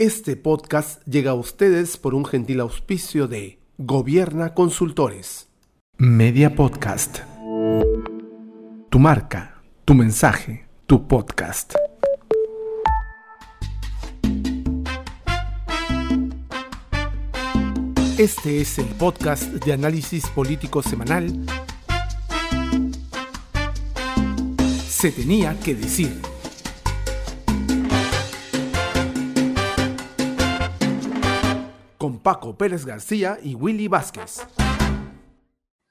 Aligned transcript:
Este 0.00 0.34
podcast 0.34 1.00
llega 1.06 1.30
a 1.30 1.34
ustedes 1.34 1.96
por 1.98 2.16
un 2.16 2.24
gentil 2.24 2.58
auspicio 2.58 3.28
de 3.28 3.60
Gobierna 3.78 4.52
Consultores. 4.52 5.46
Media 5.98 6.56
Podcast. 6.56 7.20
Tu 8.90 8.98
marca, 8.98 9.62
tu 9.84 9.94
mensaje, 9.94 10.66
tu 10.86 11.06
podcast. 11.06 11.74
Este 18.18 18.62
es 18.62 18.80
el 18.80 18.86
podcast 18.98 19.44
de 19.44 19.72
análisis 19.74 20.28
político 20.30 20.82
semanal. 20.82 21.46
Se 24.88 25.12
tenía 25.12 25.56
que 25.60 25.76
decir. 25.76 26.33
Paco 32.24 32.56
Pérez 32.56 32.86
García 32.86 33.36
y 33.42 33.54
Willy 33.54 33.86
Vázquez. 33.86 34.46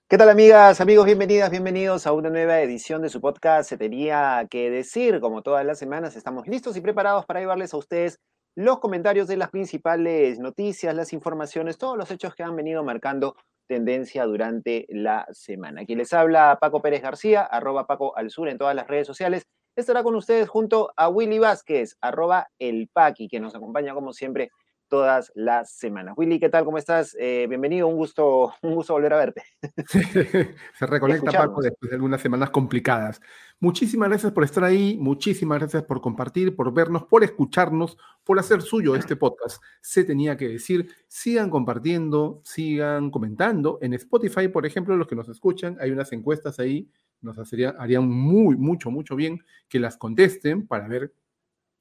¿Qué 0.10 0.18
tal 0.18 0.30
amigas, 0.30 0.82
amigos? 0.82 1.06
Bienvenidas, 1.06 1.52
bienvenidos 1.52 2.08
a 2.08 2.12
una 2.12 2.32
nueva 2.32 2.60
edición 2.60 3.04
de 3.04 3.10
su 3.10 3.22
podcast. 3.22 3.70
Se 3.70 3.78
tenía 3.78 4.48
que 4.50 4.72
decir, 4.72 5.20
como 5.20 5.44
todas 5.44 5.64
las 5.64 5.78
semanas, 5.78 6.16
estamos 6.16 6.48
listos 6.48 6.76
y 6.76 6.82
preparados 6.82 7.28
para 7.28 7.40
llevarles 7.40 7.76
a 7.76 7.78
ustedes 7.78 8.18
los 8.56 8.80
comentarios 8.80 9.28
de 9.28 9.38
las 9.38 9.52
principales 9.52 10.40
noticias, 10.40 10.96
las 10.96 11.14
informaciones, 11.14 11.78
todos 11.78 12.00
los 12.00 12.10
hechos 12.10 12.34
que 12.34 12.42
han 12.42 12.56
venido 12.56 12.84
marcando 12.84 13.36
tendencia 13.68 14.26
durante 14.26 14.88
la 14.90 15.28
semana. 15.30 15.82
Aquí 15.82 15.94
les 15.94 16.14
habla 16.14 16.58
Paco 16.60 16.82
Pérez 16.82 17.04
García, 17.04 17.44
arroba 17.44 17.86
Paco 17.86 18.18
al 18.18 18.32
Sur 18.32 18.50
en 18.50 18.58
todas 18.58 18.76
las 18.76 18.88
redes 18.88 19.06
sociales. 19.06 19.44
Estará 19.76 20.02
con 20.02 20.16
ustedes 20.16 20.50
junto 20.50 20.94
a 20.98 21.10
Willy 21.10 21.38
Vázquez, 21.38 21.96
arroba 22.02 22.48
el 22.58 22.90
Paqui, 22.92 23.28
que 23.28 23.40
nos 23.40 23.54
acompaña 23.54 23.94
como 23.94 24.14
siempre 24.14 24.50
todas 24.94 25.32
las 25.34 25.72
semanas. 25.72 26.14
Willy, 26.16 26.40
¿qué 26.40 26.50
tal? 26.50 26.66
¿Cómo 26.66 26.78
estás? 26.78 27.18
Eh, 27.20 27.48
bienvenido, 27.50 27.88
un 27.88 27.96
gusto, 27.96 28.54
un 28.62 28.76
gusto 28.76 28.94
volver 28.94 29.14
a 29.14 29.18
verte. 29.18 29.42
Se 30.78 30.86
reconecta 30.86 31.32
Paco 31.32 31.64
después 31.64 31.90
de 31.90 31.96
algunas 31.96 32.22
semanas 32.22 32.52
complicadas. 32.52 33.20
Muchísimas 33.60 34.10
gracias 34.10 34.32
por 34.34 34.44
estar 34.44 34.64
ahí, 34.64 34.96
muchísimas 35.02 35.58
gracias 35.58 35.82
por 35.82 36.00
compartir, 36.00 36.56
por 36.56 36.72
vernos, 36.72 37.06
por 37.06 37.24
escucharnos, 37.24 37.98
por 38.24 38.38
hacer 38.38 38.62
suyo 38.62 38.96
este 38.96 39.16
podcast. 39.16 39.64
Se 39.82 40.04
tenía 40.04 40.38
que 40.38 40.48
decir, 40.48 40.88
sigan 41.08 41.50
compartiendo, 41.50 42.42
sigan 42.44 43.10
comentando. 43.10 43.80
En 43.82 43.96
Spotify, 43.96 44.48
por 44.48 44.68
ejemplo, 44.68 44.96
los 44.96 45.08
que 45.08 45.16
nos 45.16 45.28
escuchan, 45.28 45.76
hay 45.82 45.90
unas 45.90 46.14
encuestas 46.14 46.60
ahí, 46.60 46.88
nos 47.20 47.36
harían 47.80 48.08
muy, 48.08 48.58
mucho, 48.58 48.92
mucho 48.92 49.16
bien 49.16 49.44
que 49.68 49.80
las 49.80 49.98
contesten 49.98 50.68
para 50.68 50.88
ver 50.88 51.14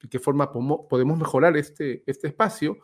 de 0.03 0.09
qué 0.09 0.19
forma 0.19 0.51
podemos 0.51 1.17
mejorar 1.17 1.55
este, 1.57 2.03
este 2.05 2.27
espacio. 2.27 2.77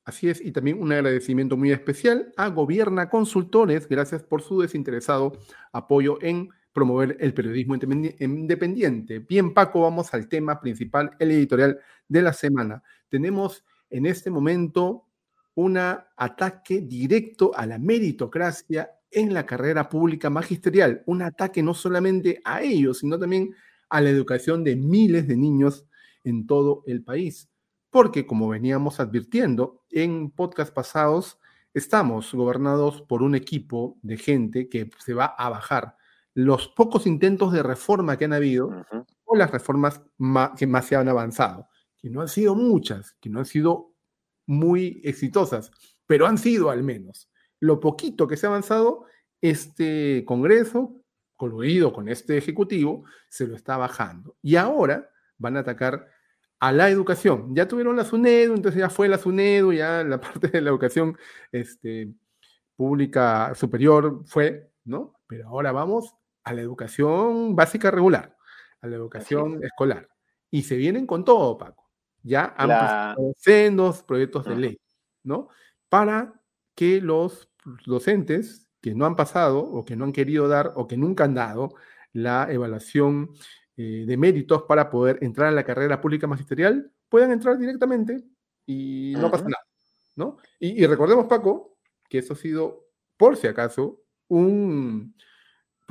Así 0.06 0.30
es, 0.30 0.42
y 0.42 0.52
también 0.52 0.82
un 0.82 0.92
agradecimiento 0.92 1.56
muy 1.56 1.72
especial 1.72 2.34
a 2.36 2.50
Gobierna 2.50 3.10
Consultores, 3.10 3.88
gracias 3.88 4.24
por 4.24 4.42
su 4.42 4.60
desinteresado 4.60 5.34
apoyo 5.72 6.18
en 6.22 6.50
promover 6.74 7.18
el 7.20 7.34
periodismo 7.34 7.76
independiente. 7.76 9.20
Bien, 9.20 9.54
Paco, 9.54 9.82
vamos 9.82 10.14
al 10.14 10.28
tema 10.28 10.60
principal, 10.60 11.12
el 11.20 11.32
editorial 11.32 11.80
de 12.08 12.22
la 12.22 12.34
semana. 12.34 12.84
Tenemos 13.10 13.66
en 13.90 14.06
este 14.06 14.30
momento 14.30 15.06
un 15.56 15.78
ataque 15.78 16.82
directo 16.82 17.52
a 17.56 17.66
la 17.66 17.80
meritocracia 17.80 18.92
en 19.12 19.34
la 19.34 19.46
carrera 19.46 19.90
pública 19.90 20.30
magisterial, 20.30 21.04
un 21.06 21.22
ataque 21.22 21.64
no 21.64 21.74
solamente 21.74 22.42
a 22.46 22.62
ellos, 22.62 23.00
sino 23.00 23.18
también 23.18 23.54
a 23.90 24.02
la 24.02 24.10
educación 24.10 24.64
de 24.64 24.76
miles 24.76 25.28
de 25.28 25.36
niños 25.36 25.86
en 26.24 26.46
todo 26.46 26.84
el 26.86 27.04
país. 27.04 27.50
Porque, 27.90 28.28
como 28.28 28.48
veníamos 28.48 29.00
advirtiendo 29.00 29.84
en 29.90 30.30
podcast 30.30 30.72
pasados, 30.74 31.40
estamos 31.74 32.34
gobernados 32.34 33.02
por 33.02 33.24
un 33.24 33.34
equipo 33.34 33.98
de 34.04 34.18
gente 34.18 34.70
que 34.70 34.92
se 35.00 35.16
va 35.16 35.26
a 35.26 35.50
bajar 35.50 35.96
los 36.34 36.68
pocos 36.70 37.08
intentos 37.08 37.52
de 37.52 37.64
reforma 37.64 38.18
que 38.18 38.26
han 38.26 38.34
habido 38.34 38.86
o 39.26 39.36
las 39.36 39.52
reformas 39.52 40.02
que 40.58 40.68
más 40.68 40.86
se 40.86 40.96
han 40.96 41.10
avanzado, 41.10 41.68
que 41.98 42.10
no 42.10 42.22
han 42.22 42.28
sido 42.28 42.56
muchas, 42.56 43.14
que 43.20 43.30
no 43.30 43.40
han 43.40 43.46
sido 43.46 43.94
muy 44.46 45.02
exitosas, 45.04 45.72
pero 46.06 46.26
han 46.26 46.38
sido 46.38 46.70
al 46.70 46.84
menos. 46.84 47.30
Lo 47.60 47.80
poquito 47.80 48.28
que 48.28 48.38
se 48.38 48.48
ha 48.48 48.50
avanzado, 48.50 49.06
este 49.42 50.24
Congreso, 50.26 50.96
coludido 51.36 51.94
con 51.94 52.10
este 52.10 52.38
Ejecutivo, 52.38 53.06
se 53.30 53.48
lo 53.48 53.56
está 53.56 53.78
bajando. 53.78 54.36
Y 54.42 54.56
ahora 54.56 55.10
van 55.38 55.58
a 55.58 55.62
atacar 55.62 56.08
a 56.60 56.72
la 56.72 56.90
educación. 56.90 57.56
Ya 57.56 57.68
tuvieron 57.68 57.96
la 57.96 58.06
SUNEDU, 58.06 58.56
entonces 58.56 58.80
ya 58.80 58.90
fue 58.90 59.08
la 59.08 59.18
SUNEDU, 59.18 59.74
ya 59.74 60.04
la 60.04 60.20
parte 60.22 60.48
de 60.48 60.62
la 60.62 60.70
educación 60.70 61.18
este, 61.52 62.14
pública 62.76 63.54
superior 63.56 64.24
fue, 64.26 64.72
¿no? 64.86 65.14
Pero 65.28 65.48
ahora 65.50 65.72
vamos 65.72 66.16
a 66.50 66.54
la 66.54 66.62
educación 66.62 67.56
básica 67.56 67.92
regular, 67.92 68.36
a 68.82 68.88
la 68.88 68.96
educación 68.96 69.64
escolar. 69.64 70.10
Y 70.50 70.64
se 70.64 70.76
vienen 70.78 71.06
con 71.06 71.24
todo, 71.24 71.58
Paco. 71.58 71.92
Ya 72.24 72.56
han 72.58 73.16
sendos 73.38 74.02
proyectos 74.04 74.46
de 74.46 74.56
ley, 74.56 74.82
¿no? 75.24 75.50
Para 75.90 76.42
que 76.74 77.02
los 77.02 77.50
docentes 77.86 78.68
que 78.82 78.96
no 78.96 79.06
han 79.06 79.16
pasado 79.16 79.60
o 79.60 79.86
que 79.86 79.96
no 79.96 80.06
han 80.06 80.12
querido 80.12 80.48
dar 80.48 80.74
o 80.76 80.88
que 80.88 80.98
nunca 80.98 81.26
han 81.26 81.36
dado 81.36 81.76
la 82.14 82.48
evaluación 82.52 83.30
eh, 83.78 84.06
de 84.08 84.18
méritos 84.18 84.64
para 84.64 84.90
poder 84.90 85.20
entrar 85.22 85.50
a 85.50 85.52
la 85.52 85.64
carrera 85.64 86.02
pública 86.02 86.26
magisterial 86.26 86.92
puedan 87.10 87.32
entrar 87.32 87.58
directamente 87.58 88.24
y 88.66 89.14
no 89.18 89.30
pasa 89.30 89.44
nada, 89.44 89.66
¿no? 90.16 90.38
Y, 90.60 90.84
y 90.84 90.88
recordemos, 90.88 91.26
Paco, 91.28 91.78
que 92.08 92.20
eso 92.20 92.34
ha 92.34 92.36
sido, 92.36 92.88
por 93.18 93.36
si 93.38 93.48
acaso, 93.48 94.02
un, 94.28 95.16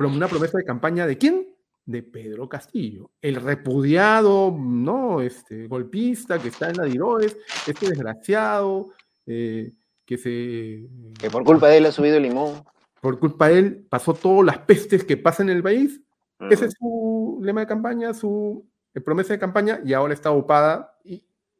una 0.05 0.27
promesa 0.27 0.57
de 0.57 0.65
campaña 0.65 1.05
de 1.07 1.17
quién? 1.17 1.47
De 1.85 2.03
Pedro 2.03 2.47
Castillo, 2.47 3.11
el 3.21 3.35
repudiado, 3.35 4.55
¿no? 4.57 5.21
Este 5.21 5.67
golpista 5.67 6.39
que 6.39 6.49
está 6.49 6.69
en 6.69 6.77
la 6.77 6.83
Diroes, 6.83 7.37
este 7.67 7.89
desgraciado, 7.89 8.91
eh, 9.25 9.73
que 10.05 10.17
se. 10.17 10.87
Que 11.19 11.29
por 11.31 11.43
culpa 11.43 11.67
de 11.67 11.77
él 11.77 11.85
ha 11.85 11.91
subido 11.91 12.17
el 12.17 12.23
limón. 12.23 12.63
Por 13.01 13.19
culpa 13.19 13.49
de 13.49 13.59
él 13.59 13.87
pasó 13.89 14.13
todas 14.13 14.45
las 14.45 14.57
pestes 14.59 15.03
que 15.03 15.17
pasan 15.17 15.49
en 15.49 15.57
el 15.57 15.63
país. 15.63 16.01
Ese 16.49 16.65
es 16.65 16.73
su 16.79 17.39
lema 17.41 17.61
de 17.61 17.67
campaña, 17.67 18.13
su 18.13 18.65
eh, 18.93 19.01
promesa 19.01 19.33
de 19.33 19.39
campaña, 19.39 19.81
y 19.83 19.93
ahora 19.93 20.13
está 20.13 20.31
ocupada 20.31 20.98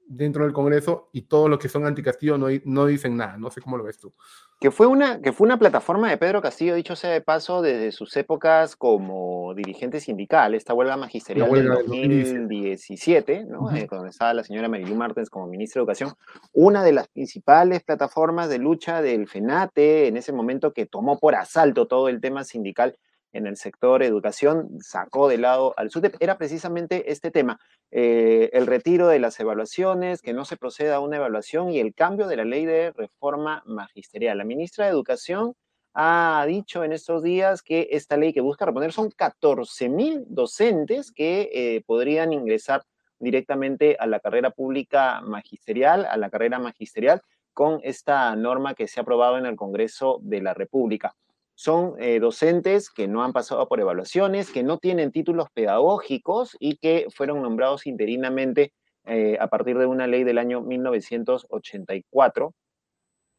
dentro 0.09 0.43
del 0.43 0.53
Congreso 0.53 1.09
y 1.13 1.21
todos 1.21 1.49
los 1.49 1.59
que 1.59 1.69
son 1.69 1.85
anticastillo 1.85 2.37
no, 2.37 2.47
no 2.65 2.85
dicen 2.87 3.15
nada. 3.15 3.37
No 3.37 3.51
sé 3.51 3.61
cómo 3.61 3.77
lo 3.77 3.83
ves 3.83 3.99
tú. 3.99 4.11
Que 4.59 4.71
fue, 4.71 4.87
una, 4.87 5.21
que 5.21 5.31
fue 5.31 5.45
una 5.45 5.57
plataforma 5.57 6.09
de 6.09 6.17
Pedro 6.17 6.41
Castillo, 6.41 6.75
dicho 6.75 6.95
sea 6.95 7.11
de 7.11 7.21
paso, 7.21 7.61
desde 7.61 7.93
sus 7.93 8.17
épocas 8.17 8.75
como 8.75 9.53
dirigente 9.53 10.01
sindical, 10.01 10.53
esta 10.53 10.73
huelga 10.73 10.97
magisterial 10.97 11.49
del 11.49 11.67
2017, 11.67 13.45
¿no? 13.45 13.73
Eh, 13.73 13.87
cuando 13.87 14.07
estaba 14.07 14.33
la 14.33 14.43
señora 14.43 14.67
Marilu 14.67 14.95
Martens 14.95 15.29
como 15.29 15.47
ministra 15.47 15.79
de 15.79 15.83
Educación, 15.83 16.13
una 16.51 16.83
de 16.83 16.91
las 16.91 17.07
principales 17.07 17.83
plataformas 17.83 18.49
de 18.49 18.57
lucha 18.57 19.01
del 19.01 19.27
FENATE, 19.27 20.07
en 20.07 20.17
ese 20.17 20.33
momento 20.33 20.73
que 20.73 20.85
tomó 20.85 21.19
por 21.19 21.35
asalto 21.35 21.87
todo 21.87 22.09
el 22.09 22.19
tema 22.19 22.43
sindical 22.43 22.97
en 23.33 23.47
el 23.47 23.57
sector 23.57 24.03
educación, 24.03 24.79
sacó 24.81 25.27
de 25.27 25.37
lado 25.37 25.73
al 25.77 25.91
SUTEP, 25.91 26.15
era 26.19 26.37
precisamente 26.37 27.11
este 27.11 27.31
tema, 27.31 27.59
eh, 27.91 28.49
el 28.53 28.67
retiro 28.67 29.07
de 29.07 29.19
las 29.19 29.39
evaluaciones, 29.39 30.21
que 30.21 30.33
no 30.33 30.45
se 30.45 30.57
proceda 30.57 30.95
a 30.95 30.99
una 30.99 31.17
evaluación 31.17 31.69
y 31.69 31.79
el 31.79 31.93
cambio 31.93 32.27
de 32.27 32.37
la 32.37 32.45
ley 32.45 32.65
de 32.65 32.91
reforma 32.91 33.63
magisterial. 33.65 34.37
La 34.37 34.45
ministra 34.45 34.85
de 34.85 34.91
Educación 34.91 35.53
ha 35.93 36.43
dicho 36.47 36.83
en 36.83 36.93
estos 36.93 37.23
días 37.23 37.61
que 37.61 37.89
esta 37.91 38.17
ley 38.17 38.33
que 38.33 38.41
busca 38.41 38.65
reponer 38.65 38.93
son 38.93 39.09
14 39.11 39.89
mil 39.89 40.25
docentes 40.27 41.11
que 41.11 41.49
eh, 41.53 41.83
podrían 41.85 42.33
ingresar 42.33 42.83
directamente 43.19 43.97
a 43.99 44.05
la 44.05 44.19
carrera 44.19 44.51
pública 44.51 45.21
magisterial, 45.21 46.05
a 46.05 46.17
la 46.17 46.29
carrera 46.29 46.57
magisterial, 46.57 47.21
con 47.53 47.81
esta 47.83 48.35
norma 48.35 48.75
que 48.75 48.87
se 48.87 48.99
ha 48.99 49.03
aprobado 49.03 49.37
en 49.37 49.45
el 49.45 49.55
Congreso 49.55 50.19
de 50.21 50.41
la 50.41 50.53
República 50.53 51.15
son 51.59 51.95
eh, 51.99 52.21
docentes 52.21 52.89
que 52.89 53.09
no 53.09 53.21
han 53.21 53.33
pasado 53.33 53.67
por 53.67 53.81
evaluaciones, 53.81 54.49
que 54.49 54.63
no 54.63 54.77
tienen 54.77 55.11
títulos 55.11 55.49
pedagógicos 55.53 56.55
y 56.57 56.77
que 56.77 57.07
fueron 57.13 57.41
nombrados 57.41 57.85
interinamente 57.85 58.71
eh, 59.03 59.35
a 59.41 59.47
partir 59.47 59.77
de 59.77 59.85
una 59.85 60.07
ley 60.07 60.23
del 60.23 60.37
año 60.37 60.61
1984, 60.61 62.53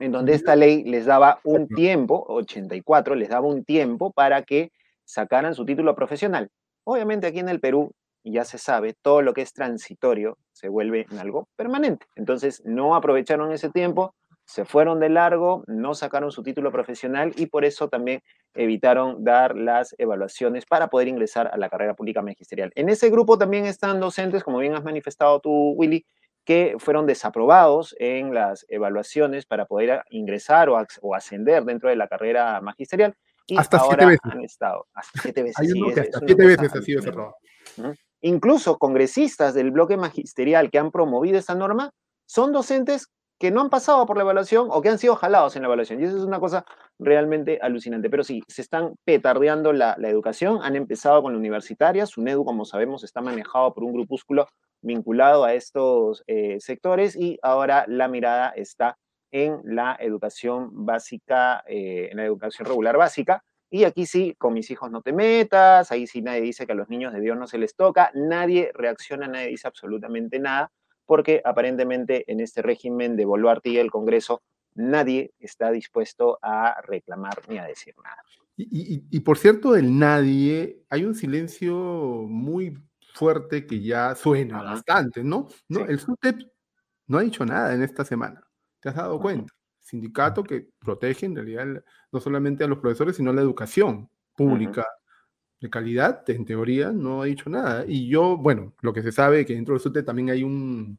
en 0.01 0.13
donde 0.13 0.35
esta 0.35 0.55
ley 0.55 0.85
les 0.85 1.07
daba 1.07 1.41
un 1.45 1.67
tiempo, 1.67 2.23
84, 2.29 3.15
les 3.15 3.31
daba 3.31 3.47
un 3.47 3.65
tiempo 3.65 4.13
para 4.13 4.43
que 4.43 4.71
sacaran 5.07 5.55
su 5.55 5.65
título 5.65 5.95
profesional. 5.95 6.51
Obviamente 6.85 7.27
aquí 7.27 7.39
en 7.39 7.49
el 7.49 7.59
Perú, 7.59 7.91
ya 8.23 8.45
se 8.45 8.59
sabe, 8.59 8.95
todo 9.01 9.23
lo 9.23 9.33
que 9.33 9.41
es 9.41 9.55
transitorio 9.55 10.37
se 10.53 10.69
vuelve 10.69 11.07
en 11.11 11.21
algo 11.21 11.49
permanente. 11.57 12.05
Entonces 12.17 12.61
no 12.67 12.95
aprovecharon 12.95 13.51
ese 13.51 13.71
tiempo, 13.71 14.15
se 14.51 14.65
fueron 14.65 14.99
de 14.99 15.09
largo, 15.09 15.63
no 15.69 15.95
sacaron 15.95 16.33
su 16.33 16.43
título 16.43 16.73
profesional 16.73 17.33
y 17.37 17.47
por 17.47 17.65
eso 17.65 17.89
también 17.89 18.21
evitaron 18.53 19.23
dar 19.23 19.57
las 19.57 19.95
evaluaciones 19.97 20.67
para 20.67 20.89
poder 20.89 21.07
ingresar 21.07 21.49
a 21.53 21.57
la 21.57 21.69
carrera 21.69 21.95
pública 21.95 22.21
magisterial. 22.21 22.73
En 22.75 22.89
ese 22.89 23.11
grupo 23.11 23.39
también 23.39 23.65
están 23.67 24.01
docentes, 24.01 24.43
como 24.43 24.59
bien 24.59 24.75
has 24.75 24.83
manifestado 24.83 25.39
tú, 25.39 25.53
Willy, 25.77 26.05
que 26.45 26.75
fueron 26.81 27.07
desaprobados 27.07 27.95
en 28.01 28.35
las 28.35 28.67
evaluaciones 28.69 29.47
para 29.47 29.67
poder 29.67 30.03
ingresar 30.11 30.69
o, 30.69 31.15
ascender 31.15 31.65
dentro 31.65 31.89
de 31.89 31.95
la 31.95 32.09
carrera 32.09 32.61
magisterial. 32.61 33.15
Y 33.47 33.57
hasta 33.57 33.79
siete 33.79 34.05
veces. 34.05 34.21
han 34.25 34.43
estado. 34.43 34.89
Hasta 34.95 35.23
siete 35.23 35.43
veces. 35.45 35.61
Hay 35.61 35.81
uno 35.81 35.95
que 35.95 36.01
hasta 36.01 36.19
siete 36.27 36.47
veces 36.47 36.75
ha 36.75 36.83
sido 36.83 37.01
desaprobado. 37.01 37.37
Incluso 38.21 38.79
congresistas 38.79 39.55
del 39.55 39.71
bloque 39.71 39.97
magisterial 39.97 40.73
que 40.73 40.79
han 40.81 40.91
promovido 40.91 41.39
esta 41.39 41.55
norma 41.55 41.93
son 42.27 42.53
docentes 42.53 43.13
que 43.41 43.51
no 43.51 43.63
han 43.63 43.71
pasado 43.71 44.05
por 44.05 44.19
la 44.19 44.23
evaluación 44.23 44.69
o 44.71 44.83
que 44.83 44.91
han 44.91 44.99
sido 44.99 45.17
jalados 45.17 45.57
en 45.57 45.63
la 45.63 45.69
evaluación. 45.69 45.99
Y 45.99 46.05
eso 46.05 46.19
es 46.19 46.25
una 46.25 46.39
cosa 46.39 46.67
realmente 46.99 47.59
alucinante. 47.63 48.11
Pero 48.11 48.23
sí, 48.23 48.43
se 48.47 48.61
están 48.61 48.97
petardeando 49.07 49.73
la, 49.73 49.97
educación. 50.03 50.59
Han 50.63 50.77
empezado 50.77 51.23
con 51.23 51.33
la 51.33 51.39
universitaria. 51.39 52.05
SUNEDU, 52.05 52.45
como 52.45 52.67
sabemos, 52.67 53.03
está 53.03 53.23
manejado 53.23 53.73
por 53.73 53.85
un 53.85 53.95
grupúsculo 53.95 54.47
vinculado 54.83 55.45
a 55.45 55.55
estos 55.55 56.23
eh, 56.27 56.59
sectores 56.61 57.17
y 57.17 57.39
ahora 57.41 57.87
la 57.89 58.09
mirada 58.09 58.51
está 58.51 58.99
en 59.33 59.61
la 59.65 59.97
educación 59.99 60.85
básica, 60.85 61.65
eh, 61.67 62.09
en 62.11 62.19
la 62.19 62.27
educación 62.27 62.69
regular 62.69 62.99
básica. 62.99 63.43
Y 63.71 63.85
aquí 63.85 64.05
sí, 64.05 64.35
con 64.37 64.53
mis 64.53 64.71
hijos 64.71 64.91
no 64.91 65.01
te 65.01 65.15
metas, 65.15 65.91
ahí 65.93 66.07
sí 66.07 66.21
nadie 66.21 66.43
dice 66.43 66.67
que 66.67 66.73
a 66.73 66.75
los 66.75 66.91
niños 66.91 67.15
de 67.15 67.21
Dios 67.21 67.39
no 67.39 67.47
se 67.47 67.57
les 67.57 67.75
toca, 67.75 68.11
nadie 68.15 68.71
reacciona, 68.75 69.29
nadie 69.29 69.47
dice 69.47 69.67
absolutamente 69.67 70.39
nada 70.41 70.71
porque 71.11 71.43
aparentemente 71.45 72.23
en 72.31 72.39
este 72.39 72.63
régimen 72.63 73.17
de 73.17 73.25
Boluarte 73.25 73.69
y 73.69 73.79
el 73.79 73.91
Congreso 73.91 74.43
nadie 74.77 75.33
está 75.41 75.73
dispuesto 75.73 76.39
a 76.41 76.81
reclamar 76.83 77.35
ni 77.49 77.59
a 77.59 77.65
decir 77.65 77.97
nada. 78.05 78.23
Y, 78.57 79.19
por 79.19 79.37
cierto, 79.37 79.73
del 79.73 79.99
nadie, 79.99 80.85
hay 80.89 81.05
un 81.05 81.17
silencio 81.17 81.75
muy 82.29 82.79
fuerte 83.13 83.67
que 83.67 83.83
ya 83.83 84.15
suena 84.15 84.63
bastante, 84.63 85.25
¿no? 85.25 85.49
¿no? 85.69 85.85
El 85.85 85.99
SUTEP 85.99 86.43
no 87.09 87.19
ha 87.19 87.23
dicho 87.23 87.45
nada 87.45 87.75
en 87.75 87.83
esta 87.83 88.05
semana, 88.05 88.41
¿te 88.79 88.91
has 88.91 88.95
dado 88.95 89.19
cuenta? 89.19 89.53
Sindicato 89.81 90.45
que 90.45 90.69
protege 90.79 91.27
en 91.27 91.35
realidad 91.35 91.67
no 92.13 92.21
solamente 92.21 92.63
a 92.63 92.69
los 92.69 92.79
profesores, 92.79 93.17
sino 93.17 93.33
a 93.33 93.35
la 93.35 93.41
educación 93.41 94.09
pública 94.37 94.87
de 95.61 95.71
calidad, 95.71 96.29
en 96.31 96.45
teoría, 96.45 96.91
no 96.91 97.23
ha 97.23 97.27
dicho 97.27 97.51
nada. 97.51 97.85
Y 97.87 98.09
yo, 98.09 98.37
bueno, 98.37 98.73
lo 98.81 98.93
que 98.93 99.03
se 99.03 99.13
sabe 99.13 99.41
es 99.41 99.47
que 99.47 99.55
dentro 99.55 99.75
del 99.75 99.83
SUTE 99.83 100.03
también 100.03 100.31
hay 100.31 100.43
un 100.43 100.99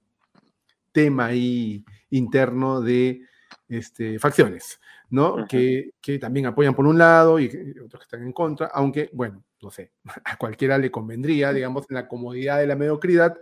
tema 0.92 1.28
ahí 1.28 1.84
interno 2.10 2.82
de 2.82 3.22
este, 3.68 4.20
facciones, 4.20 4.80
¿no? 5.10 5.48
que, 5.48 5.92
que, 6.02 6.20
también 6.20 6.46
apoyan 6.46 6.76
por 6.76 6.86
un 6.86 6.98
lado 6.98 7.40
y 7.40 7.48
otros 7.84 8.02
que 8.02 8.04
están 8.04 8.24
en 8.24 8.34
contra, 8.34 8.68
aunque, 8.68 9.10
bueno, 9.14 9.44
no 9.62 9.72
sé, 9.72 9.92
a 10.26 10.38
cualquiera 10.38 10.78
le 10.78 10.92
convendría, 10.92 11.54
digamos, 11.54 11.86
en 11.90 11.96
la 11.96 12.08
comodidad 12.08 12.60
de 12.60 12.68
la 12.68 12.76
mediocridad, 12.76 13.38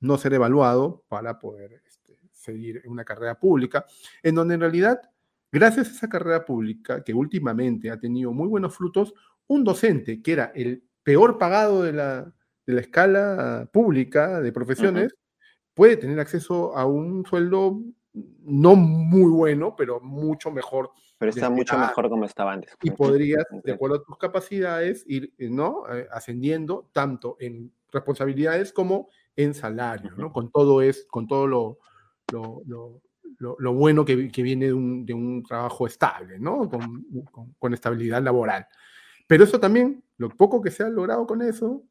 no 0.00 0.18
ser 0.18 0.34
evaluado 0.34 1.04
para 1.08 1.38
poder 1.38 1.82
este, 1.86 2.18
seguir 2.32 2.80
en 2.84 2.90
una 2.90 3.04
carrera 3.04 3.38
pública, 3.38 3.86
en 4.22 4.34
donde 4.34 4.54
en 4.54 4.60
realidad, 4.60 5.00
gracias 5.50 5.88
a 5.88 5.90
esa 5.92 6.08
carrera 6.08 6.44
pública, 6.44 7.02
que 7.02 7.12
últimamente 7.12 7.90
ha 7.90 7.98
tenido 7.98 8.32
muy 8.32 8.48
buenos 8.48 8.74
frutos, 8.74 9.14
un 9.50 9.64
docente 9.64 10.22
que 10.22 10.32
era 10.32 10.52
el 10.54 10.84
peor 11.02 11.36
pagado 11.36 11.82
de 11.82 11.92
la, 11.92 12.32
de 12.66 12.72
la 12.72 12.80
escala 12.80 13.68
pública 13.72 14.40
de 14.40 14.52
profesiones, 14.52 15.12
puede 15.74 15.96
tener 15.96 16.20
acceso 16.20 16.76
a 16.76 16.86
un 16.86 17.26
sueldo 17.26 17.82
no 18.12 18.76
muy 18.76 19.28
bueno, 19.28 19.74
pero 19.76 20.00
mucho 20.00 20.52
mejor. 20.52 20.92
Pero 21.18 21.30
está 21.30 21.50
mucho 21.50 21.76
mejor 21.76 22.08
como 22.08 22.26
estaba 22.26 22.52
antes. 22.52 22.76
Y 22.80 22.92
podrías, 22.92 23.44
de 23.64 23.72
acuerdo 23.72 23.96
a 23.96 24.04
tus 24.04 24.16
capacidades, 24.18 25.04
ir 25.08 25.34
¿no? 25.38 25.82
Ascendiendo 26.12 26.88
tanto 26.92 27.36
en 27.40 27.72
responsabilidades 27.90 28.72
como 28.72 29.08
en 29.34 29.52
salario, 29.52 30.12
¿no? 30.16 30.32
Con 30.32 30.52
todo, 30.52 30.80
es, 30.80 31.06
con 31.10 31.26
todo 31.26 31.48
lo, 31.48 31.78
lo, 32.30 33.02
lo, 33.58 33.72
bueno 33.74 34.04
que, 34.04 34.28
que 34.30 34.42
viene 34.44 34.66
de 34.66 34.74
un, 34.74 35.04
de 35.04 35.12
un, 35.12 35.42
trabajo 35.42 35.88
estable, 35.88 36.38
¿no? 36.38 36.68
Con, 36.68 37.04
con, 37.32 37.52
con 37.58 37.74
estabilidad 37.74 38.22
laboral. 38.22 38.68
Pero 39.30 39.44
eso 39.44 39.60
también, 39.60 40.02
lo 40.16 40.28
poco 40.28 40.60
que 40.60 40.72
se 40.72 40.82
ha 40.82 40.88
logrado 40.88 41.24
con 41.24 41.40
eso, 41.40 41.84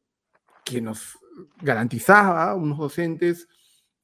que 0.62 0.82
nos 0.82 1.18
garantizaba 1.62 2.54
unos 2.54 2.76
docentes 2.76 3.48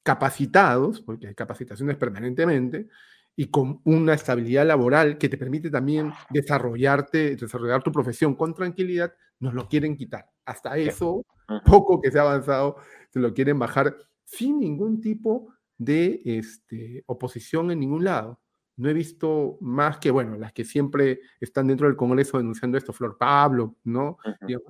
capacitados, 0.01 1.01
porque 1.01 1.27
hay 1.27 1.35
capacitaciones 1.35 1.97
permanentemente, 1.97 2.87
y 3.35 3.51
con 3.51 3.79
una 3.83 4.15
estabilidad 4.15 4.65
laboral 4.65 5.19
que 5.19 5.29
te 5.29 5.37
permite 5.37 5.69
también 5.69 6.11
desarrollarte, 6.31 7.35
desarrollar 7.35 7.83
tu 7.83 7.91
profesión 7.91 8.33
con 8.33 8.55
tranquilidad, 8.55 9.13
nos 9.39 9.53
lo 9.53 9.67
quieren 9.69 9.95
quitar. 9.95 10.31
Hasta 10.43 10.75
eso, 10.79 11.23
poco 11.63 12.01
que 12.01 12.09
se 12.09 12.17
ha 12.17 12.23
avanzado, 12.23 12.77
se 13.11 13.19
lo 13.19 13.35
quieren 13.35 13.59
bajar 13.59 13.95
sin 14.25 14.59
ningún 14.59 14.99
tipo 14.99 15.53
de 15.77 16.21
este, 16.25 17.03
oposición 17.05 17.69
en 17.69 17.81
ningún 17.81 18.03
lado 18.03 18.39
no 18.77 18.89
he 18.89 18.93
visto 18.93 19.57
más 19.59 19.97
que, 19.97 20.11
bueno, 20.11 20.37
las 20.37 20.53
que 20.53 20.63
siempre 20.63 21.19
están 21.39 21.67
dentro 21.67 21.87
del 21.87 21.97
Congreso 21.97 22.37
denunciando 22.37 22.77
esto, 22.77 22.93
Flor 22.93 23.17
Pablo, 23.17 23.75
¿no? 23.83 24.17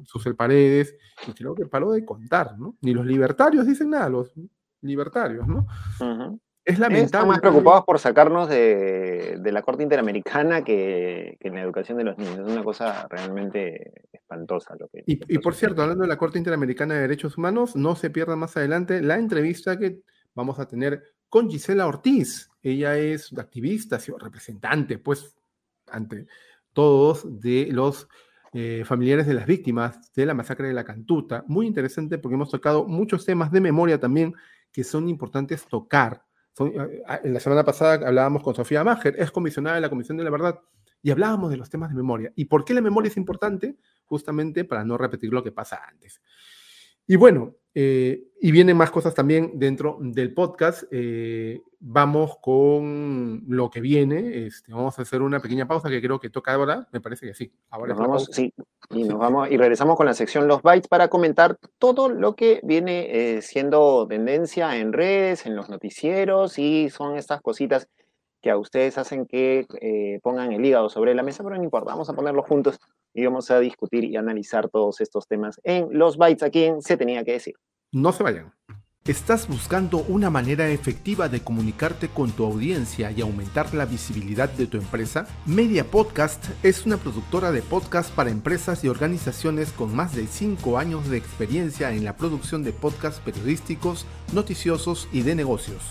Susel 0.05 0.35
Paredes, 0.35 0.95
y 1.27 1.33
creo 1.33 1.53
que 1.53 1.65
paró 1.65 1.91
de 1.91 2.05
contar, 2.05 2.57
¿no? 2.57 2.75
Ni 2.81 2.93
los 2.93 3.05
libertarios 3.05 3.67
dicen 3.67 3.89
nada, 3.89 4.09
los 4.09 4.33
libertarios, 4.81 5.45
¿no? 5.47 5.67
Es 6.63 6.79
lamentable. 6.79 7.05
Están 7.05 7.27
más 7.27 7.39
preocupados 7.39 7.85
por 7.85 7.99
sacarnos 7.99 8.49
de, 8.49 9.39
la 9.43 9.61
Corte 9.61 9.83
Interamericana 9.83 10.63
que, 10.63 11.37
en 11.39 11.55
la 11.55 11.61
educación 11.61 11.97
de 11.97 12.03
los 12.05 12.17
niños. 12.17 12.39
Es 12.39 12.51
una 12.51 12.63
cosa 12.63 13.07
realmente 13.09 14.03
espantosa. 14.11 14.75
Lo 14.77 14.87
que, 14.89 15.03
y, 15.05 15.19
y 15.33 15.37
por 15.39 15.55
cierto, 15.55 15.81
hablando 15.81 16.03
de 16.03 16.09
la 16.09 16.17
Corte 16.17 16.37
Interamericana 16.37 16.95
de 16.95 17.01
Derechos 17.01 17.37
Humanos, 17.37 17.75
no 17.75 17.95
se 17.95 18.09
pierda 18.09 18.35
más 18.35 18.57
adelante 18.57 19.01
la 19.01 19.15
entrevista 19.15 19.77
que 19.77 20.01
vamos 20.33 20.59
a 20.59 20.67
tener 20.67 21.03
con 21.29 21.49
Gisela 21.49 21.87
Ortiz. 21.87 22.49
Ella 22.61 22.97
es 22.97 23.31
activista, 23.37 23.99
representante, 24.19 24.97
pues, 24.97 25.35
ante 25.87 26.27
todos 26.73 27.41
de 27.41 27.69
los 27.71 28.07
eh, 28.53 28.83
familiares 28.85 29.27
de 29.27 29.33
las 29.33 29.45
víctimas 29.45 30.13
de 30.13 30.25
la 30.25 30.33
masacre 30.33 30.67
de 30.67 30.73
la 30.73 30.83
Cantuta. 30.83 31.43
Muy 31.47 31.67
interesante 31.67 32.17
porque 32.17 32.35
hemos 32.35 32.49
tocado 32.49 32.85
muchos 32.85 33.25
temas 33.25 33.51
de 33.51 33.61
memoria 33.61 33.99
también 33.99 34.33
que 34.71 34.83
son 34.83 35.09
importantes 35.09 35.65
tocar. 35.65 36.23
Eh, 36.59 37.03
en 37.23 37.33
la 37.33 37.39
semana 37.39 37.63
pasada 37.63 38.07
hablábamos 38.07 38.43
con 38.43 38.55
Sofía 38.55 38.83
Mager, 38.83 39.15
es 39.17 39.31
comisionada 39.31 39.75
de 39.75 39.81
la 39.81 39.89
Comisión 39.89 40.17
de 40.17 40.23
la 40.23 40.29
Verdad, 40.29 40.59
y 41.01 41.11
hablábamos 41.11 41.51
de 41.51 41.57
los 41.57 41.69
temas 41.69 41.89
de 41.89 41.95
memoria. 41.95 42.31
¿Y 42.35 42.45
por 42.45 42.65
qué 42.65 42.73
la 42.73 42.81
memoria 42.81 43.09
es 43.09 43.17
importante? 43.17 43.77
Justamente 44.05 44.65
para 44.65 44.83
no 44.83 44.97
repetir 44.97 45.31
lo 45.31 45.43
que 45.43 45.51
pasa 45.51 45.81
antes. 45.87 46.21
Y 47.05 47.15
bueno, 47.15 47.55
Eh, 47.79 48.23
y 48.41 48.51
vienen 48.51 48.75
más 48.75 48.89
cosas 48.89 49.13
también 49.13 49.59
dentro 49.59 49.99
del 50.01 50.33
podcast. 50.33 50.85
Eh, 50.89 51.61
vamos 51.79 52.37
con 52.41 53.43
lo 53.47 53.69
que 53.69 53.81
viene. 53.81 54.47
Este, 54.47 54.73
vamos 54.73 54.97
a 54.97 55.03
hacer 55.03 55.21
una 55.21 55.39
pequeña 55.39 55.67
pausa 55.67 55.87
que 55.87 56.01
creo 56.01 56.19
que 56.19 56.31
toca 56.31 56.55
ahora. 56.55 56.87
Me 56.91 57.01
parece 57.01 57.27
que 57.27 57.35
sí. 57.35 57.53
Ahora 57.69 57.89
nos 57.89 57.99
vamos, 57.99 58.29
sí. 58.31 58.51
Y 58.89 59.03
nos 59.03 59.19
vamos 59.19 59.51
y 59.51 59.57
regresamos 59.57 59.95
con 59.95 60.07
la 60.07 60.15
sección 60.15 60.47
Los 60.47 60.63
Bytes 60.63 60.87
para 60.87 61.09
comentar 61.09 61.59
todo 61.77 62.09
lo 62.09 62.35
que 62.35 62.61
viene 62.63 63.35
eh, 63.35 63.43
siendo 63.43 64.07
tendencia 64.07 64.75
en 64.77 64.91
redes, 64.91 65.45
en 65.45 65.55
los 65.55 65.69
noticieros 65.69 66.57
y 66.57 66.89
son 66.89 67.15
estas 67.15 67.41
cositas 67.41 67.87
que 68.41 68.49
a 68.49 68.57
ustedes 68.57 68.97
hacen 68.97 69.27
que 69.27 69.67
pongan 70.23 70.51
el 70.51 70.65
hígado 70.65 70.89
sobre 70.89 71.13
la 71.13 71.23
mesa, 71.23 71.43
pero 71.43 71.57
no 71.57 71.63
importa, 71.63 71.91
vamos 71.91 72.09
a 72.09 72.13
ponerlo 72.13 72.43
juntos 72.43 72.79
y 73.13 73.25
vamos 73.25 73.49
a 73.49 73.59
discutir 73.59 74.03
y 74.03 74.15
analizar 74.15 74.69
todos 74.69 75.01
estos 75.01 75.27
temas 75.27 75.59
en 75.63 75.87
Los 75.91 76.17
Bytes, 76.17 76.43
aquí 76.43 76.65
en 76.65 76.83
Se 76.83 76.97
Tenía 76.97 77.23
que 77.23 77.33
Decir. 77.33 77.55
No 77.93 78.11
se 78.11 78.21
vayan. 78.21 78.53
¿Estás 79.05 79.47
buscando 79.47 79.99
una 79.99 80.29
manera 80.29 80.67
efectiva 80.67 81.29
de 81.29 81.39
comunicarte 81.39 82.09
con 82.09 82.33
tu 82.33 82.43
audiencia 82.43 83.11
y 83.11 83.21
aumentar 83.21 83.73
la 83.73 83.85
visibilidad 83.85 84.49
de 84.49 84.67
tu 84.67 84.75
empresa? 84.75 85.25
Media 85.45 85.89
Podcast 85.89 86.43
es 86.63 86.85
una 86.85 86.97
productora 86.97 87.53
de 87.53 87.61
podcast 87.61 88.11
para 88.11 88.29
empresas 88.29 88.83
y 88.83 88.89
organizaciones 88.89 89.71
con 89.71 89.95
más 89.95 90.13
de 90.13 90.27
5 90.27 90.77
años 90.77 91.07
de 91.07 91.15
experiencia 91.15 91.93
en 91.93 92.03
la 92.03 92.17
producción 92.17 92.61
de 92.61 92.73
podcasts 92.73 93.21
periodísticos, 93.23 94.05
noticiosos 94.33 95.07
y 95.13 95.21
de 95.21 95.35
negocios. 95.35 95.81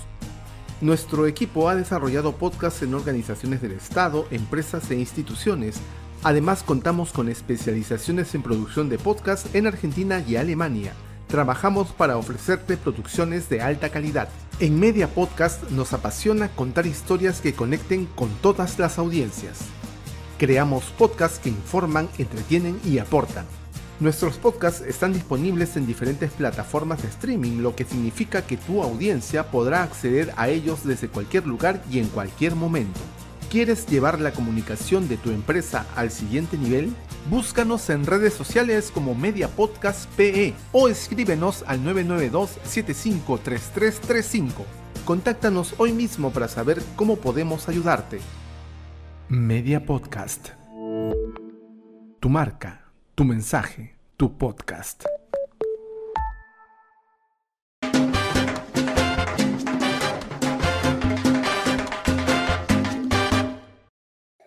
Nuestro 0.83 1.27
equipo 1.27 1.71
ha 1.71 1.77
desarrollado 1.77 2.37
podcasts 2.37 2.83
en 2.83 2.93
organizaciones 2.93 3.63
del 3.63 3.73
Estado, 3.73 4.27
empresas 4.31 4.91
e 4.91 4.97
instituciones. 4.97 5.81
Además 6.23 6.63
contamos 6.63 7.13
con 7.13 7.31
especializaciones 7.31 8.35
en 8.35 8.43
producción 8.43 8.91
de 8.91 8.99
podcasts 8.99 9.55
en 9.55 9.67
Argentina 9.67 10.23
y 10.29 10.37
Alemania 10.37 10.93
trabajamos 11.27 11.89
para 11.89 12.17
ofrecerte 12.17 12.77
producciones 12.77 13.49
de 13.49 13.61
alta 13.61 13.91
calidad. 13.91 14.29
En 14.61 14.79
Media 14.79 15.09
Podcast 15.09 15.71
nos 15.71 15.93
apasiona 15.93 16.49
contar 16.49 16.87
historias 16.87 17.41
que 17.41 17.55
conecten 17.55 18.07
con 18.07 18.31
todas 18.41 18.79
las 18.79 18.99
audiencias. 18.99 19.59
Creamos 20.39 20.85
podcasts 20.99 21.39
que 21.39 21.49
informan, 21.49 22.09
entretienen 22.19 22.79
y 22.85 22.99
aportan. 22.99 23.47
Nuestros 23.99 24.37
podcasts 24.37 24.83
están 24.83 25.15
disponibles 25.15 25.77
en 25.77 25.87
diferentes 25.87 26.31
plataformas 26.31 27.01
de 27.03 27.09
streaming, 27.09 27.63
lo 27.63 27.75
que 27.75 27.85
significa 27.87 28.43
que 28.43 28.59
tu 28.59 28.83
audiencia 28.83 29.51
podrá 29.51 29.83
acceder 29.83 30.35
a 30.37 30.51
ellos 30.51 30.85
desde 30.85 31.09
cualquier 31.09 31.47
lugar 31.47 31.83
y 31.91 32.01
en 32.01 32.09
cualquier 32.09 32.55
momento. 32.55 33.01
¿Quieres 33.51 33.87
llevar 33.87 34.21
la 34.21 34.33
comunicación 34.33 35.09
de 35.09 35.17
tu 35.17 35.31
empresa 35.31 35.87
al 35.97 36.11
siguiente 36.11 36.59
nivel? 36.59 36.95
Búscanos 37.29 37.91
en 37.91 38.07
redes 38.07 38.35
sociales 38.35 38.93
como 38.95 39.17
Media 39.17 39.49
Podcast 39.49 40.09
PE 40.11 40.55
o 40.71 40.87
escríbenos 40.87 41.65
al 41.67 41.81
992-753335. 41.81 44.53
Contáctanos 45.05 45.75
hoy 45.79 45.93
mismo 45.93 46.31
para 46.31 46.47
saber 46.47 46.81
cómo 46.95 47.17
podemos 47.17 47.69
ayudarte. 47.69 48.21
Media 49.29 49.85
Podcast. 49.85 50.51
Tu 52.21 52.29
marca, 52.29 52.93
tu 53.17 53.25
mensaje, 53.25 53.97
tu 54.17 54.39
podcast. 54.39 55.07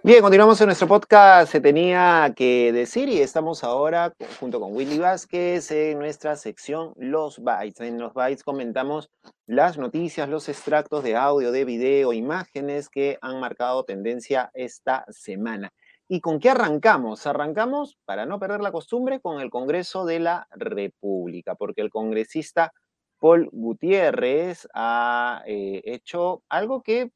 Bien, 0.01 0.21
continuamos 0.21 0.61
en 0.61 0.67
nuestro 0.67 0.87
podcast. 0.87 1.51
Se 1.51 1.59
tenía 1.59 2.33
que 2.33 2.71
decir 2.71 3.09
y 3.09 3.19
estamos 3.19 3.65
ahora 3.65 4.13
junto 4.39 4.61
con 4.61 4.73
Willy 4.73 4.97
Vázquez 4.97 5.69
en 5.71 5.99
nuestra 5.99 6.37
sección 6.37 6.93
Los 6.95 7.39
Bytes. 7.39 7.81
En 7.81 7.99
Los 7.99 8.13
Bytes 8.13 8.45
comentamos 8.45 9.09
las 9.45 9.77
noticias, 9.77 10.29
los 10.29 10.47
extractos 10.47 11.03
de 11.03 11.17
audio, 11.17 11.51
de 11.51 11.65
video, 11.65 12.13
imágenes 12.13 12.87
que 12.87 13.17
han 13.21 13.41
marcado 13.41 13.83
tendencia 13.83 14.49
esta 14.53 15.03
semana. 15.09 15.73
¿Y 16.07 16.21
con 16.21 16.39
qué 16.39 16.51
arrancamos? 16.51 17.27
Arrancamos, 17.27 17.97
para 18.05 18.25
no 18.25 18.39
perder 18.39 18.61
la 18.61 18.71
costumbre, 18.71 19.19
con 19.19 19.41
el 19.41 19.49
Congreso 19.49 20.05
de 20.05 20.21
la 20.21 20.47
República, 20.51 21.55
porque 21.55 21.81
el 21.81 21.89
congresista 21.89 22.71
Paul 23.19 23.49
Gutiérrez 23.51 24.65
ha 24.73 25.43
eh, 25.45 25.81
hecho 25.83 26.41
algo 26.47 26.81
que, 26.83 27.11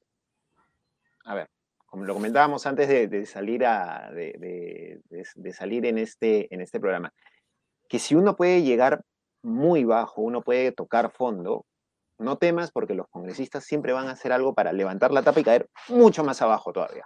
a 1.23 1.33
ver, 1.33 1.52
como 1.93 2.05
lo 2.05 2.15
comentábamos 2.15 2.65
antes 2.65 2.87
de, 2.89 3.25
salir, 3.27 3.59
de, 3.61 5.53
salir 5.53 5.85
en, 5.85 5.99
este, 5.99 6.51
en 6.51 6.59
este 6.59 6.79
programa, 6.79 7.13
que 7.87 7.99
si 7.99 8.15
uno 8.15 8.35
puede 8.35 8.63
llegar 8.63 9.03
muy 9.43 9.83
bajo, 9.83 10.23
uno 10.23 10.41
puede 10.41 10.71
tocar 10.71 11.11
fondo, 11.11 11.67
no 12.17 12.39
temas 12.39 12.71
porque 12.71 12.95
los 12.95 13.07
congresistas 13.09 13.65
siempre 13.65 13.93
van 13.93 14.07
a 14.07 14.13
hacer 14.13 14.31
algo 14.31 14.55
para 14.55 14.73
levantar 14.73 15.11
la 15.11 15.21
tapa 15.21 15.41
y 15.41 15.43
caer 15.43 15.69
mucho 15.87 16.23
más 16.23 16.41
abajo 16.41 16.73
todavía. 16.73 17.05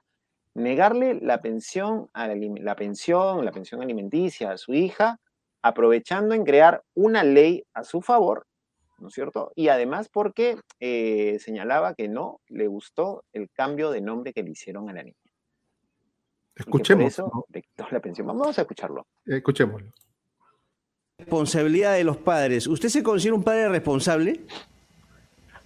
Negarle 0.54 1.16
la 1.16 1.42
pensión, 1.42 2.10
la 2.14 2.76
pensión, 2.78 3.44
la 3.44 3.52
pensión 3.52 3.82
alimenticia 3.82 4.52
a 4.52 4.58
su 4.58 4.74
hija, 4.74 5.20
aprovechando 5.62 6.34
en 6.34 6.46
crear 6.46 6.82
una 6.94 7.26
ley 7.26 7.66
a 7.74 7.84
su 7.84 8.02
favor 8.02 8.47
¿no 9.00 9.08
es 9.08 9.14
cierto? 9.14 9.52
Y 9.56 9.70
además 9.70 10.10
porque 10.10 10.58
eh, 10.80 11.38
señalaba 11.40 11.94
que 11.94 12.08
no 12.08 12.40
le 12.48 12.68
gustó 12.68 13.24
el 13.34 13.50
cambio 13.52 13.92
de 13.92 14.02
nombre 14.02 14.34
que 14.34 14.44
le 14.44 14.52
hicieron 14.52 14.90
a 14.90 14.94
la 14.94 15.04
niña. 15.04 15.16
Escuchemos. 16.56 17.06
eso 17.06 17.46
la 17.92 18.00
pensión. 18.00 18.28
Vamos 18.28 18.58
a 18.58 18.62
escucharlo. 18.62 19.06
Escuchémoslo. 19.26 19.92
Responsabilidad 21.20 21.94
de 21.94 22.04
los 22.04 22.18
padres. 22.18 22.68
¿Usted 22.68 22.90
se 22.90 23.04
considera 23.04 23.36
un 23.36 23.44
padre 23.44 23.70
responsable? 23.70 24.46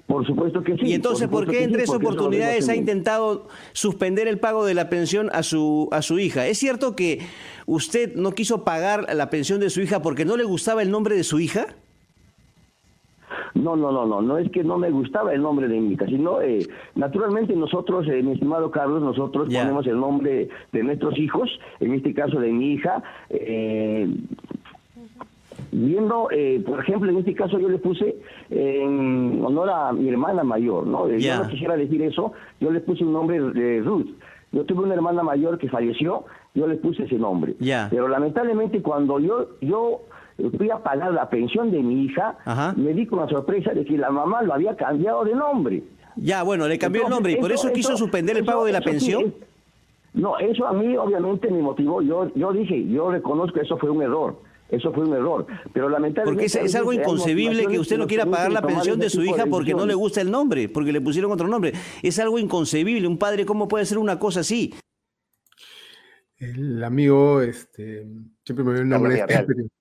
Por 0.07 0.25
supuesto 0.25 0.61
que 0.61 0.75
sí. 0.75 0.87
¿Y 0.87 0.93
entonces 0.93 1.29
por, 1.29 1.49
qué 1.49 1.63
en 1.63 1.71
tres 1.71 1.89
oportunidades 1.89 2.67
ha 2.67 2.75
intentado 2.75 3.47
suspender 3.71 4.27
el 4.27 4.39
pago 4.39 4.65
de 4.65 4.73
la 4.73 4.89
pensión 4.89 5.29
a 5.31 5.43
su, 5.43 5.87
a 5.91 6.01
su 6.01 6.19
hija? 6.19 6.47
¿Es 6.47 6.57
cierto 6.57 6.95
que 6.97 7.19
usted 7.65 8.15
no 8.15 8.33
quiso 8.33 8.65
pagar 8.65 9.13
la 9.13 9.29
pensión 9.29 9.61
de 9.61 9.69
su 9.69 9.81
hija 9.81 10.01
porque 10.01 10.25
no 10.25 10.35
le 10.35 10.43
gustaba 10.43 10.81
el 10.81 10.91
nombre 10.91 11.15
de 11.15 11.23
su 11.23 11.39
hija? 11.39 11.67
No, 13.53 13.75
no, 13.75 13.91
no, 13.91 14.05
no, 14.05 14.21
no 14.21 14.37
es 14.37 14.49
que 14.51 14.63
no 14.63 14.77
me 14.77 14.89
gustaba 14.89 15.33
el 15.33 15.41
nombre 15.41 15.67
de 15.67 15.79
mi 15.79 15.93
hija, 15.93 16.05
sino 16.05 16.41
eh, 16.41 16.65
naturalmente 16.95 17.55
nosotros, 17.55 18.07
eh, 18.07 18.23
mi 18.23 18.33
estimado 18.33 18.71
Carlos, 18.71 19.01
nosotros 19.01 19.47
ponemos 19.47 19.85
el 19.87 19.99
nombre 19.99 20.49
de 20.71 20.83
nuestros 20.83 21.17
hijos, 21.17 21.49
en 21.79 21.93
este 21.93 22.13
caso 22.13 22.39
de 22.39 22.51
mi 22.51 22.73
hija, 22.73 23.03
eh, 23.29 24.09
viendo, 25.71 26.29
por 26.65 26.79
ejemplo, 26.79 27.09
en 27.09 27.17
este 27.17 27.33
caso 27.33 27.59
yo 27.59 27.69
le 27.69 27.77
puse 27.77 28.15
en 28.49 29.41
honor 29.43 29.69
a 29.69 29.93
mi 29.93 30.09
hermana 30.09 30.43
mayor, 30.43 30.87
¿no? 30.87 31.07
Yo 31.09 31.43
no 31.43 31.49
quisiera 31.49 31.75
decir 31.75 32.01
eso, 32.01 32.33
yo 32.59 32.71
le 32.71 32.79
puse 32.81 33.03
un 33.03 33.13
nombre 33.13 33.39
de 33.39 33.81
Ruth. 33.81 34.07
Yo 34.53 34.65
tuve 34.65 34.83
una 34.83 34.93
hermana 34.95 35.23
mayor 35.23 35.57
que 35.57 35.69
falleció, 35.69 36.25
yo 36.53 36.67
le 36.67 36.75
puse 36.75 37.03
ese 37.03 37.15
nombre. 37.15 37.55
Pero 37.89 38.09
lamentablemente 38.09 38.81
cuando 38.81 39.17
yo 39.19 39.47
yo 39.61 40.01
fui 40.57 40.69
a 40.69 40.77
pagar 40.77 41.13
la 41.13 41.29
pensión 41.29 41.71
de 41.71 41.81
mi 41.81 42.05
hija, 42.05 42.37
me 42.75 42.93
di 42.93 43.05
con 43.05 43.19
la 43.19 43.27
sorpresa 43.27 43.73
de 43.73 43.85
que 43.85 43.97
la 43.97 44.09
mamá 44.09 44.41
lo 44.41 44.53
había 44.53 44.75
cambiado 44.75 45.23
de 45.23 45.35
nombre. 45.35 45.83
Ya, 46.15 46.43
bueno, 46.43 46.67
le 46.67 46.77
cambió 46.77 47.03
el 47.03 47.09
nombre 47.09 47.33
y 47.33 47.37
por 47.37 47.51
eso, 47.51 47.71
quiso 47.71 47.95
suspender 47.97 48.37
el 48.37 48.45
pago 48.45 48.65
de 48.65 48.71
la 48.71 48.81
pensión. 48.81 49.33
no, 50.13 50.37
eso 50.39 50.65
a 50.67 50.73
mí 50.73 50.95
obviamente 50.97 51.49
me 51.49 51.61
motivó. 51.61 52.01
Yo, 52.01 52.33
yo 52.35 52.51
dije, 52.51 52.87
yo 52.87 53.11
reconozco 53.11 53.55
que 53.55 53.61
eso 53.61 53.77
fue 53.77 53.89
un 53.89 54.01
error. 54.01 54.35
Eso 54.69 54.93
fue 54.93 55.03
un 55.03 55.13
error. 55.13 55.45
Pero 55.73 55.89
lamentablemente. 55.89 56.49
Porque 56.49 56.65
es, 56.65 56.75
algo 56.75 56.93
inconcebible 56.93 57.67
que 57.67 57.77
usted 57.77 57.97
no 57.97 58.07
quiera 58.07 58.25
pagar 58.25 58.53
la 58.53 58.61
pensión 58.61 58.99
de 58.99 59.09
su 59.09 59.21
hija 59.21 59.45
porque 59.45 59.73
no 59.73 59.85
le 59.85 59.93
gusta 59.93 60.21
el 60.21 60.31
nombre, 60.31 60.69
porque 60.69 60.93
le 60.93 61.01
pusieron 61.01 61.31
otro 61.31 61.47
nombre. 61.47 61.73
Es 62.01 62.17
algo 62.19 62.39
inconcebible. 62.39 63.05
Un 63.07 63.17
padre, 63.17 63.45
¿cómo 63.45 63.67
puede 63.67 63.83
hacer 63.83 63.97
una 63.97 64.17
cosa 64.17 64.39
así? 64.39 64.73
El 66.37 66.83
amigo, 66.83 67.41
este, 67.41 68.07
siempre 68.45 68.63
me 68.63 68.71
viene 68.71 68.83
un 68.83 68.89
nombre. 68.89 69.25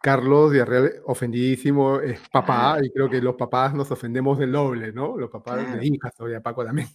Carlos 0.00 0.50
Villarreal, 0.50 1.02
ofendidísimo, 1.04 2.00
es 2.00 2.20
papá, 2.30 2.78
y 2.82 2.90
creo 2.90 3.10
que 3.10 3.20
los 3.20 3.34
papás 3.34 3.74
nos 3.74 3.90
ofendemos 3.90 4.38
del 4.38 4.52
doble, 4.52 4.92
¿no? 4.92 5.16
Los 5.18 5.30
papás 5.30 5.78
de 5.78 5.86
hijas, 5.86 6.14
todavía 6.14 6.40
Paco 6.40 6.64
también, 6.64 6.88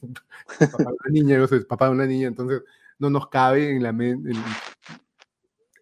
papá 0.59 0.83
de 0.83 0.97
una 1.03 1.11
niña, 1.11 1.37
yo 1.37 1.47
soy 1.47 1.63
papá 1.65 1.85
de 1.85 1.91
una 1.91 2.05
niña, 2.07 2.27
entonces 2.27 2.63
no 2.97 3.11
nos 3.11 3.27
cabe 3.29 3.69
en 3.69 3.83
la 3.83 3.91
mente. 3.91 4.31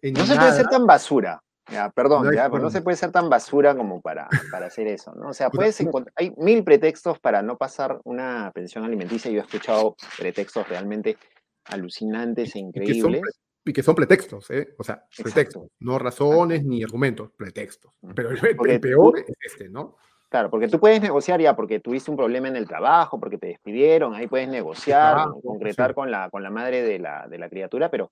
no 0.02 0.26
se 0.26 0.36
puede 0.36 0.52
ser 0.52 0.66
tan 0.66 0.86
basura, 0.86 1.42
ya, 1.70 1.88
perdón, 1.88 2.26
no, 2.26 2.32
ya, 2.34 2.50
no 2.50 2.70
se 2.70 2.82
puede 2.82 2.98
ser 2.98 3.10
tan 3.10 3.30
basura 3.30 3.74
como 3.74 4.02
para, 4.02 4.28
para 4.50 4.66
hacer 4.66 4.86
eso, 4.88 5.14
¿no? 5.14 5.30
O 5.30 5.34
sea, 5.34 5.48
puedes 5.48 5.82
hay 6.16 6.34
mil 6.36 6.62
pretextos 6.62 7.18
para 7.20 7.40
no 7.40 7.56
pasar 7.56 8.00
una 8.04 8.52
pensión 8.54 8.84
alimenticia, 8.84 9.30
yo 9.30 9.38
he 9.38 9.44
escuchado 9.44 9.96
pretextos 10.18 10.68
realmente 10.68 11.16
alucinantes 11.64 12.54
e 12.54 12.58
increíbles 12.58 13.22
y 13.64 13.72
que 13.72 13.82
son 13.82 13.94
pretextos, 13.94 14.50
¿eh? 14.50 14.74
O 14.78 14.84
sea, 14.84 15.04
pretextos, 15.16 15.68
no 15.80 15.98
razones 15.98 16.64
ni 16.64 16.82
argumentos, 16.82 17.30
pretextos. 17.36 17.92
Pero 18.14 18.30
el, 18.30 18.80
peor 18.80 19.18
es 19.18 19.26
este, 19.40 19.68
¿no? 19.68 19.96
Claro, 20.28 20.50
porque 20.50 20.68
tú 20.68 20.80
puedes 20.80 21.00
negociar 21.00 21.40
ya 21.40 21.54
porque 21.54 21.80
tuviste 21.80 22.10
un 22.10 22.16
problema 22.16 22.48
en 22.48 22.56
el 22.56 22.66
trabajo, 22.66 23.20
porque 23.20 23.38
te 23.38 23.46
despidieron, 23.46 24.14
ahí 24.14 24.26
puedes 24.26 24.48
negociar, 24.48 25.28
concretar 25.42 25.94
con, 25.94 26.10
la, 26.10 26.28
con 26.28 26.42
la 26.42 26.50
madre 26.50 26.82
de 26.82 26.98
la, 26.98 27.26
de 27.28 27.38
la 27.38 27.48
criatura, 27.48 27.90
pero 27.90 28.10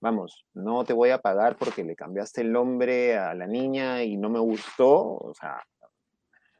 vamos, 0.00 0.44
no 0.54 0.84
te 0.84 0.92
voy 0.92 1.10
a 1.10 1.18
pagar 1.18 1.56
porque 1.56 1.82
le 1.82 1.96
cambiaste 1.96 2.42
el 2.42 2.52
nombre 2.52 3.16
a 3.16 3.34
la 3.34 3.46
niña 3.46 4.02
y 4.02 4.16
no 4.16 4.28
me 4.28 4.38
gustó, 4.38 5.16
o 5.16 5.32
sea, 5.34 5.62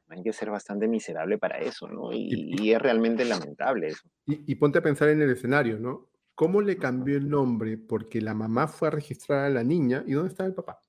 hay 0.08 0.22
que 0.22 0.32
ser 0.32 0.50
bastante 0.50 0.88
miserable 0.88 1.38
para 1.38 1.58
eso, 1.58 1.88
¿no? 1.88 2.12
Y, 2.12 2.72
es 2.72 2.80
realmente 2.80 3.24
lamentable 3.24 3.88
eso. 3.88 4.08
Y, 4.26 4.54
ponte 4.54 4.78
a 4.78 4.82
pensar 4.82 5.08
en 5.08 5.20
el 5.20 5.30
escenario, 5.30 5.78
¿no? 5.78 6.08
¿Cómo 6.36 6.60
le 6.60 6.76
cambió 6.76 7.16
el 7.16 7.30
nombre? 7.30 7.78
Porque 7.78 8.20
la 8.20 8.34
mamá 8.34 8.68
fue 8.68 8.88
a 8.88 8.90
registrar 8.90 9.46
a 9.46 9.50
la 9.50 9.64
niña 9.64 10.04
y 10.06 10.12
¿dónde 10.12 10.28
está 10.28 10.44
el 10.44 10.52
papá? 10.52 10.82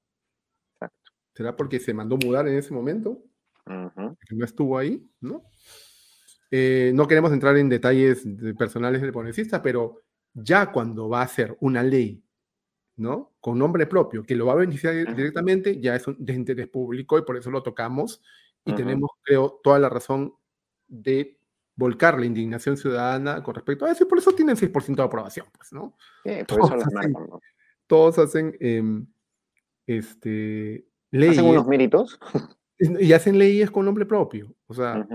Exacto. 0.73 1.11
¿Será 1.33 1.55
porque 1.55 1.79
se 1.79 1.93
mandó 1.93 2.17
mudar 2.17 2.49
en 2.49 2.57
ese 2.57 2.73
momento? 2.73 3.23
Que 3.65 4.35
no 4.35 4.43
estuvo 4.43 4.77
ahí, 4.77 5.09
¿no? 5.21 5.43
Eh, 6.51 6.91
no 6.93 7.07
queremos 7.07 7.31
entrar 7.31 7.57
en 7.57 7.69
detalles 7.69 8.25
personales 8.57 9.01
del 9.01 9.13
congresista, 9.13 9.61
pero 9.61 10.01
ya 10.33 10.69
cuando 10.71 11.07
va 11.07 11.21
a 11.21 11.27
ser 11.27 11.57
una 11.61 11.81
ley, 11.81 12.21
¿no? 12.97 13.33
Con 13.39 13.57
nombre 13.57 13.87
propio, 13.87 14.23
que 14.23 14.35
lo 14.35 14.47
va 14.47 14.53
a 14.53 14.57
beneficiar 14.57 15.15
directamente, 15.15 15.79
ya 15.79 15.95
es 15.95 16.05
de 16.17 16.33
interés 16.33 16.67
público 16.67 17.17
y 17.17 17.23
por 17.23 17.37
eso 17.37 17.51
lo 17.51 17.63
tocamos 17.63 18.21
y 18.65 18.75
tenemos, 18.75 19.11
creo, 19.23 19.61
toda 19.63 19.79
la 19.79 19.87
razón 19.87 20.33
de 20.87 21.36
volcar 21.77 22.19
la 22.19 22.25
indignación 22.25 22.75
ciudadana 22.75 23.41
con 23.41 23.55
respecto 23.55 23.85
a 23.85 23.91
eso 23.91 24.03
y 24.03 24.07
por 24.07 24.17
eso 24.17 24.33
tienen 24.33 24.57
6% 24.57 24.95
de 24.95 25.03
aprobación, 25.03 25.45
pues, 25.55 25.71
¿no? 25.71 25.95
todos, 26.47 26.71
hacen, 26.71 27.13
todos 27.85 28.17
hacen 28.17 28.57
em, 28.59 29.05
este, 29.85 30.85
leyes. 31.11 31.37
¿Hacen 31.37 31.49
unos 31.49 31.67
méritos? 31.67 32.19
Y 32.79 33.11
hacen 33.13 33.39
leyes 33.39 33.71
con 33.71 33.85
nombre 33.85 34.05
propio, 34.05 34.53
o 34.67 34.73
sea... 34.73 35.07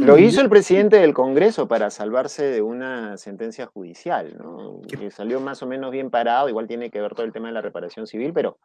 Lo 0.00 0.18
hizo 0.18 0.42
el 0.42 0.50
presidente 0.50 0.98
del 0.98 1.14
Congreso 1.14 1.66
para 1.66 1.88
salvarse 1.88 2.44
de 2.44 2.60
una 2.60 3.16
sentencia 3.16 3.64
judicial, 3.64 4.36
¿no? 4.36 4.82
Que 4.82 5.10
salió 5.10 5.40
más 5.40 5.62
o 5.62 5.66
menos 5.66 5.90
bien 5.90 6.10
parado, 6.10 6.50
igual 6.50 6.66
tiene 6.66 6.90
que 6.90 7.00
ver 7.00 7.14
todo 7.14 7.24
el 7.24 7.32
tema 7.32 7.48
de 7.48 7.54
la 7.54 7.62
reparación 7.62 8.06
civil, 8.06 8.34
pero 8.34 8.58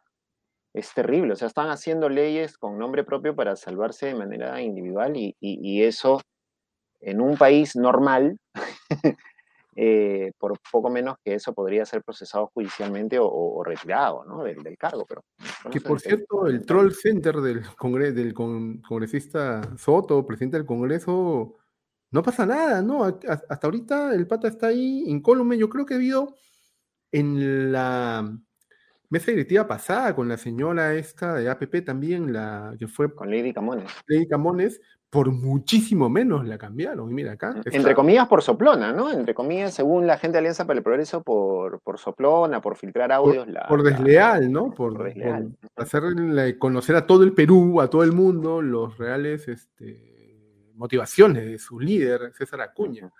es 0.74 0.92
terrible. 0.92 1.32
O 1.32 1.36
sea, 1.36 1.48
están 1.48 1.70
haciendo 1.70 2.10
leyes 2.10 2.58
con 2.58 2.78
nombre 2.78 3.02
propio 3.02 3.34
para 3.34 3.56
salvarse 3.56 4.06
de 4.06 4.14
manera 4.14 4.60
individual 4.60 5.14
y, 5.16 5.82
eso 5.82 6.20
en 7.00 7.20
un 7.20 7.36
país 7.36 7.76
normal, 7.76 8.38
eh, 9.76 10.32
por 10.38 10.58
poco 10.70 10.90
menos 10.90 11.16
que 11.24 11.34
eso 11.34 11.52
podría 11.52 11.84
ser 11.86 12.02
procesado 12.02 12.50
judicialmente 12.52 13.18
o, 13.20 13.62
retirado 13.64 14.24
¿no? 14.24 14.42
del, 14.44 14.76
cargo. 14.78 15.04
Pero, 15.08 15.22
que 15.70 15.80
por 15.80 16.00
cierto, 16.00 16.46
el 16.46 16.64
troll 16.66 16.92
center 16.92 17.36
del, 17.36 17.62
del 18.14 18.34
congresista 18.34 19.62
Soto, 19.76 20.26
presidente 20.26 20.56
del 20.56 20.66
Congreso, 20.66 21.56
no 22.10 22.22
pasa 22.22 22.44
nada, 22.44 22.82
¿no? 22.82 23.04
Hasta 23.04 23.66
ahorita 23.66 24.14
el 24.14 24.26
pata 24.26 24.48
está 24.48 24.68
ahí 24.68 25.04
incólume. 25.06 25.56
Yo 25.56 25.68
creo 25.68 25.86
que 25.86 25.94
ha 25.94 25.96
habido 25.96 26.34
en 27.12 27.72
la 27.72 28.36
mesa 29.08 29.30
directiva 29.30 29.66
pasada 29.66 30.14
con 30.14 30.28
la 30.28 30.36
señora 30.36 30.94
esta 30.94 31.34
de 31.34 31.48
APP 31.48 31.84
también, 31.84 32.32
la 32.32 32.74
que 32.78 32.86
fue... 32.86 33.12
Con 33.14 33.30
Lady 33.30 33.52
Camones. 33.52 33.90
Lady 34.06 34.26
Camones, 34.26 34.80
por 35.10 35.32
muchísimo 35.32 36.08
menos 36.08 36.46
la 36.46 36.56
cambiaron. 36.56 37.10
Y 37.10 37.14
mira 37.14 37.32
acá. 37.32 37.60
Entre 37.64 37.94
comillas 37.94 38.28
por 38.28 38.42
soplona, 38.42 38.92
¿no? 38.92 39.12
Entre 39.12 39.34
comillas, 39.34 39.74
según 39.74 40.06
la 40.06 40.16
gente 40.16 40.34
de 40.34 40.38
Alianza 40.38 40.66
para 40.66 40.78
el 40.78 40.84
Progreso, 40.84 41.22
por, 41.22 41.80
por 41.80 41.98
soplona, 41.98 42.60
por 42.60 42.76
filtrar 42.76 43.10
audios. 43.10 43.46
Por, 43.46 43.68
por 43.68 43.82
desleal, 43.82 44.50
¿no? 44.50 44.70
Por, 44.70 45.12
hacerle 45.76 46.58
conocer 46.58 46.94
a 46.94 47.06
todo 47.06 47.24
el 47.24 47.32
Perú, 47.32 47.80
a 47.80 47.90
todo 47.90 48.04
el 48.04 48.12
mundo, 48.12 48.62
los 48.62 48.96
reales 48.98 49.48
este, 49.48 50.70
motivaciones 50.76 51.44
de 51.44 51.58
su 51.58 51.80
líder, 51.80 52.32
César 52.32 52.60
Acuña. 52.60 53.10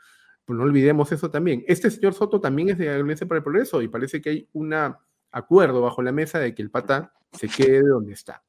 Pues 0.44 0.56
no 0.56 0.64
olvidemos 0.64 1.10
eso 1.10 1.28
también. 1.28 1.64
Este 1.66 1.90
señor 1.90 2.14
Soto 2.14 2.40
también 2.40 2.70
es 2.70 2.78
de 2.78 2.88
Alianza 2.88 3.26
para 3.26 3.38
el 3.38 3.44
Progreso 3.44 3.82
y 3.82 3.88
parece 3.88 4.20
que 4.20 4.30
hay 4.30 4.48
una 4.52 4.98
acuerdo 5.32 5.80
bajo 5.80 6.02
la 6.02 6.12
mesa 6.12 6.38
de 6.38 6.54
que 6.54 6.62
el 6.62 6.70
pata 6.70 7.12
se 7.32 7.48
quede 7.48 7.82
donde 7.82 8.12
está. 8.12 8.42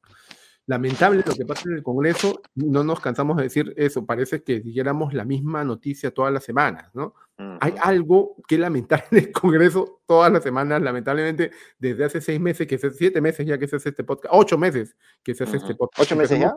Lamentable 0.66 1.24
lo 1.26 1.34
que 1.34 1.44
pasa 1.44 1.68
en 1.68 1.76
el 1.76 1.82
Congreso, 1.82 2.40
no 2.54 2.84
nos 2.84 3.00
cansamos 3.00 3.36
de 3.36 3.44
decir 3.44 3.74
eso, 3.76 4.06
parece 4.06 4.42
que 4.42 4.60
dijéramos 4.60 5.12
la 5.12 5.24
misma 5.24 5.64
noticia 5.64 6.12
todas 6.12 6.32
las 6.32 6.44
semanas, 6.44 6.90
¿no? 6.94 7.14
Hay 7.60 7.74
algo 7.82 8.36
que 8.46 8.56
lamentar 8.56 9.04
en 9.10 9.18
el 9.18 9.32
Congreso 9.32 10.00
todas 10.06 10.32
las 10.32 10.44
semanas, 10.44 10.80
lamentablemente, 10.80 11.50
desde 11.78 12.04
hace 12.04 12.20
seis 12.20 12.40
meses, 12.40 12.68
que 12.68 12.76
hace 12.76 12.90
siete 12.92 13.20
meses 13.20 13.44
ya 13.44 13.58
que 13.58 13.66
se 13.66 13.76
hace 13.76 13.88
este 13.88 14.04
podcast, 14.04 14.32
ocho 14.36 14.56
meses 14.56 14.96
que 15.24 15.34
se 15.34 15.42
hace 15.44 15.56
este 15.56 15.74
podcast. 15.74 16.02
¿Ocho 16.02 16.16
meses 16.16 16.38
ya? 16.38 16.54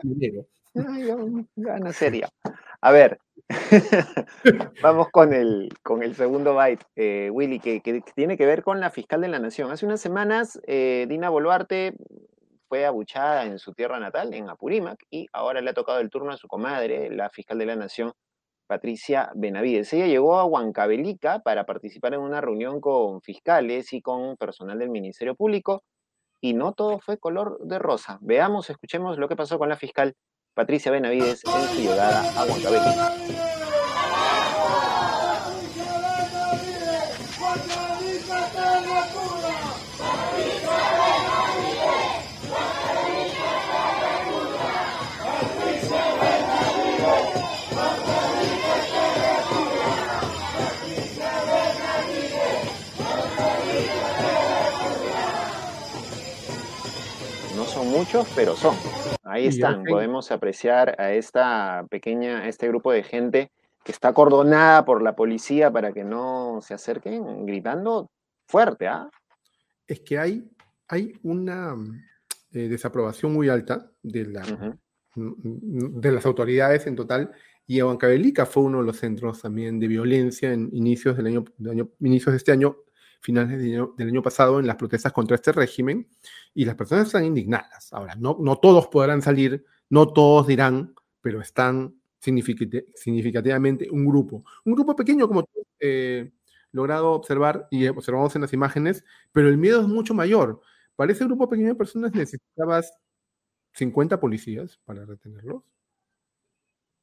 Gana 1.56 1.92
seria. 1.92 2.28
A 2.80 2.92
ver, 2.92 3.18
Vamos 4.82 5.08
con 5.10 5.32
el, 5.32 5.68
con 5.82 6.02
el 6.02 6.14
segundo 6.14 6.54
byte, 6.54 6.84
eh, 6.96 7.30
Willy, 7.32 7.60
que, 7.60 8.02
tiene 8.14 8.36
que 8.36 8.46
ver 8.46 8.62
con 8.62 8.80
la 8.80 8.90
fiscal 8.90 9.20
de 9.20 9.28
la 9.28 9.38
Nación. 9.38 9.70
Hace 9.70 9.86
unas 9.86 10.00
semanas, 10.00 10.60
eh, 10.66 11.06
Dina 11.08 11.28
Boluarte 11.28 11.94
fue 12.68 12.84
abuchada 12.86 13.44
en 13.44 13.58
su 13.58 13.72
tierra 13.72 13.98
natal, 13.98 14.34
en 14.34 14.48
Apurímac, 14.48 15.04
y 15.10 15.26
ahora 15.32 15.60
le 15.60 15.70
ha 15.70 15.74
tocado 15.74 16.00
el 16.00 16.10
turno 16.10 16.32
a 16.32 16.36
su 16.36 16.48
comadre, 16.48 17.10
la 17.10 17.30
fiscal 17.30 17.58
de 17.58 17.66
la 17.66 17.76
Nación, 17.76 18.12
Patricia 18.66 19.30
Benavides. 19.34 19.92
Ella 19.92 20.06
llegó 20.06 20.36
a 20.38 20.44
Huancavelica 20.44 21.40
para 21.40 21.64
participar 21.66 22.14
en 22.14 22.20
una 22.20 22.40
reunión 22.40 22.80
con 22.80 23.22
fiscales 23.22 23.92
y 23.92 24.02
con 24.02 24.36
personal 24.36 24.78
del 24.78 24.90
Ministerio 24.90 25.34
Público, 25.34 25.84
y 26.40 26.54
no 26.54 26.72
todo 26.72 26.98
fue 26.98 27.18
color 27.18 27.58
de 27.60 27.78
rosa. 27.78 28.18
Veamos, 28.20 28.68
escuchemos 28.70 29.18
lo 29.18 29.28
que 29.28 29.36
pasó 29.36 29.58
con 29.58 29.68
la 29.68 29.76
fiscal 29.76 30.14
Patricia 30.54 30.90
Benavides 30.92 31.42
en 31.44 31.68
su 31.68 31.82
llegada 31.82 32.22
a 32.38 32.44
Huancavelica. 32.44 33.55
Muchos, 57.96 58.28
pero 58.34 58.54
son. 58.54 58.76
Ahí 59.22 59.46
están, 59.46 59.84
podemos 59.84 60.30
apreciar 60.30 61.00
a 61.00 61.12
esta 61.12 61.86
pequeña, 61.90 62.46
este 62.46 62.68
grupo 62.68 62.92
de 62.92 63.02
gente 63.02 63.50
que 63.84 63.92
está 63.92 64.08
acordonada 64.08 64.84
por 64.84 65.02
la 65.02 65.16
policía 65.16 65.70
para 65.70 65.92
que 65.92 66.04
no 66.04 66.60
se 66.60 66.74
acerquen, 66.74 67.46
gritando 67.46 68.10
fuerte, 68.46 68.86
¿ah? 68.86 69.08
Es 69.86 70.00
que 70.00 70.18
hay, 70.18 70.50
hay 70.88 71.12
una 71.22 71.74
eh, 72.52 72.68
desaprobación 72.68 73.32
muy 73.32 73.48
alta 73.48 73.90
de, 74.02 74.26
la, 74.26 74.76
de 75.14 76.12
las 76.12 76.26
autoridades 76.26 76.86
en 76.86 76.96
total, 76.96 77.32
y 77.66 77.80
Huancavelica 77.80 78.46
fue 78.46 78.64
uno 78.64 78.78
de 78.78 78.84
los 78.84 78.98
centros 78.98 79.42
también 79.42 79.80
de 79.80 79.88
violencia 79.88 80.52
en 80.52 80.68
inicios 80.72 81.16
del 81.16 81.26
año, 81.26 81.44
año 81.68 81.88
inicios 82.00 82.32
de 82.32 82.36
este 82.36 82.52
año 82.52 82.76
finales 83.26 83.58
del 83.58 84.08
año, 84.08 84.22
pasado 84.22 84.60
en 84.60 84.68
las 84.68 84.76
protestas 84.76 85.12
contra 85.12 85.34
este 85.34 85.50
régimen 85.50 86.08
y 86.54 86.64
las 86.64 86.76
personas 86.76 87.06
están 87.06 87.24
indignadas. 87.24 87.92
Ahora, 87.92 88.14
no, 88.14 88.38
no 88.40 88.56
todos 88.58 88.86
podrán 88.86 89.20
salir, 89.20 89.64
no 89.90 90.12
todos 90.12 90.46
dirán, 90.46 90.94
pero 91.20 91.40
están 91.40 92.00
significativamente 92.20 93.90
un 93.90 94.06
grupo. 94.06 94.44
Un 94.64 94.74
grupo 94.74 94.94
pequeño 94.94 95.26
como 95.26 95.42
tú 95.42 95.66
eh, 95.80 96.30
logrado 96.70 97.10
observar 97.10 97.66
y 97.68 97.88
observamos 97.88 98.36
en 98.36 98.42
las 98.42 98.52
imágenes, 98.52 99.04
pero 99.32 99.48
el 99.48 99.58
miedo 99.58 99.80
es 99.80 99.88
mucho 99.88 100.14
mayor. 100.14 100.60
Para 100.94 101.10
ese 101.10 101.24
grupo 101.24 101.48
pequeño 101.48 101.70
de 101.70 101.74
personas 101.74 102.14
necesitabas 102.14 102.92
50 103.72 104.20
policías 104.20 104.78
para 104.84 105.04
retenerlos. 105.04 105.64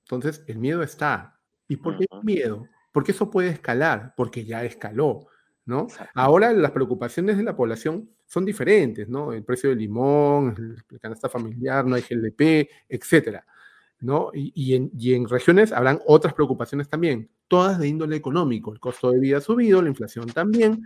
Entonces, 0.05 0.41
el 0.47 0.57
miedo 0.57 0.83
está. 0.83 1.37
¿Y 1.67 1.75
por 1.75 1.97
qué 1.97 2.05
el 2.09 2.23
miedo? 2.23 2.65
Porque 2.93 3.11
eso 3.11 3.29
puede 3.29 3.49
escalar, 3.49 4.13
porque 4.15 4.45
ya 4.45 4.63
escaló. 4.63 5.27
¿No? 5.65 5.87
Ahora 6.13 6.51
las 6.53 6.71
preocupaciones 6.71 7.37
de 7.37 7.43
la 7.43 7.55
población 7.55 8.09
son 8.25 8.45
diferentes, 8.45 9.07
¿no? 9.07 9.31
El 9.33 9.43
precio 9.43 9.69
del 9.69 9.79
limón, 9.79 10.83
el 10.91 10.99
canasta 10.99 11.29
familiar, 11.29 11.85
no 11.85 11.95
hay 11.95 12.01
GLP, 12.01 12.69
etcétera, 12.89 13.45
¿no? 13.99 14.31
Y, 14.33 14.75
en, 14.75 14.91
y, 14.97 15.13
en, 15.13 15.27
regiones 15.27 15.71
habrán 15.71 15.99
otras 16.05 16.33
preocupaciones 16.33 16.89
también, 16.89 17.29
todas 17.47 17.79
de 17.79 17.87
índole 17.87 18.15
económico. 18.15 18.73
El 18.73 18.79
costo 18.79 19.11
de 19.11 19.19
vida 19.19 19.37
ha 19.37 19.41
subido, 19.41 19.81
la 19.81 19.89
inflación 19.89 20.27
también. 20.27 20.85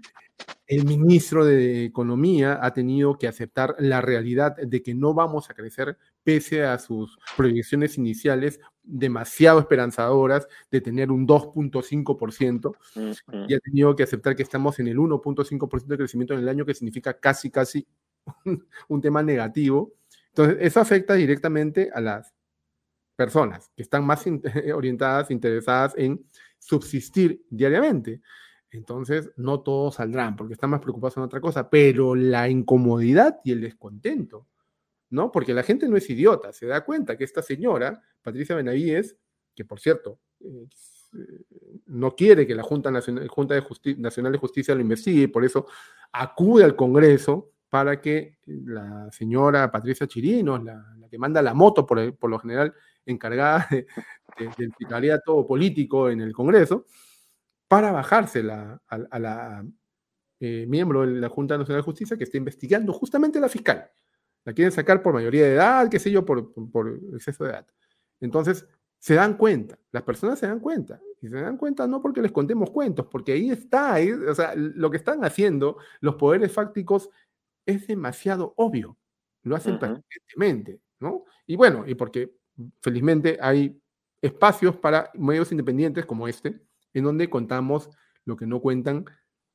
El 0.67 0.85
ministro 0.85 1.45
de 1.45 1.85
Economía 1.85 2.59
ha 2.61 2.73
tenido 2.73 3.17
que 3.17 3.27
aceptar 3.27 3.75
la 3.79 4.01
realidad 4.01 4.55
de 4.57 4.83
que 4.83 4.93
no 4.93 5.13
vamos 5.13 5.49
a 5.49 5.53
crecer 5.53 5.97
pese 6.27 6.61
a 6.65 6.77
sus 6.77 7.17
proyecciones 7.37 7.97
iniciales 7.97 8.59
demasiado 8.83 9.61
esperanzadoras 9.61 10.45
de 10.69 10.81
tener 10.81 11.09
un 11.09 11.25
2.5% 11.25 12.75
y 13.47 13.53
ha 13.53 13.59
tenido 13.59 13.95
que 13.95 14.03
aceptar 14.03 14.35
que 14.35 14.43
estamos 14.43 14.77
en 14.79 14.89
el 14.89 14.97
1.5% 14.97 15.85
de 15.85 15.97
crecimiento 15.97 16.33
en 16.33 16.41
el 16.41 16.49
año, 16.49 16.65
que 16.65 16.73
significa 16.73 17.17
casi, 17.17 17.49
casi 17.49 17.87
un 18.89 18.99
tema 18.99 19.23
negativo. 19.23 19.93
Entonces, 20.31 20.57
eso 20.59 20.81
afecta 20.81 21.13
directamente 21.13 21.89
a 21.93 22.01
las 22.01 22.33
personas 23.15 23.71
que 23.73 23.83
están 23.83 24.05
más 24.05 24.25
orientadas, 24.75 25.31
interesadas 25.31 25.93
en 25.95 26.25
subsistir 26.59 27.41
diariamente. 27.49 28.19
Entonces, 28.71 29.31
no 29.37 29.61
todos 29.61 29.95
saldrán 29.95 30.35
porque 30.35 30.55
están 30.55 30.71
más 30.71 30.81
preocupados 30.81 31.15
en 31.15 31.23
otra 31.23 31.39
cosa, 31.39 31.69
pero 31.69 32.15
la 32.15 32.49
incomodidad 32.49 33.39
y 33.45 33.53
el 33.53 33.61
descontento, 33.61 34.45
¿no? 35.10 35.32
Porque 35.32 35.54
la 35.54 35.63
gente 35.63 35.88
no 35.88 35.98
es 35.98 36.10
idiota, 36.10 36.54
se 36.54 36.65
da 36.65 36.84
cuenta 36.84 37.17
que 37.17 37.24
esta 37.24 37.41
señora, 37.41 38.02
Patricia 38.22 38.56
Benavides, 38.56 39.17
que 39.56 39.65
por 39.65 39.80
cierto, 39.80 40.20
eh, 40.39 40.67
no 41.86 42.15
quiere 42.15 42.46
que 42.46 42.56
la 42.56 42.63
Junta 42.63 42.91
Nacional, 42.91 43.28
de 43.28 44.32
de 44.32 44.38
Justicia 44.38 44.76
lo 44.76 44.82
investigue 44.82 45.24
y 45.24 45.28
por 45.28 45.46
eso 45.46 45.67
acude 46.12 46.63
al 46.63 46.76
Congreso 46.76 47.52
para 47.70 48.00
que 48.02 48.38
la 48.46 49.10
señora 49.12 49.72
Patricia 49.72 50.08
Chirinos, 50.08 50.63
la, 50.63 50.84
que 51.10 51.17
manda 51.17 51.41
la 51.41 51.54
moto 51.54 51.86
por, 51.86 52.15
por 52.17 52.30
lo 52.30 52.39
general 52.39 52.74
encargada 53.06 53.67
del 54.58 54.74
vicariato 54.78 55.46
político 55.46 56.10
en 56.10 56.22
el 56.22 56.34
Congreso, 56.34 56.86
para 57.67 57.91
bajársela 57.91 58.82
a, 58.88 59.20
la 59.20 59.65
eh, 60.39 60.65
miembro 60.67 61.06
de 61.06 61.20
la 61.20 61.30
Junta 61.30 61.58
Nacional 61.58 61.82
de 61.82 61.86
Justicia 61.86 62.17
que 62.17 62.24
está 62.24 62.38
investigando 62.38 62.93
justamente 62.93 63.39
la 63.39 63.50
fiscal. 63.50 63.89
La 64.47 64.53
quieren 64.53 64.71
sacar 64.71 65.03
por 65.03 65.13
mayoría 65.13 65.43
de 65.43 65.55
edad, 65.55 65.89
qué 65.89 65.99
sé 65.99 66.10
yo, 66.10 66.23
por, 66.23 66.53
por 66.71 67.01
exceso 67.13 67.43
de 67.43 67.49
edad. 67.49 67.67
Entonces, 68.21 68.65
se 68.97 69.13
dan 69.13 69.36
cuenta, 69.36 69.77
las 69.91 70.03
personas 70.03 70.39
se 70.39 70.47
dan 70.47 70.62
cuenta, 70.62 71.01
y 71.21 71.27
se 71.27 71.36
dan 71.36 71.57
cuenta 71.57 71.86
no 71.86 72.01
porque 72.01 72.21
les 72.21 72.31
contemos 72.31 72.71
cuentos, 72.71 73.07
porque 73.07 73.33
ahí 73.33 73.49
está, 73.49 73.97
o 74.29 74.33
sea, 74.33 74.53
lo 74.55 74.89
que 74.89 74.95
están 74.95 75.25
haciendo 75.25 75.79
los 75.99 76.15
poderes 76.15 76.53
fácticos 76.53 77.10
es 77.65 77.88
demasiado 77.88 78.53
obvio, 78.55 78.95
lo 79.43 79.57
hacen 79.57 79.79
permanentemente, 79.79 80.79
¿no? 81.01 81.25
Y 81.45 81.57
bueno, 81.57 81.83
y 81.86 81.95
porque 81.95 82.33
felizmente 82.79 83.38
hay 83.41 83.77
espacios 84.21 84.77
para 84.77 85.12
medios 85.13 85.51
independientes 85.51 86.05
como 86.05 86.25
este, 86.25 86.62
en 86.93 87.03
donde 87.03 87.29
contamos 87.29 87.89
lo 88.23 88.38
que 88.38 88.47
no 88.47 88.62
cuentan 88.62 89.03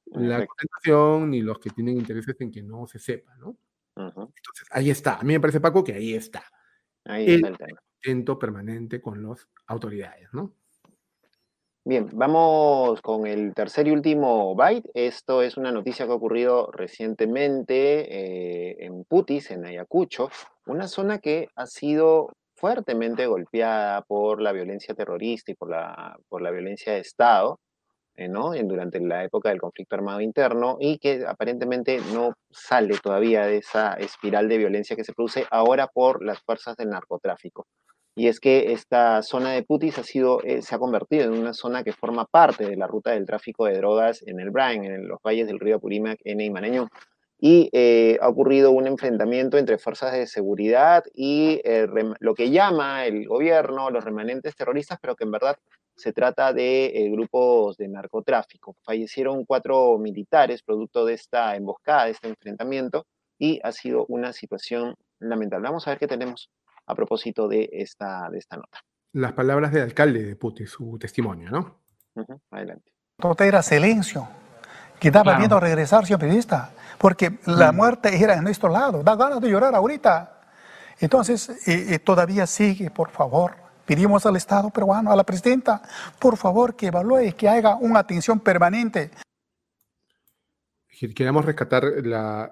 la 0.05 0.46
organización 0.46 1.31
ni 1.31 1.40
los 1.40 1.59
que 1.59 1.70
tienen 1.70 1.96
intereses 1.96 2.38
en 2.40 2.50
que 2.50 2.62
no 2.62 2.87
se 2.87 2.98
sepa, 2.98 3.35
¿no? 3.38 3.57
Entonces, 3.96 4.66
ahí 4.70 4.90
está. 4.90 5.16
A 5.16 5.22
mí 5.22 5.33
me 5.33 5.40
parece, 5.40 5.61
Paco, 5.61 5.85
que 5.85 5.94
ahí 5.94 6.14
está. 6.14 6.44
Ahí 7.05 7.35
está 7.35 7.48
el 7.48 7.59
tema. 7.59 8.38
permanente 8.38 9.00
con 9.00 9.22
las 9.22 9.48
autoridades, 9.66 10.28
¿no? 10.33 10.55
Bien, 11.85 12.09
vamos 12.12 13.02
con 13.02 13.26
el 13.26 13.55
tercer 13.55 13.88
y 13.88 13.90
último 13.90 14.55
byte. 14.55 14.88
Esto 14.94 15.42
es 15.42 15.57
una 15.57 15.72
noticia 15.72 16.07
que 16.07 16.12
ha 16.12 16.14
ocurrido 16.14 16.70
recientemente 16.70 18.07
eh, 18.09 18.76
en 18.85 19.02
Putis, 19.02 19.50
en 19.50 19.64
Ayacucho, 19.66 20.31
una 20.66 20.87
zona 20.87 21.18
que 21.18 21.48
ha 21.57 21.66
sido 21.66 22.31
fuertemente 22.55 23.26
golpeada 23.26 24.02
por 24.02 24.40
la 24.40 24.52
violencia 24.52 24.94
terrorista 24.94 25.50
y 25.50 25.57
por 25.57 25.70
la, 25.70 26.16
por 26.28 26.40
la 26.40 26.52
violencia 26.52 26.92
de 26.92 27.00
Estado, 27.00 27.59
eh, 28.16 28.29
¿no? 28.29 28.53
durante 28.53 29.01
la 29.01 29.25
época 29.25 29.48
del 29.51 29.61
conflicto 29.61 29.96
armado 29.96 30.20
interno, 30.20 30.77
y 30.81 30.98
que 30.98 31.25
aparentemente 31.27 32.01
no 32.12 32.35
sale 32.51 32.98
todavía 32.98 33.46
de 33.46 33.59
esa 33.59 33.94
espiral 33.94 34.48
de 34.48 34.59
violencia 34.59 34.96
que 34.96 35.05
se 35.05 35.12
produce 35.12 35.46
ahora 35.51 35.87
por 35.88 36.25
las 36.25 36.40
fuerzas 36.40 36.77
del 36.77 36.90
narcotráfico 36.90 37.66
y 38.14 38.29
es 38.29 38.40
que 38.40 38.72
esta 38.72 39.22
zona 39.22 39.53
de 39.53 39.62
Putis 39.62 39.98
ha 39.98 40.03
sido, 40.03 40.42
eh, 40.44 40.61
se 40.62 40.75
ha 40.75 40.79
convertido 40.79 41.25
en 41.25 41.33
una 41.33 41.55
zona 41.55 41.83
que 41.83 41.92
forma 41.92 42.27
parte 42.27 42.66
de 42.68 42.77
la 42.77 42.87
ruta 42.87 43.12
del 43.12 43.27
tráfico 43.27 43.64
de 43.66 43.79
drogas 43.79 44.22
en 44.27 44.38
el 44.38 44.51
Brain, 44.51 44.85
en 44.85 45.09
los 45.09 45.18
valles 45.22 45.46
del 45.46 45.61
río 45.61 45.77
Apurímac, 45.77 46.20
en 46.25 46.40
Imaneño. 46.40 46.88
Y 47.38 47.70
eh, 47.72 48.18
ha 48.20 48.29
ocurrido 48.29 48.70
un 48.70 48.87
enfrentamiento 48.87 49.59
entre 49.59 49.79
fuerzas 49.79 50.12
de 50.12 50.27
seguridad 50.27 51.05
y 51.12 51.61
eh, 51.64 51.88
lo 52.20 52.35
que 52.35 52.51
llama 52.51 53.07
el 53.07 53.27
gobierno 53.27 53.90
los 53.90 54.05
remanentes 54.05 54.55
terroristas, 54.55 54.98
pero 55.01 55.16
que 55.16 55.25
en 55.25 55.33
verdad 55.33 55.57
se 56.03 56.12
trata 56.12 56.53
de 56.53 57.09
grupos 57.12 57.77
de 57.77 57.87
narcotráfico. 57.87 58.77
Fallecieron 58.83 59.45
cuatro 59.45 59.97
militares 59.99 60.62
producto 60.62 61.05
de 61.05 61.15
esta 61.15 61.55
emboscada, 61.55 62.07
de 62.07 62.11
este 62.11 62.29
enfrentamiento, 62.29 63.07
y 63.38 63.61
ha 63.62 63.71
sido 63.71 64.05
una 64.09 64.33
situación 64.33 64.97
lamentable. 65.21 65.69
Vamos 65.69 65.87
a 65.87 65.91
ver 65.91 66.01
qué 66.01 66.09
tenemos 66.09 66.51
a 66.87 66.95
propósito 66.97 67.47
de 67.47 67.69
esta, 67.73 68.29
de 68.31 68.38
esta 68.38 68.57
nota. 68.57 68.81
Las 69.12 69.33
palabras 69.33 69.73
del 69.73 69.83
alcalde 69.83 70.25
de 70.25 70.35
Puti, 70.35 70.67
su 70.67 70.99
testimonio, 70.99 71.51
¿no? 71.51 71.83
adelante. 72.51 72.93
Todo 73.17 73.45
era 73.45 73.62
silencio, 73.62 74.29
que 74.99 75.11
daba 75.11 75.38
miedo 75.38 75.57
a 75.57 75.61
regresar, 75.61 76.05
señor 76.05 76.21
periodista, 76.21 76.73
porque 76.99 77.38
la 77.47 77.71
mm. 77.71 77.77
muerte 77.77 78.23
era 78.23 78.35
en 78.35 78.43
nuestro 78.43 78.69
lado, 78.69 79.03
da 79.05 79.15
ganas 79.15 79.41
de 79.41 79.51
llorar 79.51 79.75
ahorita. 79.75 80.41
Entonces, 80.99 81.49
eh, 81.69 81.95
eh, 81.95 81.99
todavía 82.01 82.47
sigue, 82.47 82.91
por 82.91 83.11
favor, 83.11 83.62
pedimos 83.87 84.27
al 84.27 84.37
Estado 84.37 84.71
peruano, 84.71 85.12
a 85.12 85.16
la 85.16 85.25
presidenta, 85.25 85.83
por 86.18 86.37
favor, 86.37 86.77
que 86.77 86.87
evalúe, 86.87 87.35
que 87.37 87.49
haga 87.49 87.77
una 87.77 88.01
atención 88.01 88.40
permanente. 88.40 89.11
Queremos 91.14 91.45
rescatar 91.45 91.85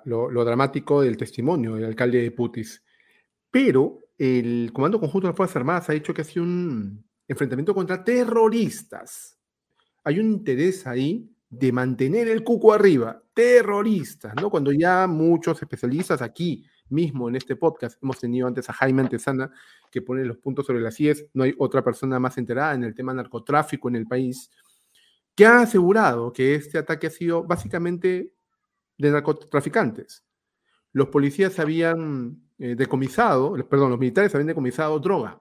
lo, 0.05 0.31
lo, 0.31 0.45
dramático 0.45 1.03
del 1.03 1.17
testimonio 1.17 1.77
del 1.77 1.85
alcalde 1.85 2.21
de 2.21 2.33
Putis, 2.33 2.83
pero 3.51 4.01
el 4.19 4.71
Comando 4.73 4.99
Conjunto 4.99 5.29
de 5.29 5.33
las 5.33 5.37
Fuerzas 5.37 5.57
Armadas 5.57 5.89
ha 5.89 5.93
dicho 5.93 6.13
que 6.13 6.23
ha 6.23 6.25
sido 6.25 6.45
un 6.45 7.05
enfrentamiento 7.29 7.75
contra 7.75 8.03
terroristas. 8.03 9.39
Hay 10.03 10.19
un 10.19 10.33
interés 10.33 10.87
ahí 10.87 11.31
de 11.49 11.73
mantener 11.73 12.29
el 12.29 12.43
cuco 12.43 12.73
arriba, 12.73 13.23
terroristas, 13.35 14.35
¿no? 14.35 14.51
Cuando 14.51 14.73
ya 14.73 15.07
muchos 15.07 15.61
especialistas 15.63 16.23
aquí 16.23 16.65
mismo 16.91 17.29
en 17.29 17.37
este 17.37 17.57
podcast, 17.57 18.03
hemos 18.03 18.19
tenido 18.19 18.47
antes 18.47 18.69
a 18.69 18.73
Jaime 18.73 19.03
Antesana, 19.03 19.51
que 19.91 20.03
pone 20.03 20.25
los 20.25 20.39
puntos 20.39 20.67
sobre 20.67 20.81
las 20.81 20.99
IES, 21.01 21.27
no 21.35 21.45
hay 21.45 21.55
otra 21.59 21.83
persona 21.83 22.19
más 22.19 22.39
enterada 22.39 22.75
en 22.75 22.85
el 22.85 22.95
tema 22.95 23.15
narcotráfico 23.15 23.89
en 23.89 23.97
el 23.97 24.07
país, 24.07 24.51
que 25.35 25.47
ha 25.47 25.63
asegurado 25.63 26.33
que 26.33 26.55
este 26.55 26.79
ataque 26.79 27.07
ha 27.07 27.11
sido 27.11 27.45
básicamente 27.45 28.35
de 28.99 29.11
narcotraficantes. 29.11 30.25
Los 30.93 31.09
policías 31.09 31.59
habían 31.59 32.43
eh, 32.59 32.75
decomisado, 32.75 33.55
perdón, 33.69 33.91
los 33.91 33.99
militares 33.99 34.35
habían 34.35 34.49
decomisado 34.49 34.99
droga, 34.99 35.41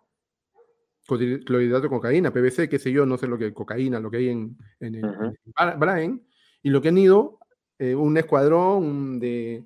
clorhidrato 1.17 1.83
de 1.83 1.89
cocaína, 1.89 2.31
PVC, 2.31 2.69
qué 2.69 2.79
sé 2.79 2.91
yo, 2.91 3.05
no 3.05 3.17
sé 3.17 3.27
lo 3.27 3.37
que 3.37 3.53
cocaína, 3.53 3.99
lo 3.99 4.11
que 4.11 4.17
hay 4.17 4.29
en, 4.29 4.57
en, 4.79 5.01
y 6.61 6.69
lo 6.69 6.81
que 6.81 6.89
han 6.89 6.97
ido 6.97 7.39
eh, 7.79 7.95
un 7.95 8.17
escuadrón 8.17 9.19
de, 9.19 9.65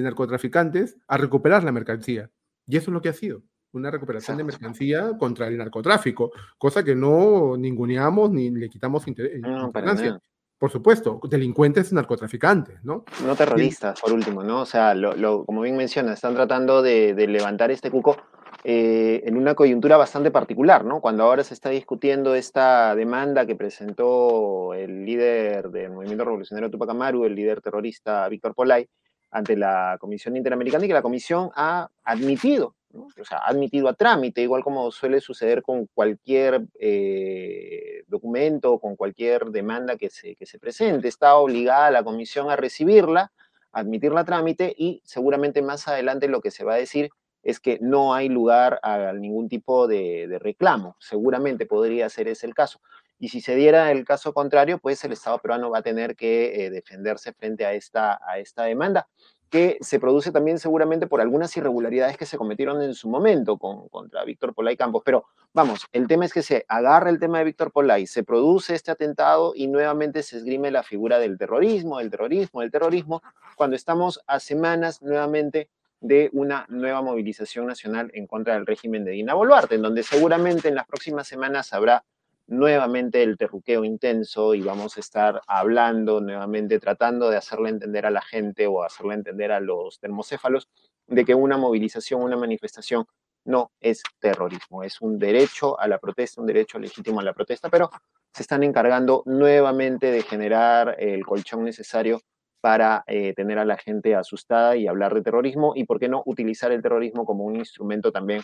narcotraficantes 0.00 0.96
a 1.06 1.18
recuperar 1.18 1.64
la 1.64 1.72
mercancía. 1.72 2.30
Y 2.66 2.76
eso 2.76 2.90
es 2.90 2.94
lo 2.94 3.02
que 3.02 3.10
ha 3.10 3.12
sido, 3.12 3.42
una 3.72 3.90
recuperación 3.90 4.38
de 4.38 4.44
mercancía 4.44 5.18
contra 5.18 5.48
el 5.48 5.58
narcotráfico, 5.58 6.30
cosa 6.56 6.82
que 6.82 6.94
no 6.94 7.56
ninguneamos 7.56 8.30
ni 8.30 8.50
le 8.50 8.68
quitamos 8.68 9.06
importancia 9.06 10.18
por 10.62 10.70
supuesto, 10.70 11.20
delincuentes 11.28 11.92
narcotraficantes, 11.92 12.84
¿no? 12.84 13.04
No 13.26 13.34
terroristas, 13.34 14.00
por 14.00 14.12
último, 14.12 14.44
¿no? 14.44 14.60
O 14.60 14.64
sea, 14.64 14.94
lo, 14.94 15.44
como 15.44 15.62
bien 15.62 15.76
menciona, 15.76 16.12
están 16.12 16.36
tratando 16.36 16.82
de, 16.82 17.14
levantar 17.26 17.72
este 17.72 17.90
cuco 17.90 18.16
eh, 18.62 19.24
en 19.24 19.36
una 19.36 19.56
coyuntura 19.56 19.96
bastante 19.96 20.30
particular, 20.30 20.84
¿no? 20.84 21.00
Cuando 21.00 21.24
ahora 21.24 21.42
se 21.42 21.54
está 21.54 21.70
discutiendo 21.70 22.36
esta 22.36 22.94
demanda 22.94 23.44
que 23.44 23.56
presentó 23.56 24.72
el 24.72 25.04
líder 25.04 25.70
del 25.70 25.90
Movimiento 25.90 26.26
Revolucionario 26.26 26.70
Tupac 26.70 26.90
Amaru, 26.90 27.24
el 27.24 27.34
líder 27.34 27.60
terrorista 27.60 28.28
Víctor 28.28 28.54
Polay, 28.54 28.88
ante 29.32 29.56
la 29.56 29.96
Comisión 29.98 30.36
Interamericana 30.36 30.84
y 30.84 30.88
que 30.88 30.94
la 30.94 31.02
Comisión 31.02 31.50
ha 31.56 31.90
admitido 32.04 32.76
o 32.94 33.24
sea, 33.24 33.38
admitido 33.38 33.88
a 33.88 33.94
trámite, 33.94 34.42
igual 34.42 34.62
como 34.62 34.90
suele 34.90 35.20
suceder 35.20 35.62
con 35.62 35.86
cualquier 35.94 36.66
eh, 36.78 38.04
documento 38.06 38.72
o 38.74 38.80
con 38.80 38.96
cualquier 38.96 39.46
demanda 39.46 39.96
que 39.96 40.10
se, 40.10 40.36
que 40.36 40.46
se 40.46 40.58
presente. 40.58 41.08
Está 41.08 41.36
obligada 41.36 41.90
la 41.90 42.04
comisión 42.04 42.50
a 42.50 42.56
recibirla, 42.56 43.32
admitirla 43.72 44.20
a 44.20 44.24
trámite 44.24 44.74
y 44.76 45.00
seguramente 45.04 45.62
más 45.62 45.88
adelante 45.88 46.28
lo 46.28 46.40
que 46.40 46.50
se 46.50 46.64
va 46.64 46.74
a 46.74 46.78
decir 46.78 47.10
es 47.42 47.58
que 47.58 47.78
no 47.80 48.14
hay 48.14 48.28
lugar 48.28 48.78
a 48.82 49.12
ningún 49.12 49.48
tipo 49.48 49.88
de, 49.88 50.38
reclamo. 50.40 50.96
Seguramente 51.00 51.66
podría 51.66 52.08
ser 52.08 52.28
ese 52.28 52.46
el 52.46 52.54
caso. 52.54 52.80
Y 53.22 53.28
si 53.28 53.40
se 53.40 53.54
diera 53.54 53.92
el 53.92 54.04
caso 54.04 54.34
contrario, 54.34 54.78
pues 54.78 55.04
el 55.04 55.12
Estado 55.12 55.38
peruano 55.38 55.70
va 55.70 55.78
a 55.78 55.82
tener 55.82 56.16
que 56.16 56.66
eh, 56.66 56.70
defenderse 56.70 57.32
frente 57.32 57.64
a 57.64 57.72
esta, 57.72 58.18
a 58.26 58.40
esta 58.40 58.64
demanda 58.64 59.06
que 59.48 59.78
se 59.80 60.00
produce 60.00 60.32
también 60.32 60.58
seguramente 60.58 61.06
por 61.06 61.20
algunas 61.20 61.56
irregularidades 61.56 62.16
que 62.16 62.26
se 62.26 62.36
cometieron 62.36 62.82
en 62.82 62.94
su 62.94 63.08
momento 63.08 63.58
con, 63.58 63.88
contra 63.90 64.24
Víctor 64.24 64.54
Polay 64.54 64.76
Campos. 64.76 65.02
Pero 65.04 65.26
vamos, 65.54 65.86
el 65.92 66.08
tema 66.08 66.24
es 66.24 66.32
que 66.32 66.42
se 66.42 66.64
agarra 66.66 67.10
el 67.10 67.20
tema 67.20 67.38
de 67.38 67.44
Víctor 67.44 67.70
Polay, 67.70 68.08
se 68.08 68.24
produce 68.24 68.74
este 68.74 68.90
atentado 68.90 69.52
y 69.54 69.68
nuevamente 69.68 70.24
se 70.24 70.38
esgrime 70.38 70.72
la 70.72 70.82
figura 70.82 71.20
del 71.20 71.38
terrorismo, 71.38 71.98
del 71.98 72.10
terrorismo, 72.10 72.62
del 72.62 72.72
terrorismo, 72.72 73.22
cuando 73.54 73.76
estamos 73.76 74.20
a 74.26 74.40
semanas 74.40 75.00
nuevamente 75.00 75.68
de 76.00 76.28
una 76.32 76.66
nueva 76.68 77.02
movilización 77.02 77.68
nacional 77.68 78.10
en 78.14 78.26
contra 78.26 78.54
del 78.54 78.66
régimen 78.66 79.04
de 79.04 79.12
Dina 79.12 79.34
Boluarte, 79.34 79.76
en 79.76 79.82
donde 79.82 80.02
seguramente 80.02 80.66
en 80.66 80.74
las 80.74 80.88
próximas 80.88 81.28
semanas 81.28 81.72
habrá 81.72 82.02
nuevamente 82.46 83.22
el 83.22 83.36
terruqueo 83.36 83.84
intenso 83.84 84.54
y 84.54 84.62
vamos 84.62 84.96
a 84.96 85.00
estar 85.00 85.40
hablando 85.46 86.20
nuevamente, 86.20 86.78
tratando 86.78 87.30
de 87.30 87.36
hacerle 87.36 87.70
entender 87.70 88.06
a 88.06 88.10
la 88.10 88.22
gente 88.22 88.66
o 88.66 88.82
hacerle 88.82 89.14
entender 89.14 89.52
a 89.52 89.60
los 89.60 89.98
termocéfalos 90.00 90.68
de 91.06 91.24
que 91.24 91.34
una 91.34 91.56
movilización, 91.56 92.22
una 92.22 92.36
manifestación 92.36 93.06
no 93.44 93.72
es 93.80 94.02
terrorismo, 94.20 94.82
es 94.82 95.00
un 95.00 95.18
derecho 95.18 95.78
a 95.78 95.88
la 95.88 95.98
protesta, 95.98 96.40
un 96.40 96.46
derecho 96.46 96.78
legítimo 96.78 97.20
a 97.20 97.24
la 97.24 97.32
protesta, 97.32 97.68
pero 97.68 97.90
se 98.32 98.42
están 98.42 98.62
encargando 98.62 99.22
nuevamente 99.26 100.10
de 100.10 100.22
generar 100.22 100.96
el 100.98 101.24
colchón 101.24 101.64
necesario 101.64 102.20
para 102.60 103.02
eh, 103.08 103.34
tener 103.34 103.58
a 103.58 103.64
la 103.64 103.76
gente 103.76 104.14
asustada 104.14 104.76
y 104.76 104.86
hablar 104.86 105.12
de 105.14 105.22
terrorismo 105.22 105.72
y, 105.74 105.84
¿por 105.84 105.98
qué 105.98 106.08
no?, 106.08 106.22
utilizar 106.26 106.70
el 106.70 106.80
terrorismo 106.80 107.24
como 107.24 107.44
un 107.44 107.56
instrumento 107.56 108.12
también 108.12 108.42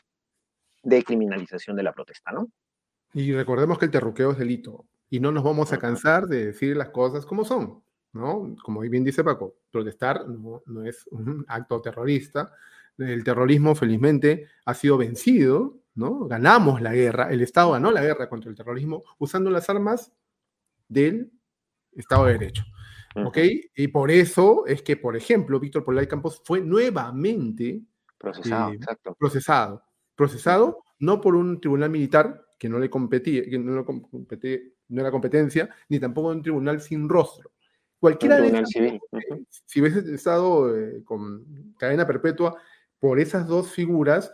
de 0.82 1.04
criminalización 1.04 1.76
de 1.76 1.84
la 1.84 1.92
protesta, 1.92 2.32
¿no? 2.32 2.48
Y 3.14 3.32
recordemos 3.32 3.78
que 3.78 3.86
el 3.86 3.90
terruqueo 3.90 4.32
es 4.32 4.38
delito 4.38 4.86
y 5.10 5.20
no 5.20 5.32
nos 5.32 5.44
vamos 5.44 5.72
a 5.72 5.78
cansar 5.78 6.26
de 6.26 6.46
decir 6.46 6.76
las 6.76 6.90
cosas 6.90 7.24
como 7.24 7.44
son, 7.44 7.82
¿no? 8.12 8.54
Como 8.62 8.80
bien 8.80 9.04
dice 9.04 9.24
Paco, 9.24 9.56
protestar 9.70 10.28
no, 10.28 10.62
no 10.66 10.84
es 10.84 11.06
un 11.10 11.44
acto 11.48 11.80
terrorista. 11.80 12.52
El 12.98 13.24
terrorismo, 13.24 13.74
felizmente, 13.74 14.48
ha 14.64 14.74
sido 14.74 14.98
vencido, 14.98 15.78
¿no? 15.94 16.26
Ganamos 16.26 16.82
la 16.82 16.92
guerra, 16.94 17.30
el 17.30 17.40
Estado 17.40 17.72
ganó 17.72 17.90
la 17.90 18.02
guerra 18.02 18.28
contra 18.28 18.50
el 18.50 18.56
terrorismo 18.56 19.02
usando 19.18 19.50
las 19.50 19.70
armas 19.70 20.12
del 20.88 21.32
Estado 21.92 22.26
de 22.26 22.32
Derecho. 22.32 22.64
¿Ok? 23.24 23.38
Y 23.74 23.88
por 23.88 24.10
eso 24.10 24.64
es 24.66 24.82
que, 24.82 24.96
por 24.96 25.16
ejemplo, 25.16 25.58
Víctor 25.58 25.84
Polay 25.84 26.06
Campos 26.06 26.40
fue 26.44 26.60
nuevamente 26.60 27.82
procesado, 28.16 28.72
eh, 28.72 28.80
procesado. 29.18 29.82
Procesado 30.14 30.84
no 31.00 31.20
por 31.20 31.34
un 31.34 31.60
tribunal 31.60 31.90
militar 31.90 32.47
que 32.58 32.68
no 32.68 32.78
le 32.78 32.90
competía, 32.90 33.44
que 33.44 33.58
no, 33.58 33.84
no 34.88 35.00
era 35.00 35.10
competencia, 35.10 35.70
ni 35.88 36.00
tampoco 36.00 36.28
un 36.28 36.42
tribunal 36.42 36.80
sin 36.80 37.08
rostro. 37.08 37.52
Cualquiera 38.00 38.40
de 38.40 38.66
civil. 38.66 39.00
si 39.66 39.80
hubiese 39.80 40.14
estado 40.14 40.76
eh, 40.76 41.02
con 41.04 41.74
cadena 41.78 42.06
perpetua 42.06 42.56
por 42.98 43.18
esas 43.18 43.46
dos 43.46 43.70
figuras, 43.70 44.32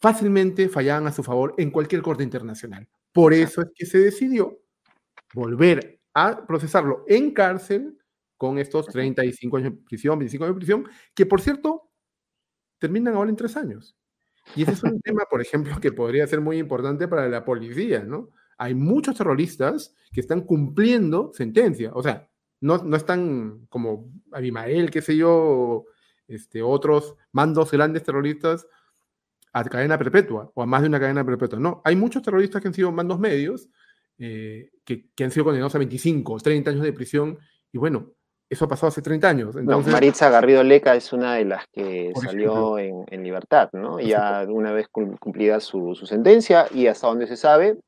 fácilmente 0.00 0.68
fallaban 0.68 1.06
a 1.06 1.12
su 1.12 1.22
favor 1.22 1.54
en 1.58 1.70
cualquier 1.70 2.02
corte 2.02 2.24
internacional. 2.24 2.88
Por 3.12 3.32
eso 3.32 3.62
es 3.62 3.68
que 3.74 3.86
se 3.86 3.98
decidió 3.98 4.60
volver 5.34 6.00
a 6.14 6.46
procesarlo 6.46 7.04
en 7.06 7.32
cárcel 7.32 7.96
con 8.36 8.58
estos 8.58 8.86
35 8.86 9.56
años 9.58 9.72
de 9.72 9.78
prisión, 9.82 10.18
25 10.18 10.44
años 10.44 10.56
de 10.56 10.58
prisión, 10.58 10.88
que 11.14 11.26
por 11.26 11.40
cierto 11.40 11.90
terminan 12.78 13.14
ahora 13.14 13.30
en 13.30 13.36
tres 13.36 13.56
años. 13.56 13.96
Y 14.56 14.62
ese 14.62 14.72
es 14.72 14.82
un 14.82 15.00
tema, 15.00 15.24
por 15.30 15.40
ejemplo, 15.40 15.78
que 15.80 15.92
podría 15.92 16.26
ser 16.26 16.40
muy 16.40 16.58
importante 16.58 17.08
para 17.08 17.28
la 17.28 17.44
policía, 17.44 18.02
¿no? 18.02 18.30
Hay 18.58 18.74
muchos 18.74 19.16
terroristas 19.16 19.94
que 20.12 20.20
están 20.20 20.42
cumpliendo 20.42 21.32
sentencia, 21.32 21.92
o 21.94 22.02
sea, 22.02 22.28
no, 22.60 22.78
no 22.78 22.96
están 22.96 23.66
como 23.68 24.12
Abimael, 24.32 24.90
qué 24.90 25.00
sé 25.00 25.16
yo, 25.16 25.86
este, 26.28 26.62
otros 26.62 27.16
mandos 27.32 27.70
grandes 27.70 28.02
terroristas 28.02 28.66
a 29.52 29.64
cadena 29.64 29.98
perpetua 29.98 30.50
o 30.54 30.62
a 30.62 30.66
más 30.66 30.82
de 30.82 30.88
una 30.88 31.00
cadena 31.00 31.24
perpetua. 31.24 31.58
No, 31.58 31.80
hay 31.84 31.96
muchos 31.96 32.22
terroristas 32.22 32.60
que 32.60 32.68
han 32.68 32.74
sido 32.74 32.92
mandos 32.92 33.18
medios 33.18 33.70
eh, 34.22 34.70
que, 34.84 35.08
han 35.24 35.30
sido 35.30 35.44
condenados 35.44 35.74
a 35.74 35.78
25, 35.78 36.40
30 36.40 36.70
años 36.70 36.82
de 36.82 36.92
prisión, 36.92 37.38
y 37.72 37.78
bueno, 37.78 38.12
eso 38.50 38.64
ha 38.64 38.68
pasado 38.68 38.88
hace 38.88 39.00
30 39.00 39.28
años. 39.28 39.56
Entonces, 39.56 39.92
Maritza 39.92 40.28
Garrido 40.28 40.64
Leca 40.64 40.96
es 40.96 41.12
una 41.12 41.36
de 41.36 41.44
las 41.44 41.68
que 41.68 42.12
salió 42.20 42.78
en, 42.78 43.22
libertad, 43.22 43.70
¿no? 43.72 44.00
Ya 44.00 44.44
una 44.48 44.72
vez 44.72 44.88
cumplida 44.88 45.60
su, 45.60 45.94
sentencia, 46.04 46.66
y 46.74 46.88
hasta 46.88 47.06
donde 47.06 47.28
se 47.28 47.36
sabe, 47.36 47.78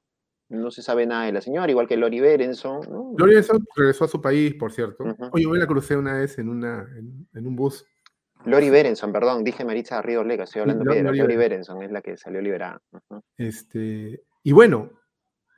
no 0.49 0.71
se 0.71 0.83
sabe 0.83 1.05
nada 1.05 1.25
de 1.25 1.33
la 1.33 1.41
señora, 1.41 1.69
igual 1.69 1.89
que 1.89 1.97
Lori 1.97 2.21
Berenson. 2.21 2.81
¿no? 2.89 3.13
Lori 3.19 3.33
Berenson 3.33 3.65
regresó 3.75 4.05
a 4.05 4.09
su 4.09 4.21
país, 4.21 4.55
por 4.55 4.71
cierto. 4.71 5.05
Oye, 5.33 5.45
yo 5.45 5.55
la 5.55 5.67
crucé 5.67 5.97
una 5.97 6.15
vez 6.15 6.39
en, 6.39 6.49
una, 6.49 6.87
en, 6.97 7.47
un 7.47 7.57
bus. 7.57 7.85
Lori 8.45 8.71
Berenson, 8.71 9.13
perdón, 9.13 9.43
dije 9.43 9.65
Maritza 9.65 9.97
Garrido 9.97 10.23
Leca, 10.23 10.45
estoy 10.45 10.63
hablando 10.63 10.93
de 10.93 11.03
Lori, 11.03 11.37
Berenson 11.37 11.83
es 11.83 11.91
la 11.91 12.03
que 12.03 12.17
salió 12.17 12.41
liberada. 12.41 12.81
este, 13.37 14.23
y 14.45 14.53
bueno, 14.53 14.91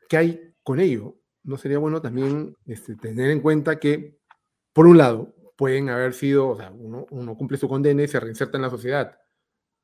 ¿qué 0.09 0.17
hay 0.17 0.55
con 0.63 0.81
ello, 0.81 1.17
no 1.43 1.59
sería 1.59 1.79
bueno 1.79 2.01
también 2.01 2.57
este, 2.65 2.97
tener 2.97 3.31
en 3.31 3.41
cuenta 3.41 3.79
que, 3.79 4.19
por 4.75 4.87
un 4.87 4.99
lado, 4.99 5.35
pueden 5.57 5.89
haber 5.89 6.13
sido, 6.13 6.49
o 6.49 6.57
sea, 6.57 6.71
uno, 6.71 7.07
cumple 7.37 7.57
su 7.57 7.69
condena 7.69 8.03
y 8.03 8.09
se 8.09 8.21
reinserta 8.21 8.59
en 8.59 8.63
la 8.63 8.71
sociedad, 8.71 9.19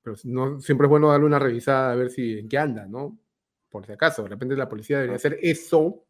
pero 0.02 0.16
no, 0.24 0.60
siempre 0.60 0.86
es 0.86 0.90
bueno 0.90 1.10
darle 1.10 1.26
una 1.26 1.38
revisada 1.38 1.92
a 1.92 1.94
ver 1.94 2.10
si 2.10 2.38
en 2.38 2.48
qué 2.48 2.58
anda, 2.58 2.86
¿no? 2.86 3.18
Por 3.70 3.86
si 3.86 3.92
acaso, 3.92 4.24
de 4.24 4.30
repente 4.30 4.56
la 4.56 4.68
policía 4.68 4.96
debería 4.96 5.16
hacer 5.16 5.38
eso 5.40 6.04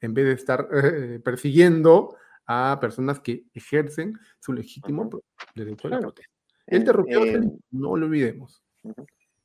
en 0.00 0.14
vez 0.14 0.24
de 0.24 0.32
estar 0.32 0.68
eh, 0.72 1.20
persiguiendo 1.22 2.16
a 2.46 2.78
personas 2.80 3.20
que 3.20 3.44
ejercen 3.52 4.18
su 4.40 4.54
legítimo 4.54 5.10
derecho 5.54 5.88
a 5.88 5.90
la 5.90 6.00
protesta. 6.00 6.32
El 6.66 6.82
terrorismo, 6.82 7.58
no 7.70 7.96
lo 7.96 8.06
olvidemos. 8.06 8.62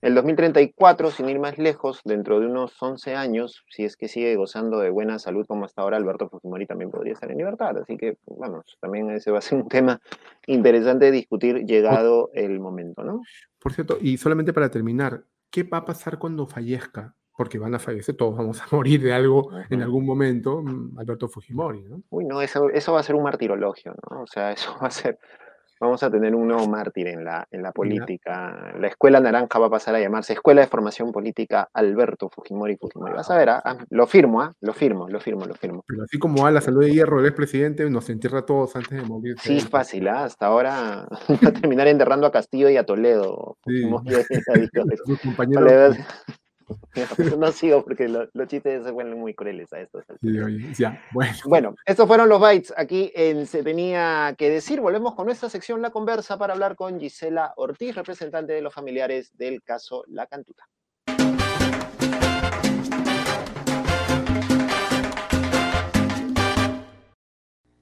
El 0.02 0.16
2034, 0.16 1.12
sin 1.12 1.28
ir 1.28 1.40
más 1.40 1.58
lejos, 1.58 2.00
dentro 2.06 2.40
de 2.40 2.48
unos 2.48 2.82
11 2.82 3.16
años, 3.16 3.66
si 3.70 3.84
es 3.84 3.98
que 3.98 4.08
sigue 4.08 4.34
gozando 4.38 4.80
de 4.80 4.90
buena 4.90 5.20
salud 5.20 5.46
como 5.46 5.66
hasta 5.66 5.82
ahora, 5.82 5.98
Alberto 5.98 6.30
Fujimori 6.30 6.66
también 6.66 6.90
podría 6.90 7.14
estar 7.14 7.30
en 7.30 7.38
libertad. 7.38 7.78
Así 7.78 7.98
que, 7.98 8.18
bueno, 8.26 8.64
también 8.80 9.10
ese 9.10 9.30
va 9.32 9.40
a 9.40 9.42
ser 9.42 9.58
un 9.58 9.68
tema 9.70 10.00
interesante 10.48 11.06
de 11.06 11.12
discutir 11.12 11.66
llegado 11.66 12.30
el 12.34 12.62
momento, 12.62 13.04
¿no? 13.04 13.22
Por 13.62 13.74
cierto, 13.74 13.98
y 14.00 14.16
solamente 14.18 14.54
para 14.54 14.72
terminar, 14.72 15.26
¿qué 15.52 15.64
va 15.64 15.80
a 15.80 15.86
pasar 15.86 16.18
cuando 16.18 16.48
fallezca? 16.48 17.14
Porque 17.36 17.60
van 17.60 17.76
a 17.76 17.80
fallecer, 17.80 18.16
todos 18.16 18.38
vamos 18.38 18.62
a 18.62 18.68
morir 18.74 19.02
de 19.02 19.12
algo 19.12 19.52
en 19.70 19.82
algún 19.82 20.06
momento, 20.06 20.62
mm, 20.62 20.98
Alberto 20.98 21.28
Fujimori, 21.28 21.84
¿no? 21.84 22.04
Uy, 22.10 22.24
no, 22.24 22.42
eso, 22.42 22.70
eso 22.70 22.94
va 22.94 23.02
a 23.02 23.04
ser 23.04 23.16
un 23.16 23.24
martirologio, 23.24 23.94
¿no? 24.10 24.22
O 24.22 24.28
sea, 24.28 24.52
eso 24.54 24.78
va 24.82 24.88
a 24.88 24.92
ser 24.92 25.20
Vamos 25.80 26.04
a 26.04 26.12
tener 26.12 26.36
un 26.36 26.48
nuevo 26.48 26.68
mártir 26.68 27.08
en 27.08 27.24
la, 27.24 27.48
en 27.52 27.64
la 27.64 27.72
política. 27.72 28.74
La 28.78 28.88
Escuela 28.88 29.20
Naranja 29.20 29.60
va 29.60 29.68
a 29.68 29.70
pasar 29.70 29.96
a 29.96 30.00
llamarse 30.00 30.34
Escuela 30.34 30.62
de 30.62 30.68
Formación 30.68 31.12
Política 31.12 31.70
Alberto 31.74 32.30
Fujimori 32.30 32.76
Fujimori. 32.76 33.14
Vas 33.14 33.32
a 33.32 33.38
ver, 33.38 33.50
ah, 33.50 33.62
ah, 33.64 33.78
lo 33.90 34.06
firmo, 34.06 34.42
¿ah? 34.42 34.54
lo 34.60 34.74
firmo, 34.74 35.08
lo 35.08 35.20
firmo, 35.20 35.46
lo 35.46 35.56
firmo. 35.56 35.84
Pero 35.88 36.04
así 36.04 36.20
como 36.20 36.46
a 36.46 36.52
la 36.52 36.60
salud 36.60 36.82
de 36.82 36.92
hierro, 36.92 37.20
el 37.20 37.28
expresidente 37.28 37.90
nos 37.90 38.10
entierra 38.10 38.40
a 38.40 38.46
todos 38.46 38.76
antes 38.76 39.02
de 39.02 39.08
morir. 39.08 39.36
Sí, 39.40 39.58
es 39.58 39.70
fácil, 39.70 40.08
¿ah? 40.10 40.26
hasta 40.26 40.48
ahora 40.48 41.08
va 41.30 41.50
a 41.50 41.54
terminar 41.54 41.88
enterrando 41.88 42.28
a 42.28 42.32
Castillo 42.32 42.70
y 42.70 42.78
a 42.78 42.86
Toledo. 42.86 43.58
Sí. 43.66 43.90
Compañeros. 45.24 45.98
no 47.38 47.52
sigo 47.52 47.84
porque 47.84 48.08
los 48.08 48.48
chistes 48.48 48.84
se 48.84 48.92
vuelven 48.92 49.20
muy 49.20 49.34
crueles 49.34 49.72
a 49.74 49.80
estos. 49.80 50.04
bueno. 51.12 51.38
bueno, 51.46 51.76
estos 51.86 52.08
fueron 52.08 52.30
los 52.30 52.40
bytes 52.40 52.74
aquí 52.78 53.12
en 53.16 53.46
Se 53.46 53.64
Tenía 53.64 54.36
que 54.38 54.50
Decir. 54.50 54.82
Volvemos 54.82 55.16
con 55.16 55.26
nuestra 55.26 55.50
sección 55.50 55.82
La 55.82 55.92
Conversa 55.92 56.38
para 56.38 56.54
hablar 56.54 56.76
con 56.76 57.00
Gisela 57.00 57.54
Ortiz, 57.56 57.96
representante 57.96 58.54
de 58.54 58.62
los 58.62 58.74
familiares 58.74 59.32
del 59.38 59.62
caso 59.64 60.04
La 60.08 60.28
Cantuta. 60.28 60.68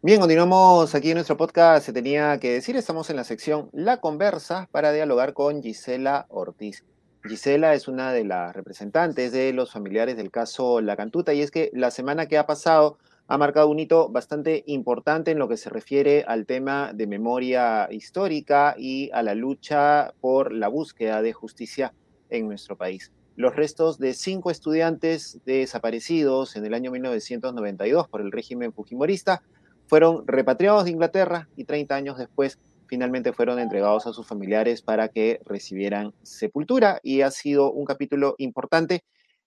Bien, 0.08 0.22
continuamos 0.22 0.96
aquí 0.96 1.10
en 1.10 1.16
nuestro 1.16 1.36
podcast. 1.36 1.86
Se 1.86 1.92
tenía 1.92 2.40
que 2.40 2.54
decir, 2.54 2.78
estamos 2.78 3.10
en 3.10 3.18
la 3.18 3.26
sección 3.26 3.70
La 3.74 3.98
Conversa 3.98 4.70
para 4.72 4.94
dialogar 4.94 5.34
con 5.34 5.62
Gisela 5.62 6.28
Ortiz. 6.30 6.86
Gisela 7.28 7.74
es 7.74 7.88
una 7.88 8.12
de 8.12 8.24
las 8.24 8.56
representantes 8.56 9.32
de 9.32 9.52
los 9.54 9.72
familiares 9.72 10.18
del 10.18 10.32
caso 10.32 10.82
La 10.82 10.96
Cantuta 10.96 11.34
y 11.34 11.42
es 11.42 11.52
que 11.52 11.70
la 11.74 11.92
semana 11.92 12.28
que 12.28 12.38
ha 12.38 12.46
pasado 12.46 12.98
ha 13.28 13.38
marcado 13.38 13.68
un 13.68 13.80
hito 13.80 14.10
bastante 14.10 14.64
importante 14.68 15.32
en 15.32 15.40
lo 15.40 15.50
que 15.50 15.58
se 15.58 15.70
refiere 15.70 16.24
al 16.28 16.46
tema 16.46 16.94
de 16.94 17.08
memoria 17.08 17.88
histórica 17.92 18.76
y 18.78 19.12
a 19.12 19.22
la 19.22 19.36
lucha 19.36 20.14
por 20.22 20.54
la 20.54 20.70
búsqueda 20.70 21.22
de 21.22 21.34
justicia 21.34 21.94
en 22.30 22.48
nuestro 22.48 22.78
país. 22.78 23.12
Los 23.36 23.56
restos 23.56 24.00
de 24.00 24.14
cinco 24.14 24.50
estudiantes 24.50 25.40
desaparecidos 25.46 26.56
en 26.56 26.66
el 26.66 26.74
año 26.74 26.92
1992 26.92 28.08
por 28.08 28.22
el 28.22 28.32
régimen 28.32 28.74
fujimorista 28.74 29.44
fueron 29.88 30.26
repatriados 30.26 30.86
de 30.86 30.92
Inglaterra 30.92 31.50
y 31.56 31.66
30 31.66 31.96
años 31.96 32.18
después 32.18 32.60
finalmente 32.88 33.34
fueron 33.34 33.60
entregados 33.60 34.08
a 34.08 34.14
sus 34.14 34.26
familiares 34.26 34.82
para 34.82 35.10
que 35.10 35.40
recibieran 35.46 36.14
sepultura 36.24 37.00
y 37.04 37.22
ha 37.22 37.32
sido 37.32 37.72
un 37.72 37.86
capítulo 37.86 38.36
importante 38.38 39.04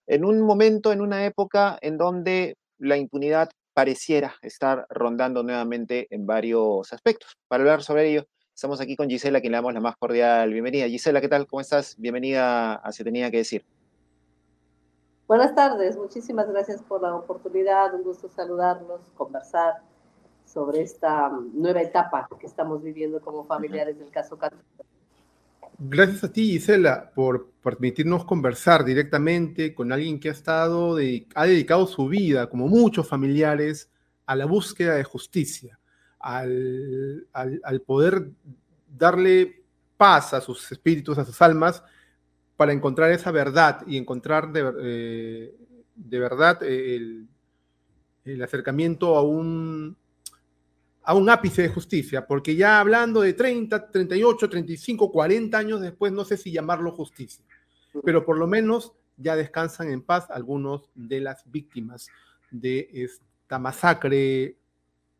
en 0.06 0.24
un 0.24 0.40
momento, 0.42 0.92
en 0.92 1.00
una 1.00 1.24
época 1.24 1.78
en 1.82 1.96
donde 1.98 2.56
la 2.78 2.96
impunidad 2.96 3.50
pareciera 3.74 4.34
estar 4.42 4.86
rondando 4.90 5.42
nuevamente 5.42 6.06
en 6.10 6.26
varios 6.26 6.92
aspectos. 6.92 7.36
Para 7.48 7.62
hablar 7.62 7.82
sobre 7.82 8.10
ello, 8.10 8.26
estamos 8.54 8.80
aquí 8.80 8.96
con 8.96 9.08
Gisela, 9.08 9.40
quien 9.40 9.52
le 9.52 9.58
damos 9.58 9.74
la 9.74 9.80
más 9.80 9.96
cordial 9.96 10.52
bienvenida. 10.52 10.86
Gisela, 10.86 11.20
¿qué 11.20 11.28
tal? 11.28 11.46
¿Cómo 11.46 11.60
estás? 11.60 11.96
Bienvenida 11.98 12.74
a 12.74 12.92
Se 12.92 13.04
Tenía 13.04 13.30
que 13.30 13.38
Decir. 13.38 13.64
Buenas 15.28 15.54
tardes, 15.54 15.96
muchísimas 15.96 16.48
gracias 16.48 16.82
por 16.82 17.00
la 17.02 17.14
oportunidad, 17.14 17.94
un 17.94 18.02
gusto 18.02 18.28
saludarlos, 18.28 19.00
conversar 19.14 19.80
sobre 20.52 20.82
esta 20.82 21.30
nueva 21.52 21.80
etapa 21.80 22.28
que 22.40 22.46
estamos 22.46 22.82
viviendo 22.82 23.20
como 23.20 23.44
familiares 23.44 23.98
del 23.98 24.10
caso 24.10 24.36
Católico. 24.36 24.84
Gracias 25.78 26.24
a 26.24 26.32
ti, 26.32 26.50
Gisela, 26.52 27.10
por 27.14 27.52
permitirnos 27.62 28.24
conversar 28.24 28.84
directamente 28.84 29.74
con 29.74 29.92
alguien 29.92 30.18
que 30.18 30.28
ha 30.28 30.32
estado, 30.32 30.96
ha 31.34 31.46
dedicado 31.46 31.86
su 31.86 32.08
vida, 32.08 32.48
como 32.48 32.66
muchos 32.66 33.08
familiares, 33.08 33.88
a 34.26 34.36
la 34.36 34.44
búsqueda 34.44 34.94
de 34.94 35.04
justicia, 35.04 35.78
al, 36.18 37.26
poder 37.86 38.30
darle 38.88 39.62
paz 39.96 40.34
a 40.34 40.40
sus 40.40 40.70
espíritus, 40.70 41.16
a 41.16 41.24
sus 41.24 41.40
almas, 41.40 41.82
para 42.56 42.72
encontrar 42.72 43.10
esa 43.10 43.30
verdad 43.30 43.82
y 43.86 43.96
encontrar 43.96 44.52
de, 44.52 44.74
eh, 44.82 45.54
verdad 45.96 46.62
el, 46.62 47.26
el 48.24 48.42
acercamiento 48.42 49.16
a 49.16 49.22
un, 49.22 49.96
a 51.10 51.14
un 51.14 51.28
ápice 51.28 51.62
de 51.62 51.68
justicia, 51.70 52.24
porque 52.24 52.54
ya 52.54 52.78
hablando 52.78 53.22
de 53.22 53.32
30, 53.32 53.90
38, 53.90 54.48
35, 54.48 55.10
40 55.10 55.58
años 55.58 55.80
después, 55.80 56.12
no 56.12 56.24
sé 56.24 56.36
si 56.36 56.52
llamarlo 56.52 56.92
justicia, 56.92 57.44
pero 58.04 58.24
por 58.24 58.38
lo 58.38 58.46
menos 58.46 58.92
ya 59.16 59.34
descansan 59.34 59.90
en 59.90 60.02
paz 60.02 60.30
algunos 60.30 60.88
de 60.94 61.18
las 61.18 61.42
víctimas 61.50 62.06
de 62.52 62.88
esta 62.92 63.58
masacre 63.58 64.56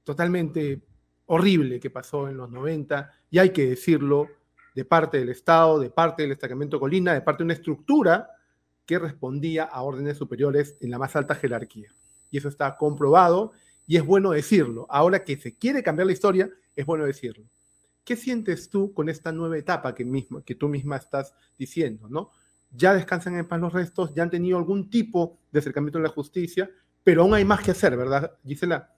totalmente 0.05 0.81
horrible 1.27 1.81
que 1.81 1.91
pasó 1.91 2.29
en 2.29 2.37
los 2.37 2.49
90, 2.53 3.13
y 3.29 3.39
hay 3.39 3.51
que 3.51 3.71
decirlo, 3.71 4.29
de 4.77 4.85
parte 4.85 5.19
del 5.19 5.31
Estado, 5.31 5.81
de 5.81 5.91
parte 5.91 6.23
del 6.23 6.31
destacamento 6.31 6.79
Colina, 6.79 7.15
de 7.15 7.23
parte 7.23 7.43
de 7.43 7.47
una 7.47 7.55
estructura 7.55 8.31
que 8.87 9.01
respondía 9.01 9.65
a 9.65 9.83
órdenes 9.83 10.19
superiores 10.19 10.77
en 10.81 10.93
la 10.93 11.01
más 11.01 11.17
alta 11.17 11.35
jerarquía. 11.35 11.93
Y 12.31 12.39
eso 12.39 12.47
está 12.47 12.77
comprobado 12.77 13.51
y 13.91 13.97
es 13.97 14.07
bueno 14.07 14.31
decirlo. 14.31 14.87
Ahora 14.89 15.25
que 15.25 15.37
se 15.37 15.57
quiere 15.57 15.83
cambiar 15.83 16.07
la 16.07 16.13
historia, 16.13 16.49
es 16.77 16.87
bueno 16.87 17.07
decirlo. 17.07 17.45
¿Qué 18.05 18.15
sientes 18.15 18.71
tú 18.71 18.95
con 18.95 19.09
esta 19.09 19.33
nueva 19.33 19.59
etapa 19.59 19.97
que, 19.97 20.05
mismo, 20.05 20.45
que 20.45 20.55
tú 20.55 20.69
misma 20.69 20.95
estás 20.95 21.35
diciendo? 21.59 22.07
¿no? 22.09 22.31
Ya 22.71 22.95
descansan 22.95 23.37
en 23.37 23.49
paz 23.49 23.59
los 23.59 23.73
restos, 23.73 24.15
ya 24.15 24.23
han 24.23 24.31
tenido 24.31 24.59
algún 24.59 24.89
tipo 24.91 25.39
de 25.51 25.59
acercamiento 25.59 25.99
a 25.99 26.03
la 26.03 26.09
justicia, 26.09 26.71
pero 27.03 27.23
aún 27.23 27.35
hay 27.35 27.45
más 27.45 27.65
que 27.65 27.73
hacer, 27.73 27.97
¿verdad, 27.97 28.31
Gisela? 28.47 28.95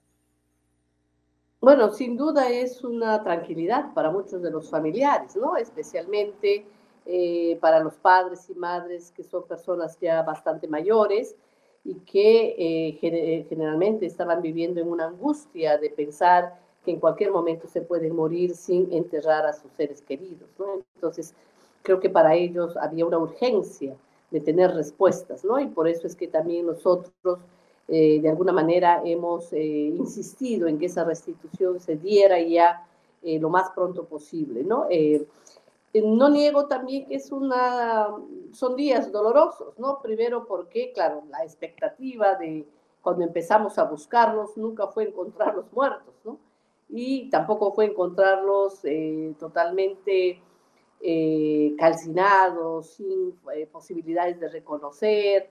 Bueno, 1.59 1.91
sin 1.91 2.15
duda 2.15 2.51
es 2.51 2.83
una 2.83 3.23
tranquilidad 3.23 3.95
para 3.95 4.11
muchos 4.11 4.43
de 4.43 4.51
los 4.51 4.69
familiares, 4.69 5.35
¿no? 5.35 5.57
Especialmente 5.57 6.67
eh, 7.07 7.57
para 7.59 7.79
los 7.79 7.95
padres 7.95 8.47
y 8.47 8.53
madres 8.53 9.11
que 9.11 9.23
son 9.23 9.47
personas 9.47 9.97
ya 9.99 10.21
bastante 10.21 10.67
mayores 10.67 11.35
y 11.85 11.95
que 11.95 12.55
eh, 12.57 12.99
eh, 13.01 13.45
generalmente 13.49 14.05
estaban 14.05 14.41
viviendo 14.41 14.79
en 14.79 14.89
una 14.89 15.07
angustia 15.07 15.77
de 15.77 15.89
pensar 15.89 16.59
que 16.85 16.91
en 16.91 16.99
cualquier 16.99 17.31
momento 17.31 17.67
se 17.67 17.81
pueden 17.81 18.15
morir 18.15 18.55
sin 18.55 18.91
enterrar 18.91 19.45
a 19.45 19.53
sus 19.53 19.71
seres 19.73 20.01
queridos, 20.01 20.49
¿no? 20.59 20.81
Entonces, 20.95 21.33
creo 21.81 21.99
que 21.99 22.09
para 22.09 22.35
ellos 22.35 22.77
había 22.77 23.05
una 23.05 23.19
urgencia 23.19 23.95
de 24.31 24.39
tener 24.39 24.71
respuestas, 24.71 25.45
¿no? 25.45 25.59
Y 25.59 25.67
por 25.67 25.87
eso 25.87 26.07
es 26.07 26.15
que 26.15 26.27
también 26.27 26.65
nosotros 26.65 27.39
eh, 27.87 28.21
de 28.21 28.29
alguna 28.29 28.53
manera 28.53 29.01
hemos 29.03 29.51
eh, 29.51 29.61
insistido 29.61 30.67
en 30.67 30.79
que 30.79 30.85
esa 30.85 31.03
restitución 31.03 31.81
se 31.81 31.97
diera 31.97 32.39
ya 32.39 32.87
eh, 33.21 33.39
lo 33.39 33.49
más 33.49 33.71
pronto 33.71 34.05
posible, 34.05 34.63
¿no? 34.63 34.87
no 35.93 36.29
niego 36.29 36.65
también 36.65 37.05
que 37.05 37.15
es 37.15 37.31
una, 37.31 38.07
son 38.53 38.75
días 38.75 39.11
dolorosos, 39.11 39.77
¿no? 39.79 40.01
Primero 40.01 40.45
porque, 40.45 40.91
claro, 40.93 41.23
la 41.29 41.43
expectativa 41.43 42.35
de 42.35 42.67
cuando 43.01 43.23
empezamos 43.23 43.77
a 43.77 43.83
buscarlos 43.83 44.55
nunca 44.57 44.87
fue 44.87 45.05
encontrarlos 45.05 45.65
muertos, 45.73 46.13
¿no? 46.23 46.39
Y 46.89 47.29
tampoco 47.29 47.73
fue 47.73 47.85
encontrarlos 47.85 48.81
totalmente 49.39 50.41
calcinados, 51.77 52.91
sin 52.91 53.33
posibilidades 53.71 54.39
de 54.39 54.47
reconocer, 54.47 55.49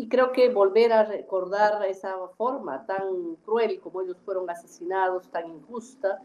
y 0.00 0.08
creo 0.08 0.32
que 0.32 0.48
volver 0.48 0.94
a 0.94 1.04
recordar 1.04 1.84
esa 1.84 2.16
forma 2.38 2.86
tan 2.86 3.36
cruel 3.44 3.80
como 3.80 4.00
ellos 4.00 4.16
fueron 4.24 4.48
asesinados, 4.48 5.30
tan 5.30 5.46
injusta, 5.50 6.22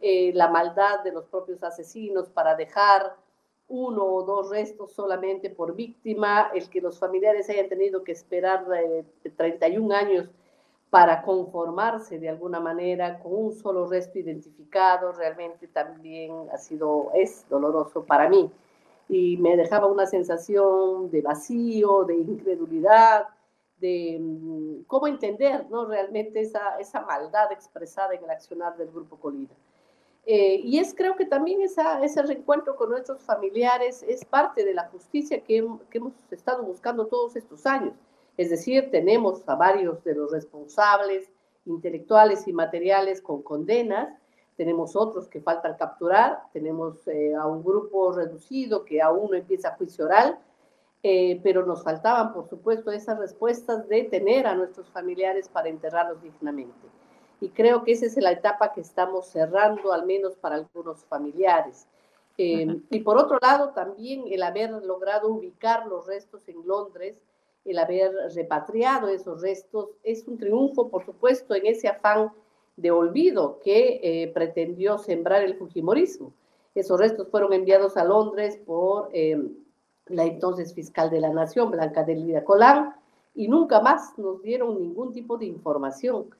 eh, 0.00 0.30
la 0.34 0.48
maldad 0.48 1.02
de 1.02 1.10
los 1.10 1.26
propios 1.26 1.64
asesinos 1.64 2.28
para 2.28 2.54
dejar 2.54 3.16
uno 3.68 4.04
o 4.04 4.22
dos 4.22 4.50
restos 4.50 4.92
solamente 4.92 5.50
por 5.50 5.74
víctima, 5.74 6.50
el 6.54 6.68
que 6.68 6.80
los 6.80 6.98
familiares 6.98 7.48
hayan 7.50 7.68
tenido 7.68 8.02
que 8.02 8.12
esperar 8.12 8.66
31 9.36 9.94
años 9.94 10.28
para 10.90 11.22
conformarse 11.22 12.18
de 12.18 12.30
alguna 12.30 12.60
manera 12.60 13.18
con 13.18 13.34
un 13.34 13.52
solo 13.52 13.86
resto 13.86 14.18
identificado, 14.18 15.12
realmente 15.12 15.68
también 15.68 16.32
ha 16.50 16.56
sido, 16.56 17.10
es 17.14 17.46
doloroso 17.50 18.04
para 18.04 18.28
mí 18.28 18.50
y 19.08 19.36
me 19.38 19.56
dejaba 19.56 19.86
una 19.86 20.06
sensación 20.06 21.10
de 21.10 21.22
vacío, 21.22 22.04
de 22.04 22.16
incredulidad, 22.16 23.28
de 23.78 24.18
mm, 24.20 24.82
cómo 24.86 25.06
entender 25.06 25.66
¿no? 25.70 25.86
realmente 25.86 26.40
esa, 26.40 26.78
esa 26.78 27.02
maldad 27.02 27.52
expresada 27.52 28.14
en 28.14 28.24
el 28.24 28.30
accionar 28.30 28.76
del 28.76 28.90
Grupo 28.90 29.16
Colina. 29.16 29.54
Eh, 30.26 30.60
y 30.62 30.78
es 30.78 30.94
creo 30.94 31.16
que 31.16 31.24
también 31.24 31.62
esa, 31.62 32.04
ese 32.04 32.22
reencuentro 32.22 32.76
con 32.76 32.90
nuestros 32.90 33.22
familiares 33.22 34.04
es 34.06 34.24
parte 34.24 34.64
de 34.64 34.74
la 34.74 34.88
justicia 34.88 35.42
que, 35.42 35.66
que 35.90 35.98
hemos 35.98 36.12
estado 36.30 36.62
buscando 36.62 37.06
todos 37.06 37.34
estos 37.36 37.64
años. 37.66 37.94
Es 38.36 38.50
decir, 38.50 38.90
tenemos 38.90 39.48
a 39.48 39.54
varios 39.54 40.04
de 40.04 40.14
los 40.14 40.30
responsables 40.30 41.30
intelectuales 41.64 42.46
y 42.46 42.52
materiales 42.52 43.20
con 43.20 43.42
condenas, 43.42 44.16
tenemos 44.56 44.96
otros 44.96 45.28
que 45.28 45.40
faltan 45.40 45.76
capturar, 45.76 46.42
tenemos 46.52 47.06
eh, 47.06 47.34
a 47.34 47.46
un 47.46 47.62
grupo 47.62 48.12
reducido 48.12 48.84
que 48.84 49.00
aún 49.00 49.30
no 49.30 49.36
empieza 49.36 49.76
juicio 49.76 50.06
oral, 50.06 50.38
eh, 51.04 51.40
pero 51.44 51.64
nos 51.64 51.84
faltaban, 51.84 52.32
por 52.32 52.48
supuesto, 52.48 52.90
esas 52.90 53.18
respuestas 53.18 53.88
de 53.88 54.02
tener 54.04 54.48
a 54.48 54.56
nuestros 54.56 54.90
familiares 54.90 55.48
para 55.48 55.68
enterrarlos 55.68 56.20
dignamente. 56.22 56.88
Y 57.40 57.50
creo 57.50 57.84
que 57.84 57.92
esa 57.92 58.06
es 58.06 58.16
la 58.16 58.32
etapa 58.32 58.72
que 58.72 58.80
estamos 58.80 59.26
cerrando, 59.26 59.92
al 59.92 60.06
menos 60.06 60.36
para 60.36 60.56
algunos 60.56 61.04
familiares. 61.04 61.86
Eh, 62.36 62.80
y 62.90 63.00
por 63.00 63.18
otro 63.18 63.38
lado, 63.40 63.70
también 63.70 64.24
el 64.30 64.42
haber 64.42 64.70
logrado 64.70 65.28
ubicar 65.28 65.86
los 65.86 66.06
restos 66.06 66.48
en 66.48 66.66
Londres, 66.66 67.16
el 67.64 67.78
haber 67.78 68.12
repatriado 68.34 69.08
esos 69.08 69.42
restos, 69.42 69.90
es 70.02 70.26
un 70.26 70.38
triunfo, 70.38 70.88
por 70.88 71.04
supuesto, 71.04 71.54
en 71.54 71.66
ese 71.66 71.88
afán 71.88 72.30
de 72.76 72.92
olvido 72.92 73.58
que 73.58 74.00
eh, 74.02 74.28
pretendió 74.28 74.98
sembrar 74.98 75.42
el 75.42 75.56
Fujimorismo. 75.56 76.32
Esos 76.74 76.98
restos 76.98 77.28
fueron 77.28 77.52
enviados 77.52 77.96
a 77.96 78.04
Londres 78.04 78.60
por 78.64 79.10
em, 79.12 79.52
la 80.06 80.24
entonces 80.24 80.72
fiscal 80.72 81.10
de 81.10 81.20
la 81.20 81.30
Nación, 81.30 81.72
Blanca 81.72 82.04
Delida 82.04 82.44
Colán, 82.44 82.94
y 83.34 83.48
nunca 83.48 83.80
más 83.80 84.16
nos 84.16 84.42
dieron 84.42 84.78
ningún 84.78 85.12
tipo 85.12 85.36
de 85.36 85.46
información. 85.46 86.30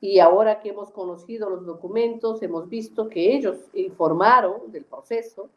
Y 0.00 0.20
ahora 0.20 0.60
que 0.60 0.70
hemos 0.70 0.90
conocido 0.90 1.50
los 1.50 1.66
documentos, 1.66 2.42
hemos 2.42 2.68
visto 2.68 3.08
que 3.08 3.34
ellos 3.34 3.56
informaron 3.74 4.70
del 4.70 4.84
proceso 4.84 5.48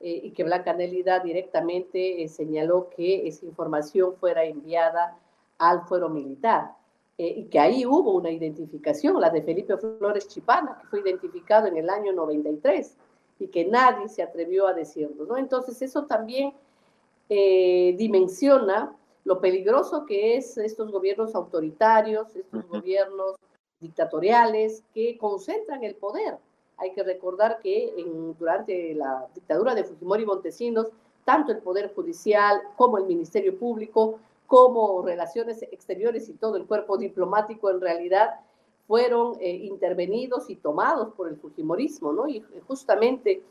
eh, 0.00 0.20
y 0.24 0.30
que 0.32 0.44
Blanca 0.44 0.74
Delida 0.74 1.20
directamente 1.20 2.22
eh, 2.22 2.28
señaló 2.28 2.90
que 2.90 3.28
esa 3.28 3.46
información 3.46 4.14
fuera 4.16 4.44
enviada 4.44 5.18
al 5.58 5.82
fuero 5.82 6.08
militar. 6.08 6.72
Eh, 7.16 7.32
y 7.36 7.44
que 7.44 7.60
ahí 7.60 7.86
hubo 7.86 8.12
una 8.12 8.30
identificación, 8.30 9.20
la 9.20 9.30
de 9.30 9.42
Felipe 9.42 9.76
Flores 9.76 10.26
Chipana, 10.26 10.78
que 10.80 10.88
fue 10.88 11.00
identificado 11.00 11.68
en 11.68 11.76
el 11.76 11.88
año 11.88 12.12
93 12.12 12.96
y 13.38 13.46
que 13.48 13.64
nadie 13.66 14.08
se 14.08 14.22
atrevió 14.22 14.66
a 14.66 14.74
decirlo, 14.74 15.24
¿no? 15.24 15.36
Entonces 15.36 15.80
eso 15.80 16.06
también 16.06 16.52
eh, 17.28 17.94
dimensiona 17.96 18.96
lo 19.24 19.40
peligroso 19.40 20.04
que 20.06 20.36
es 20.36 20.58
estos 20.58 20.90
gobiernos 20.90 21.36
autoritarios, 21.36 22.34
estos 22.34 22.66
gobiernos 22.68 23.36
dictatoriales 23.80 24.82
que 24.94 25.18
concentran 25.18 25.84
el 25.84 25.94
poder. 25.94 26.38
Hay 26.76 26.92
que 26.92 27.02
recordar 27.02 27.60
que 27.62 27.94
durante 28.38 28.94
la 28.94 29.28
dictadura 29.34 29.74
de 29.74 29.84
Fujimori 29.84 30.26
Montesinos, 30.26 30.88
tanto 31.24 31.52
el 31.52 31.58
Poder 31.58 31.94
Judicial 31.94 32.60
como 32.76 32.98
el 32.98 33.04
Ministerio 33.04 33.58
Público 33.58 34.18
como 34.46 35.02
relaciones 35.02 35.62
exteriores 35.62 36.28
y 36.28 36.34
todo 36.34 36.56
el 36.56 36.66
cuerpo 36.66 36.98
diplomático 36.98 37.70
en 37.70 37.80
realidad 37.80 38.40
fueron 38.86 39.36
eh, 39.40 39.50
intervenidos 39.50 40.50
y 40.50 40.56
tomados 40.56 41.14
por 41.14 41.28
el 41.28 41.36
Fujimorismo, 41.36 42.12
¿no? 42.12 42.28
Y 42.28 42.44
justamente 42.66 43.42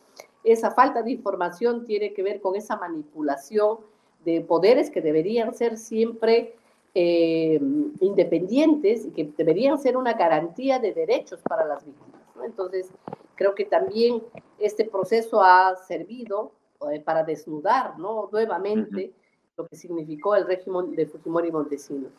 esa 0.43 0.71
falta 0.71 1.01
de 1.01 1.11
información 1.11 1.85
tiene 1.85 2.13
que 2.13 2.21
ver 2.21 2.39
con 2.41 2.55
esa 2.55 2.75
manipulación 2.75 3.79
de 4.23 4.41
poderes 4.41 4.91
que 4.91 5.01
deberían 5.01 5.53
ser 5.53 5.77
siempre 5.77 6.55
eh, 6.95 7.59
independientes 8.01 9.05
y 9.05 9.11
que 9.11 9.31
deberían 9.35 9.79
ser 9.79 9.97
una 9.97 10.13
garantía 10.13 10.79
de 10.79 10.93
derechos 10.93 11.41
para 11.41 11.65
las 11.65 11.85
víctimas. 11.85 12.21
¿no? 12.35 12.43
Entonces, 12.45 12.91
creo 13.35 13.55
que 13.55 13.65
también 13.65 14.21
este 14.59 14.85
proceso 14.85 15.41
ha 15.41 15.75
servido 15.75 16.51
eh, 16.91 16.99
para 16.99 17.23
desnudar 17.23 17.97
¿no? 17.97 18.29
nuevamente 18.31 19.11
lo 19.57 19.67
que 19.67 19.75
significó 19.75 20.35
el 20.35 20.45
régimen 20.45 20.95
de 20.95 21.05
Fujimori 21.05 21.49
y 21.49 21.51
Montesinos. 21.51 22.11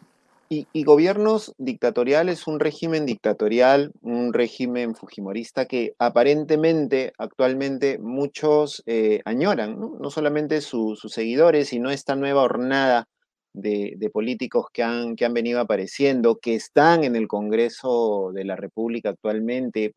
Y, 0.50 0.84
gobiernos 0.84 1.52
dictatoriales, 1.58 2.46
un 2.46 2.60
régimen 2.60 3.06
dictatorial, 3.06 3.92
un 4.02 4.32
régimen 4.32 4.94
fujimorista 4.94 5.64
que 5.66 5.94
aparentemente 5.98 7.12
actualmente 7.18 7.98
muchos 7.98 8.82
eh, 8.86 9.20
añoran, 9.24 9.80
¿no? 9.80 10.10
solamente 10.10 10.60
sus 10.60 11.00
seguidores, 11.08 11.68
sino 11.68 11.90
esta 11.90 12.14
nueva 12.14 12.42
hornada 12.42 13.08
de, 13.54 14.10
políticos 14.12 14.66
que 14.72 14.82
han, 14.82 15.16
que 15.16 15.24
han 15.24 15.32
venido 15.32 15.60
apareciendo, 15.60 16.38
que 16.38 16.54
están 16.54 17.04
en 17.04 17.16
el 17.16 17.28
Congreso 17.28 18.32
de 18.34 18.44
la 18.44 18.56
República 18.56 19.10
actualmente, 19.10 19.94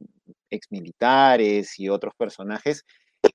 exmilitares 0.49 1.79
y 1.79 1.89
otros 1.89 2.13
personajes, 2.15 2.85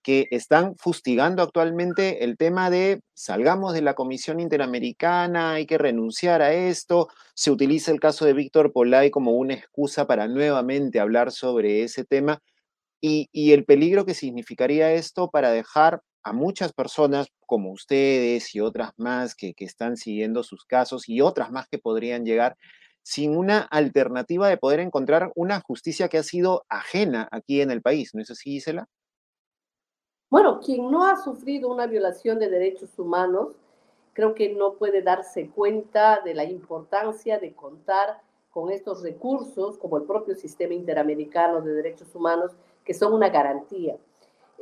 que 0.02 0.28
están 0.30 0.74
fustigando 0.78 1.42
actualmente 1.42 2.24
el 2.24 2.36
tema 2.36 2.70
de 2.70 3.02
salgamos 3.14 3.74
de 3.74 3.82
la 3.82 3.94
Comisión 3.94 4.40
Interamericana, 4.40 5.54
hay 5.54 5.66
que 5.66 5.76
renunciar 5.76 6.40
a 6.40 6.52
esto. 6.52 7.08
Se 7.34 7.50
utiliza 7.50 7.92
el 7.92 8.00
caso 8.00 8.24
de 8.24 8.32
Víctor 8.32 8.72
Polay 8.72 9.10
como 9.10 9.32
una 9.32 9.54
excusa 9.54 10.06
para 10.06 10.28
nuevamente 10.28 11.00
hablar 11.00 11.30
sobre 11.30 11.82
ese 11.82 12.04
tema 12.04 12.40
y, 13.00 13.52
el 13.52 13.64
peligro 13.64 14.06
que 14.06 14.14
significaría 14.14 14.92
esto 14.92 15.28
para 15.28 15.50
dejar 15.50 16.00
a 16.22 16.32
muchas 16.32 16.72
personas 16.72 17.28
como 17.46 17.72
ustedes 17.72 18.54
y 18.54 18.60
otras 18.60 18.92
más 18.96 19.34
que, 19.34 19.54
que 19.54 19.64
están 19.64 19.96
siguiendo 19.96 20.42
sus 20.42 20.64
casos 20.64 21.08
y 21.08 21.20
otras 21.20 21.50
más 21.50 21.68
que 21.68 21.78
podrían 21.78 22.24
llegar 22.24 22.56
sin 23.02 23.36
una 23.36 23.60
alternativa 23.60 24.48
de 24.48 24.56
poder 24.56 24.80
encontrar 24.80 25.32
una 25.34 25.60
justicia 25.60 26.08
que 26.08 26.18
ha 26.18 26.22
sido 26.22 26.64
ajena 26.68 27.28
aquí 27.32 27.60
en 27.60 27.70
el 27.70 27.82
país. 27.82 28.14
¿No 28.14 28.22
es 28.22 28.30
así, 28.30 28.50
Gisela? 28.50 28.88
Bueno, 30.30 30.60
quien 30.60 30.90
no 30.90 31.04
ha 31.04 31.16
sufrido 31.16 31.70
una 31.70 31.86
violación 31.86 32.38
de 32.38 32.48
derechos 32.48 32.98
humanos, 32.98 33.54
creo 34.14 34.34
que 34.34 34.54
no 34.54 34.74
puede 34.74 35.02
darse 35.02 35.50
cuenta 35.50 36.20
de 36.24 36.34
la 36.34 36.44
importancia 36.44 37.38
de 37.38 37.52
contar 37.52 38.22
con 38.50 38.70
estos 38.70 39.02
recursos, 39.02 39.78
como 39.78 39.96
el 39.96 40.04
propio 40.04 40.34
sistema 40.34 40.74
interamericano 40.74 41.60
de 41.60 41.72
derechos 41.72 42.14
humanos, 42.14 42.52
que 42.84 42.94
son 42.94 43.12
una 43.12 43.30
garantía. 43.30 43.96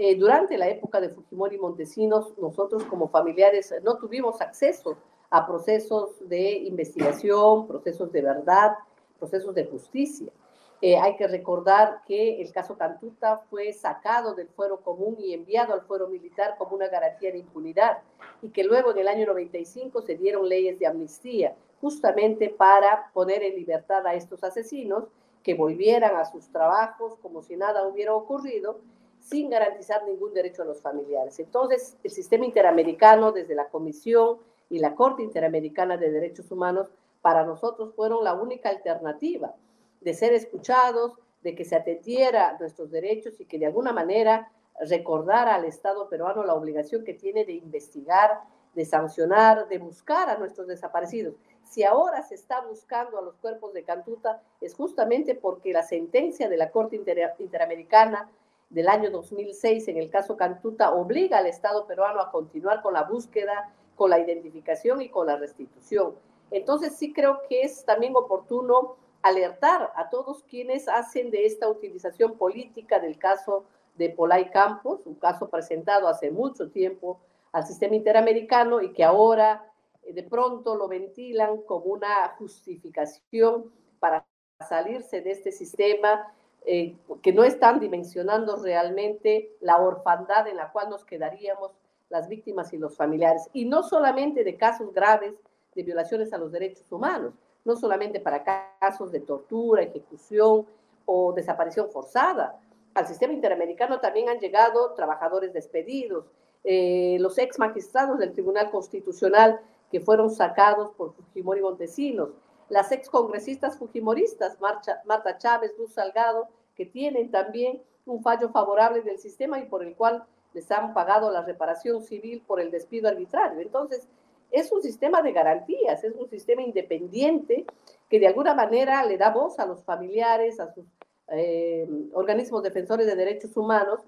Eh, 0.02 0.16
durante 0.16 0.56
la 0.56 0.66
época 0.66 0.98
de 0.98 1.10
Fujimori 1.10 1.58
Montesinos, 1.58 2.32
nosotros 2.38 2.84
como 2.84 3.08
familiares 3.08 3.74
no 3.82 3.98
tuvimos 3.98 4.40
acceso 4.40 4.96
a 5.28 5.46
procesos 5.46 6.26
de 6.26 6.52
investigación, 6.52 7.66
procesos 7.66 8.10
de 8.10 8.22
verdad, 8.22 8.76
procesos 9.18 9.54
de 9.54 9.66
justicia. 9.66 10.32
Eh, 10.80 10.96
hay 10.96 11.16
que 11.16 11.28
recordar 11.28 12.00
que 12.06 12.40
el 12.40 12.50
caso 12.50 12.78
Cantuta 12.78 13.42
fue 13.50 13.74
sacado 13.74 14.34
del 14.34 14.48
fuero 14.48 14.80
común 14.80 15.16
y 15.18 15.34
enviado 15.34 15.74
al 15.74 15.82
fuero 15.82 16.08
militar 16.08 16.54
como 16.56 16.76
una 16.76 16.88
garantía 16.88 17.30
de 17.30 17.40
impunidad 17.40 17.98
y 18.40 18.48
que 18.48 18.64
luego 18.64 18.92
en 18.92 19.00
el 19.00 19.08
año 19.08 19.26
95 19.26 20.00
se 20.00 20.14
dieron 20.14 20.48
leyes 20.48 20.78
de 20.78 20.86
amnistía 20.86 21.54
justamente 21.82 22.48
para 22.48 23.10
poner 23.12 23.42
en 23.42 23.54
libertad 23.54 24.06
a 24.06 24.14
estos 24.14 24.42
asesinos 24.44 25.04
que 25.42 25.52
volvieran 25.52 26.16
a 26.16 26.24
sus 26.24 26.48
trabajos 26.48 27.18
como 27.20 27.42
si 27.42 27.54
nada 27.56 27.86
hubiera 27.86 28.14
ocurrido 28.14 28.78
sin 29.20 29.50
garantizar 29.50 30.04
ningún 30.04 30.32
derecho 30.34 30.62
a 30.62 30.64
los 30.64 30.80
familiares. 30.80 31.38
Entonces, 31.38 31.96
el 32.02 32.10
sistema 32.10 32.44
interamericano, 32.44 33.32
desde 33.32 33.54
la 33.54 33.68
Comisión 33.68 34.38
y 34.68 34.78
la 34.78 34.94
Corte 34.94 35.22
Interamericana 35.22 35.96
de 35.96 36.10
Derechos 36.10 36.50
Humanos, 36.50 36.90
para 37.20 37.44
nosotros 37.44 37.94
fueron 37.94 38.24
la 38.24 38.34
única 38.34 38.70
alternativa 38.70 39.54
de 40.00 40.14
ser 40.14 40.32
escuchados, 40.32 41.12
de 41.42 41.54
que 41.54 41.64
se 41.64 41.76
atendiera 41.76 42.56
nuestros 42.58 42.90
derechos 42.90 43.40
y 43.40 43.46
que 43.46 43.58
de 43.58 43.66
alguna 43.66 43.92
manera 43.92 44.50
recordara 44.80 45.54
al 45.54 45.64
Estado 45.64 46.08
peruano 46.08 46.44
la 46.44 46.54
obligación 46.54 47.04
que 47.04 47.14
tiene 47.14 47.44
de 47.44 47.52
investigar, 47.52 48.40
de 48.74 48.84
sancionar, 48.84 49.68
de 49.68 49.78
buscar 49.78 50.30
a 50.30 50.38
nuestros 50.38 50.66
desaparecidos. 50.66 51.34
Si 51.64 51.84
ahora 51.84 52.22
se 52.22 52.34
está 52.34 52.62
buscando 52.62 53.18
a 53.18 53.22
los 53.22 53.36
cuerpos 53.36 53.72
de 53.74 53.84
Cantuta, 53.84 54.42
es 54.60 54.74
justamente 54.74 55.34
porque 55.34 55.72
la 55.72 55.82
sentencia 55.82 56.48
de 56.48 56.56
la 56.56 56.70
Corte 56.70 57.00
Interamericana 57.38 58.30
del 58.70 58.88
año 58.88 59.10
2006 59.10 59.88
en 59.88 59.98
el 59.98 60.10
caso 60.10 60.36
Cantuta 60.36 60.92
obliga 60.94 61.38
al 61.38 61.46
Estado 61.46 61.86
peruano 61.86 62.20
a 62.20 62.30
continuar 62.30 62.82
con 62.82 62.94
la 62.94 63.02
búsqueda, 63.02 63.74
con 63.96 64.10
la 64.10 64.20
identificación 64.20 65.02
y 65.02 65.08
con 65.08 65.26
la 65.26 65.36
restitución. 65.36 66.14
Entonces 66.50 66.96
sí 66.96 67.12
creo 67.12 67.42
que 67.48 67.62
es 67.62 67.84
también 67.84 68.14
oportuno 68.16 68.96
alertar 69.22 69.92
a 69.96 70.08
todos 70.08 70.42
quienes 70.44 70.88
hacen 70.88 71.30
de 71.30 71.46
esta 71.46 71.68
utilización 71.68 72.38
política 72.38 72.98
del 72.98 73.18
caso 73.18 73.64
de 73.96 74.10
Polay 74.10 74.50
Campos, 74.50 75.06
un 75.06 75.16
caso 75.16 75.50
presentado 75.50 76.08
hace 76.08 76.30
mucho 76.30 76.70
tiempo 76.70 77.20
al 77.52 77.66
sistema 77.66 77.96
interamericano 77.96 78.80
y 78.80 78.92
que 78.92 79.04
ahora 79.04 79.70
eh, 80.02 80.12
de 80.12 80.22
pronto 80.22 80.76
lo 80.76 80.88
ventilan 80.88 81.62
como 81.62 81.86
una 81.86 82.28
justificación 82.38 83.70
para 83.98 84.24
salirse 84.66 85.20
de 85.20 85.32
este 85.32 85.52
sistema, 85.52 86.32
eh, 86.66 86.96
que 87.22 87.32
no 87.32 87.44
están 87.44 87.80
dimensionando 87.80 88.56
realmente 88.56 89.52
la 89.60 89.78
orfandad 89.78 90.46
en 90.46 90.56
la 90.56 90.70
cual 90.70 90.90
nos 90.90 91.04
quedaríamos 91.04 91.72
las 92.10 92.28
víctimas 92.28 92.72
y 92.72 92.78
los 92.78 92.96
familiares. 92.96 93.48
Y 93.52 93.64
no 93.64 93.82
solamente 93.82 94.44
de 94.44 94.56
casos 94.56 94.92
graves 94.92 95.34
de 95.74 95.82
violaciones 95.82 96.32
a 96.32 96.38
los 96.38 96.52
derechos 96.52 96.90
humanos, 96.92 97.34
no 97.64 97.76
solamente 97.76 98.20
para 98.20 98.44
casos 98.78 99.12
de 99.12 99.20
tortura, 99.20 99.82
ejecución 99.82 100.66
o 101.04 101.32
desaparición 101.32 101.90
forzada. 101.90 102.58
Al 102.94 103.06
sistema 103.06 103.32
interamericano 103.32 104.00
también 104.00 104.28
han 104.28 104.40
llegado 104.40 104.92
trabajadores 104.94 105.52
despedidos, 105.52 106.24
eh, 106.64 107.16
los 107.20 107.38
ex 107.38 107.58
magistrados 107.58 108.18
del 108.18 108.32
Tribunal 108.32 108.70
Constitucional 108.70 109.60
que 109.90 110.00
fueron 110.00 110.30
sacados 110.30 110.90
por 110.92 111.14
Fujimori 111.14 111.60
Montesinos, 111.60 112.30
las 112.70 112.90
ex 112.92 113.10
congresistas 113.10 113.76
fujimoristas, 113.76 114.58
Marta 114.60 115.38
Chávez, 115.38 115.74
Luz 115.76 115.92
Salgado, 115.92 116.48
que 116.74 116.86
tienen 116.86 117.30
también 117.30 117.82
un 118.06 118.22
fallo 118.22 118.48
favorable 118.50 119.02
del 119.02 119.18
sistema 119.18 119.58
y 119.58 119.66
por 119.66 119.84
el 119.84 119.94
cual 119.94 120.24
les 120.54 120.70
han 120.70 120.94
pagado 120.94 121.30
la 121.30 121.42
reparación 121.42 122.02
civil 122.02 122.42
por 122.46 122.60
el 122.60 122.70
despido 122.70 123.08
arbitrario. 123.08 123.60
Entonces, 123.60 124.08
es 124.50 124.72
un 124.72 124.82
sistema 124.82 125.20
de 125.22 125.32
garantías, 125.32 126.02
es 126.02 126.14
un 126.14 126.28
sistema 126.28 126.62
independiente 126.62 127.66
que 128.08 128.18
de 128.18 128.26
alguna 128.26 128.54
manera 128.54 129.04
le 129.04 129.16
da 129.16 129.30
voz 129.30 129.58
a 129.58 129.66
los 129.66 129.84
familiares, 129.84 130.58
a 130.58 130.72
sus 130.72 130.84
eh, 131.28 131.88
organismos 132.12 132.62
defensores 132.62 133.06
de 133.06 133.14
derechos 133.14 133.56
humanos, 133.56 134.00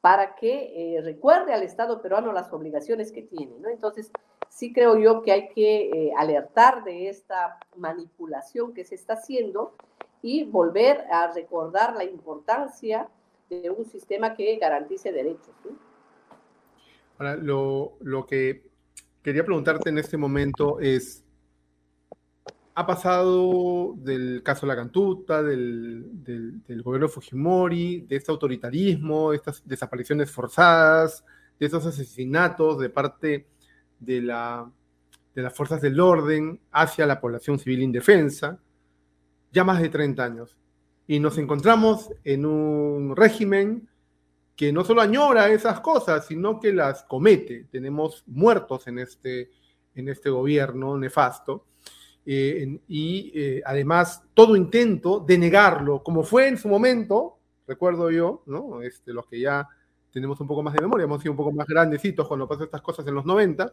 para 0.00 0.34
que 0.34 0.96
eh, 0.96 1.02
recuerde 1.02 1.52
al 1.52 1.62
Estado 1.62 2.00
peruano 2.00 2.32
las 2.32 2.52
obligaciones 2.52 3.12
que 3.12 3.22
tiene. 3.22 3.54
Entonces, 3.70 4.10
sí 4.48 4.72
creo 4.72 4.98
yo 4.98 5.22
que 5.22 5.32
hay 5.32 5.48
que 5.48 5.90
eh, 5.90 6.12
alertar 6.16 6.84
de 6.84 7.08
esta 7.08 7.58
manipulación 7.76 8.72
que 8.72 8.84
se 8.84 8.94
está 8.94 9.14
haciendo 9.14 9.74
y 10.22 10.44
volver 10.44 11.04
a 11.10 11.32
recordar 11.32 11.96
la 11.96 12.04
importancia 12.04 13.08
de 13.48 13.70
un 13.70 13.84
sistema 13.84 14.34
que 14.34 14.56
garantice 14.56 15.12
derechos. 15.12 15.54
Ahora, 17.18 17.36
lo, 17.36 17.94
lo 18.00 18.26
que 18.26 18.62
quería 19.22 19.44
preguntarte 19.44 19.90
en 19.90 19.98
este 19.98 20.16
momento 20.16 20.80
es, 20.80 21.24
ha 22.74 22.86
pasado 22.86 23.94
del 23.96 24.42
caso 24.42 24.66
La 24.66 24.76
Cantuta, 24.76 25.42
del, 25.42 26.04
del, 26.24 26.82
gobierno 26.82 27.08
de 27.08 27.12
Fujimori, 27.12 28.02
de 28.02 28.16
este 28.16 28.30
autoritarismo, 28.30 29.30
de 29.30 29.36
estas 29.36 29.66
desapariciones 29.66 30.30
forzadas, 30.30 31.24
de 31.58 31.66
esos 31.66 31.84
asesinatos 31.84 32.78
de 32.78 32.88
parte 32.88 33.46
de, 33.98 34.22
la, 34.22 34.70
de 35.34 35.42
las 35.42 35.54
fuerzas 35.54 35.80
del 35.80 36.00
orden 36.00 36.60
hacia 36.70 37.06
la 37.06 37.20
población 37.20 37.58
civil 37.58 37.82
indefensa, 37.82 38.58
ya 39.52 39.64
más 39.64 39.80
de 39.80 39.88
30 39.88 40.24
años. 40.24 40.56
Y 41.06 41.18
nos 41.18 41.38
encontramos 41.38 42.10
en 42.24 42.46
un 42.46 43.16
régimen 43.16 43.88
que 44.56 44.72
no 44.72 44.84
solo 44.84 45.00
añora 45.00 45.48
esas 45.48 45.80
cosas, 45.80 46.26
sino 46.26 46.60
que 46.60 46.72
las 46.72 47.02
comete. 47.04 47.66
Tenemos 47.70 48.22
muertos 48.26 48.86
en 48.86 48.98
este, 48.98 49.50
en 49.94 50.08
este 50.08 50.30
gobierno 50.30 50.96
nefasto. 50.98 51.64
Eh, 52.32 52.78
y 52.86 53.32
eh, 53.34 53.62
además 53.64 54.22
todo 54.34 54.54
intento 54.54 55.18
de 55.18 55.36
negarlo, 55.36 56.02
como 56.04 56.22
fue 56.22 56.46
en 56.46 56.58
su 56.58 56.68
momento, 56.68 57.38
recuerdo 57.66 58.08
yo, 58.10 58.44
¿no? 58.46 58.82
Este, 58.82 59.12
los 59.12 59.26
que 59.26 59.40
ya 59.40 59.66
tenemos 60.12 60.40
un 60.40 60.46
poco 60.46 60.62
más 60.62 60.74
de 60.74 60.80
memoria, 60.80 61.04
hemos 61.04 61.20
sido 61.20 61.32
un 61.32 61.38
poco 61.38 61.50
más 61.50 61.66
grandecitos 61.66 62.28
cuando 62.28 62.46
pasan 62.46 62.66
estas 62.66 62.82
cosas 62.82 63.04
en 63.08 63.14
los 63.14 63.24
90, 63.24 63.72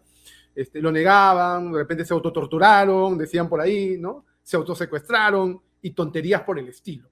este, 0.56 0.82
lo 0.82 0.92
negaban, 0.92 1.72
de 1.72 1.78
repente 1.78 2.04
se 2.04 2.14
autotorturaron, 2.16 3.18
decían 3.18 3.48
por 3.48 3.62
ahí, 3.62 3.98
¿no? 4.00 4.26
Se 4.42 4.58
autosecuestraron 4.58 5.62
y 5.84 5.92
tonterías 5.92 6.42
por 6.42 6.58
el 6.58 6.68
estilo 6.70 7.10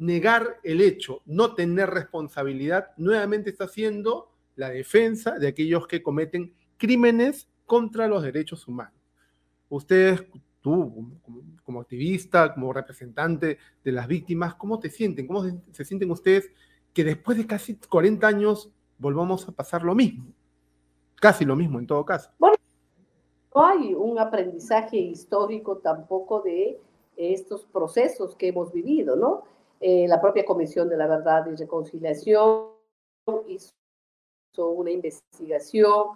negar 0.00 0.60
el 0.62 0.80
hecho, 0.80 1.20
no 1.26 1.54
tener 1.54 1.90
responsabilidad, 1.90 2.92
nuevamente 2.96 3.50
está 3.50 3.64
haciendo 3.64 4.32
la 4.56 4.70
defensa 4.70 5.38
de 5.38 5.48
aquellos 5.48 5.86
que 5.86 6.02
cometen 6.02 6.54
crímenes 6.78 7.48
contra 7.66 8.08
los 8.08 8.22
derechos 8.22 8.66
humanos. 8.66 8.94
Ustedes, 9.68 10.22
tú 10.60 11.12
como, 11.64 11.80
activista, 11.80 12.52
como 12.54 12.72
representante 12.72 13.58
de 13.82 13.92
las 13.92 14.06
víctimas, 14.06 14.54
¿cómo 14.54 14.78
te 14.78 14.90
sienten? 14.90 15.26
¿Cómo 15.26 15.44
se, 15.72 15.84
sienten 15.84 16.10
ustedes 16.10 16.50
que 16.92 17.04
después 17.04 17.38
de 17.38 17.46
casi 17.46 17.76
40 17.76 18.26
años 18.26 18.72
volvamos 18.98 19.48
a 19.48 19.52
pasar 19.52 19.82
lo 19.82 19.94
mismo? 19.94 20.26
Casi 21.16 21.44
lo 21.44 21.56
mismo 21.56 21.78
en 21.78 21.86
todo 21.86 22.04
caso. 22.04 22.30
Bueno, 22.38 22.56
no 23.54 23.64
hay 23.64 23.94
un 23.94 24.18
aprendizaje 24.18 24.96
histórico 24.96 25.78
tampoco 25.78 26.40
de 26.42 26.80
estos 27.16 27.64
procesos 27.64 28.34
que 28.36 28.48
hemos 28.48 28.72
vivido, 28.72 29.16
¿no? 29.16 29.42
Eh, 29.80 30.06
la 30.08 30.20
propia 30.20 30.44
Comisión 30.44 30.88
de 30.88 30.96
la 30.96 31.06
Verdad 31.06 31.46
y 31.50 31.56
Reconciliación 31.56 32.68
hizo 33.48 33.72
una 34.56 34.90
investigación, 34.90 36.08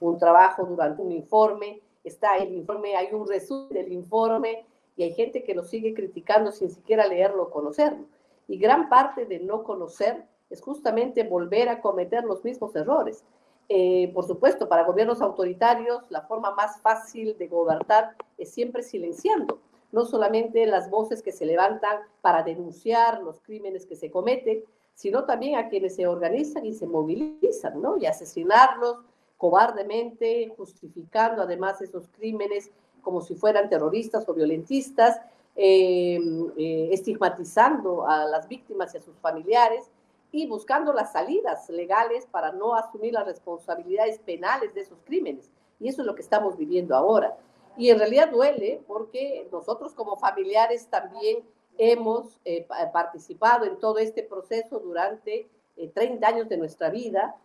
un 0.00 0.18
trabajo 0.18 0.64
durante 0.64 1.02
un 1.02 1.12
informe, 1.12 1.80
está 2.04 2.36
el 2.36 2.54
informe, 2.54 2.96
hay 2.96 3.12
un 3.12 3.26
resumen 3.26 3.70
del 3.70 3.92
informe 3.92 4.66
y 4.96 5.02
hay 5.02 5.14
gente 5.14 5.42
que 5.42 5.54
lo 5.54 5.64
sigue 5.64 5.94
criticando 5.94 6.52
sin 6.52 6.70
siquiera 6.70 7.06
leerlo 7.06 7.44
o 7.44 7.50
conocerlo. 7.50 8.04
Y 8.46 8.58
gran 8.58 8.88
parte 8.88 9.24
de 9.26 9.40
no 9.40 9.64
conocer 9.64 10.24
es 10.50 10.60
justamente 10.60 11.24
volver 11.24 11.68
a 11.68 11.80
cometer 11.80 12.24
los 12.24 12.44
mismos 12.44 12.76
errores. 12.76 13.24
Eh, 13.68 14.10
por 14.12 14.26
supuesto, 14.26 14.68
para 14.68 14.84
gobiernos 14.84 15.22
autoritarios, 15.22 16.10
la 16.10 16.22
forma 16.22 16.54
más 16.54 16.80
fácil 16.82 17.36
de 17.38 17.48
gobernar 17.48 18.14
es 18.36 18.52
siempre 18.52 18.82
silenciando, 18.82 19.58
no 19.90 20.04
solamente 20.04 20.66
las 20.66 20.90
voces 20.90 21.22
que 21.22 21.32
se 21.32 21.46
levantan 21.46 22.00
para 22.20 22.42
denunciar 22.42 23.22
los 23.22 23.40
crímenes 23.40 23.86
que 23.86 23.96
se 23.96 24.10
cometen, 24.10 24.62
sino 24.94 25.24
también 25.24 25.56
a 25.56 25.68
quienes 25.68 25.96
se 25.96 26.06
organizan 26.06 26.66
y 26.66 26.74
se 26.74 26.86
movilizan, 26.86 27.80
¿no? 27.80 27.96
Y 27.96 28.06
asesinarlos 28.06 28.98
cobardemente, 29.44 30.54
justificando 30.56 31.42
además 31.42 31.78
esos 31.82 32.08
crímenes 32.08 32.70
como 33.02 33.20
si 33.20 33.34
fueran 33.34 33.68
terroristas 33.68 34.26
o 34.26 34.32
violentistas, 34.32 35.20
eh, 35.54 36.18
eh, 36.56 36.88
estigmatizando 36.90 38.08
a 38.08 38.24
las 38.24 38.48
víctimas 38.48 38.94
y 38.94 38.96
a 38.96 39.02
sus 39.02 39.18
familiares 39.18 39.90
y 40.32 40.46
buscando 40.46 40.94
las 40.94 41.12
salidas 41.12 41.68
legales 41.68 42.24
para 42.24 42.52
no 42.52 42.74
asumir 42.74 43.12
las 43.12 43.26
responsabilidades 43.26 44.18
penales 44.20 44.72
de 44.72 44.80
esos 44.80 45.02
crímenes. 45.04 45.50
Y 45.78 45.88
eso 45.88 46.00
es 46.00 46.06
lo 46.06 46.14
que 46.14 46.22
estamos 46.22 46.56
viviendo 46.56 46.96
ahora. 46.96 47.36
Y 47.76 47.90
en 47.90 47.98
realidad 47.98 48.30
duele 48.30 48.80
porque 48.86 49.46
nosotros 49.52 49.92
como 49.92 50.16
familiares 50.16 50.86
también 50.86 51.44
hemos 51.76 52.40
eh, 52.46 52.66
participado 52.94 53.66
en 53.66 53.78
todo 53.78 53.98
este 53.98 54.22
proceso 54.22 54.78
durante 54.78 55.46
30 55.92 56.26
años 56.26 56.48
de 56.48 56.56
nuestra 56.56 56.88
vida, 56.88 57.36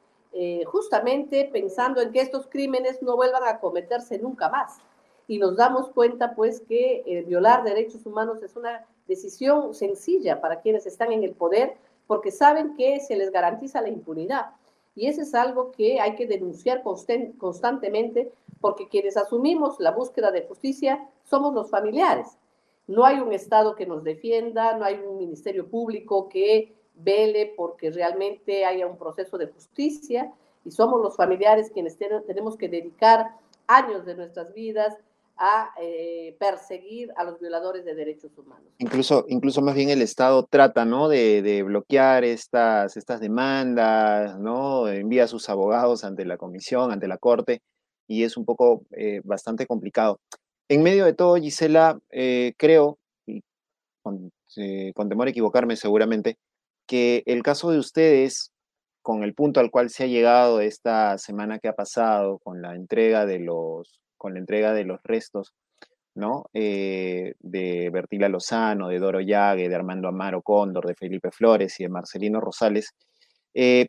justamente 0.65 1.49
pensando 1.51 2.01
en 2.01 2.11
que 2.11 2.21
estos 2.21 2.47
crímenes 2.47 3.01
no 3.01 3.15
vuelvan 3.15 3.43
a 3.45 3.59
cometerse 3.59 4.19
nunca 4.19 4.47
más 4.47 4.79
y 5.29 5.37
nos 5.37 5.55
damos 5.55 5.89
cuenta 5.89 6.33
pues 6.33 6.59
que 6.61 7.03
eh, 7.05 7.21
violar 7.21 7.63
derechos 7.63 8.03
humanos 8.07 8.41
es 8.41 8.55
una 8.55 8.83
decisión 9.07 9.75
sencilla 9.75 10.41
para 10.41 10.59
quienes 10.59 10.87
están 10.87 11.11
en 11.11 11.23
el 11.23 11.33
poder 11.33 11.77
porque 12.07 12.31
saben 12.31 12.75
que 12.75 12.99
se 12.99 13.15
les 13.15 13.31
garantiza 13.31 13.79
la 13.79 13.89
impunidad. 13.89 14.47
Y 14.95 15.05
eso 15.05 15.21
es 15.21 15.35
algo 15.35 15.71
que 15.71 16.01
hay 16.01 16.15
que 16.15 16.25
denunciar 16.25 16.81
constantemente 16.81 18.31
porque 18.59 18.87
quienes 18.87 19.17
asumimos 19.17 19.79
la 19.79 19.91
búsqueda 19.91 20.31
de 20.31 20.47
justicia 20.47 21.07
somos 21.23 21.53
los 21.53 21.69
familiares. 21.69 22.39
No 22.87 23.05
hay 23.05 23.19
un 23.19 23.31
Estado 23.31 23.75
que 23.75 23.85
nos 23.85 24.03
defienda, 24.03 24.75
no 24.75 24.83
hay 24.83 24.95
un 24.95 25.19
Ministerio 25.19 25.67
Público 25.67 26.27
que 26.27 26.73
vele 27.03 27.53
porque 27.55 27.91
realmente 27.91 28.65
haya 28.65 28.87
un 28.87 28.97
proceso 28.97 29.37
de 29.37 29.47
justicia 29.47 30.31
y 30.65 30.71
somos 30.71 31.01
los 31.01 31.15
familiares 31.15 31.71
quienes 31.73 31.97
tenemos 31.97 32.57
que 32.57 32.69
dedicar 32.69 33.35
años 33.67 34.05
de 34.05 34.15
nuestras 34.15 34.53
vidas 34.53 34.97
a 35.39 35.71
eh, 35.81 36.35
perseguir 36.37 37.13
a 37.15 37.23
los 37.23 37.39
violadores 37.39 37.85
de 37.85 37.95
derechos 37.95 38.37
humanos. 38.37 38.67
Incluso, 38.77 39.25
incluso 39.29 39.61
más 39.61 39.73
bien 39.73 39.89
el 39.89 40.01
Estado 40.01 40.43
trata 40.43 40.83
¿no? 40.83 41.07
de, 41.07 41.63
bloquear 41.65 42.25
estas, 42.25 42.97
estas 42.97 43.21
demandas, 43.21 44.37
¿no? 44.37 44.89
envía 44.89 45.23
a 45.23 45.27
sus 45.27 45.47
abogados 45.49 46.03
ante 46.03 46.25
la 46.25 46.37
comisión, 46.37 46.91
ante 46.91 47.07
la 47.07 47.17
corte, 47.17 47.61
y 48.05 48.23
es 48.23 48.35
un 48.35 48.43
poco 48.43 48.83
eh, 48.91 49.21
bastante 49.23 49.65
complicado. 49.65 50.19
En 50.67 50.83
medio 50.83 51.05
de 51.05 51.13
todo, 51.13 51.37
Gisela, 51.37 51.97
eh, 52.11 52.53
creo, 52.57 52.99
y 53.25 53.41
con, 54.03 54.31
con 54.93 55.09
temor 55.09 55.27
a 55.27 55.31
equivocarme 55.31 55.77
seguramente, 55.77 56.37
que 56.89 57.21
el 57.27 57.43
caso 57.43 57.69
de 57.69 57.77
ustedes, 57.77 58.51
con 59.03 59.23
el 59.23 59.35
punto 59.35 59.59
al 59.59 59.69
cual 59.69 59.91
se 59.91 60.05
ha 60.05 60.07
llegado 60.07 60.59
esta 60.59 61.19
semana 61.19 61.59
que 61.59 61.67
ha 61.67 61.73
pasado, 61.73 62.39
con 62.39 62.63
la 62.63 62.75
entrega 62.75 63.27
de 63.27 63.39
los 63.39 64.01
con 64.17 64.33
la 64.33 64.39
entrega 64.39 64.73
de 64.73 64.83
los 64.85 64.99
restos, 65.03 65.53
¿no? 66.15 66.45
Eh, 66.53 67.35
de 67.39 67.89
Bertila 67.91 68.27
Lozano, 68.27 68.89
de 68.89 68.99
Doro 68.99 69.21
Llague, 69.21 69.69
de 69.69 69.75
Armando 69.75 70.09
Amaro 70.09 70.41
Cóndor, 70.41 70.87
de 70.87 70.95
Felipe 70.95 71.31
Flores 71.31 71.79
y 71.79 71.83
de 71.83 71.89
Marcelino 71.89 72.41
Rosales, 72.41 72.89
eh, 73.53 73.87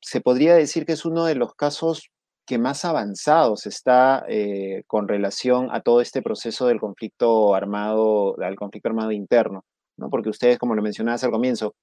se 0.00 0.20
podría 0.20 0.54
decir 0.54 0.86
que 0.86 0.92
es 0.92 1.04
uno 1.06 1.24
de 1.24 1.34
los 1.36 1.54
casos 1.54 2.10
que 2.46 2.58
más 2.58 2.84
avanzados 2.84 3.66
está 3.66 4.24
eh, 4.28 4.84
con 4.86 5.08
relación 5.08 5.68
a 5.72 5.80
todo 5.80 6.00
este 6.00 6.22
proceso 6.22 6.66
del 6.68 6.80
conflicto 6.80 7.54
armado, 7.54 8.36
al 8.40 8.56
conflicto 8.56 8.88
armado 8.90 9.10
interno, 9.10 9.64
¿no? 9.96 10.10
Porque 10.10 10.28
ustedes, 10.30 10.58
como 10.58 10.74
lo 10.74 10.82
mencionabas 10.82 11.24
al 11.24 11.32
comienzo, 11.32 11.74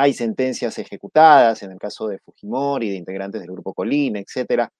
hay 0.00 0.12
sentencias 0.14 0.78
ejecutadas 0.78 1.62
en 1.64 1.72
el 1.72 1.78
caso 1.78 2.06
de 2.06 2.18
Fujimori, 2.20 2.88
de 2.90 2.96
integrantes 2.96 3.40
del 3.40 3.50
Grupo 3.50 3.74
Colina, 3.74 4.20
etcétera. 4.20 4.70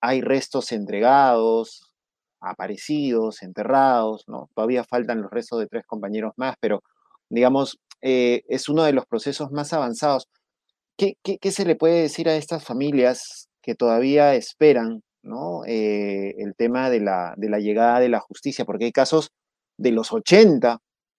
Hay 0.00 0.22
restos 0.22 0.72
entregados, 0.72 1.92
aparecidos, 2.40 3.42
enterrados, 3.42 4.24
¿no? 4.28 4.48
Todavía 4.54 4.84
faltan 4.84 5.20
los 5.20 5.30
restos 5.30 5.60
de 5.60 5.66
tres 5.66 5.84
compañeros 5.86 6.32
más, 6.36 6.56
pero 6.58 6.82
digamos, 7.28 7.78
eh, 8.00 8.44
es 8.48 8.68
uno 8.70 8.84
de 8.84 8.94
los 8.94 9.04
procesos 9.06 9.50
más 9.52 9.74
avanzados. 9.74 10.26
¿Qué, 10.96 11.16
se 11.50 11.66
le 11.66 11.76
puede 11.76 12.02
decir 12.02 12.28
a 12.28 12.36
estas 12.36 12.64
familias 12.64 13.48
que 13.62 13.74
todavía 13.74 14.34
esperan 14.34 15.02
¿no? 15.22 15.64
Eh, 15.66 16.34
el 16.38 16.54
tema 16.56 16.88
de 16.90 17.00
la, 17.00 17.34
de 17.36 17.50
la, 17.50 17.58
llegada 17.58 18.00
de 18.00 18.08
la 18.08 18.20
justicia? 18.20 18.64
Porque 18.64 18.86
hay 18.86 18.92
casos 18.92 19.32
de 19.76 19.92
los 19.92 20.12
80 20.12 20.78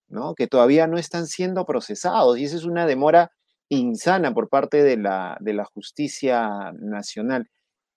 ¿no? 0.09 0.33
que 0.35 0.47
todavía 0.47 0.87
no 0.87 0.97
están 0.97 1.27
siendo 1.27 1.65
procesados 1.65 2.37
y 2.39 2.45
esa 2.45 2.57
es 2.57 2.65
una 2.65 2.85
demora 2.85 3.31
insana 3.77 4.33
por 4.33 4.49
parte 4.49 4.83
de 4.83 4.97
la, 4.97 5.69
justicia 5.73 6.71
nacional. 6.73 7.49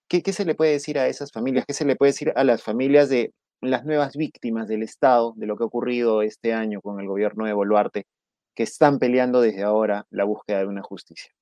¿Qué, 0.09 0.33
se 0.33 0.45
le 0.45 0.55
puede 0.55 0.73
decir 0.73 0.99
a 0.99 1.09
esas 1.09 1.33
familias? 1.33 1.65
¿Qué 1.67 1.75
se 1.75 1.85
le 1.85 1.97
puede 1.97 2.13
decir 2.13 2.33
a 2.37 2.45
las 2.45 2.63
familias 2.63 3.09
de 3.09 3.33
las 3.61 3.85
nuevas 3.85 4.17
víctimas 4.17 4.69
del 4.69 4.83
Estado, 4.83 5.33
de 5.37 5.47
lo 5.47 5.57
que 5.57 5.65
ha 5.65 5.67
ocurrido 5.67 6.23
este 6.23 6.53
año 6.53 6.81
con 6.81 7.01
el 7.01 7.09
gobierno 7.09 7.47
de 7.47 7.53
Boluarte, 7.53 8.07
que 8.55 8.63
están 8.63 8.99
peleando 8.99 9.41
desde 9.41 9.63
ahora 9.63 10.07
la 10.11 10.25
búsqueda 10.25 10.59
de 10.59 10.67
una 10.67 10.83
justicia? 10.83 11.33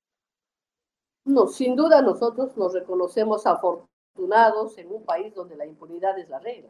No, 1.25 1.47
sin 1.47 1.75
duda 1.75 2.01
nosotros 2.01 2.55
nos 2.55 2.73
reconocemos 2.73 3.45
afortunados 3.47 4.77
en 4.77 4.91
un 4.91 5.03
país 5.03 5.33
donde 5.33 5.55
la 5.55 5.65
impunidad 5.65 6.17
es 6.19 6.29
la 6.29 6.39
regla. 6.39 6.69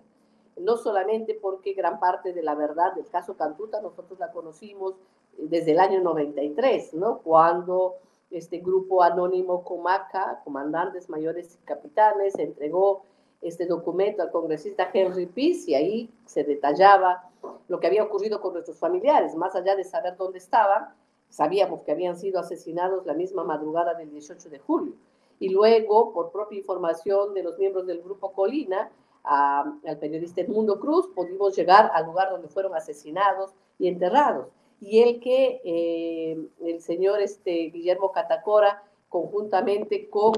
No 0.58 0.78
solamente 0.78 1.38
porque 1.42 1.74
gran 1.74 2.00
parte 2.00 2.32
de 2.32 2.42
la 2.42 2.56
verdad 2.56 2.94
del 2.96 3.08
caso 3.10 3.36
Cantuta 3.36 3.82
nosotros 3.82 4.18
la 4.20 4.32
conocimos 4.32 4.96
desde 5.38 5.72
el 5.72 5.80
año 5.80 6.02
93, 6.02 6.94
¿no? 6.94 7.20
Cuando 7.20 7.96
este 8.32 8.60
grupo 8.60 9.04
anónimo 9.04 9.64
Comaca, 9.64 10.42
comandantes 10.44 11.10
mayores 11.10 11.58
y 11.62 11.66
capitanes, 11.66 12.38
entregó 12.38 13.04
este 13.42 13.66
documento 13.66 14.24
al 14.24 14.32
congresista 14.32 14.90
Henry 14.94 15.28
Peace 15.28 15.70
y 15.70 15.76
ahí 15.76 16.10
se 16.26 16.44
detallaba 16.44 17.30
lo 17.68 17.80
que 17.80 17.88
había 17.88 18.04
ocurrido 18.04 18.42
con 18.42 18.54
nuestros 18.54 18.80
familiares, 18.80 19.36
más 19.36 19.56
allá 19.56 19.76
de 19.76 19.84
saber 19.84 20.18
dónde 20.18 20.40
estaban, 20.40 20.90
sabíamos 21.30 21.82
que 21.82 21.92
habían 21.92 22.18
sido 22.18 22.40
asesinados 22.40 23.06
la 23.06 23.14
misma 23.14 23.44
madrugada 23.44 23.94
del 23.94 24.10
18 24.12 24.50
de 24.50 24.60
julio. 24.60 24.94
Y 25.40 25.50
luego, 25.50 26.14
por 26.14 26.32
propia 26.32 26.58
información 26.58 27.34
de 27.34 27.44
los 27.44 27.58
miembros 27.60 27.86
del 27.86 28.02
grupo 28.02 28.32
Colina, 28.32 28.90
al 29.24 29.98
periodista 30.00 30.42
Edmundo 30.42 30.80
Cruz, 30.80 31.08
pudimos 31.14 31.56
llegar 31.56 31.92
al 31.94 32.06
lugar 32.06 32.30
donde 32.30 32.48
fueron 32.48 32.76
asesinados 32.76 33.52
y 33.78 33.88
enterrados 33.88 34.48
y 34.86 35.02
el 35.02 35.20
que 35.20 35.62
eh, 35.64 36.38
el 36.64 36.80
señor 36.80 37.20
este, 37.20 37.72
Guillermo 37.72 38.12
Catacora, 38.12 38.84
conjuntamente 39.10 40.08
con, 40.12 40.32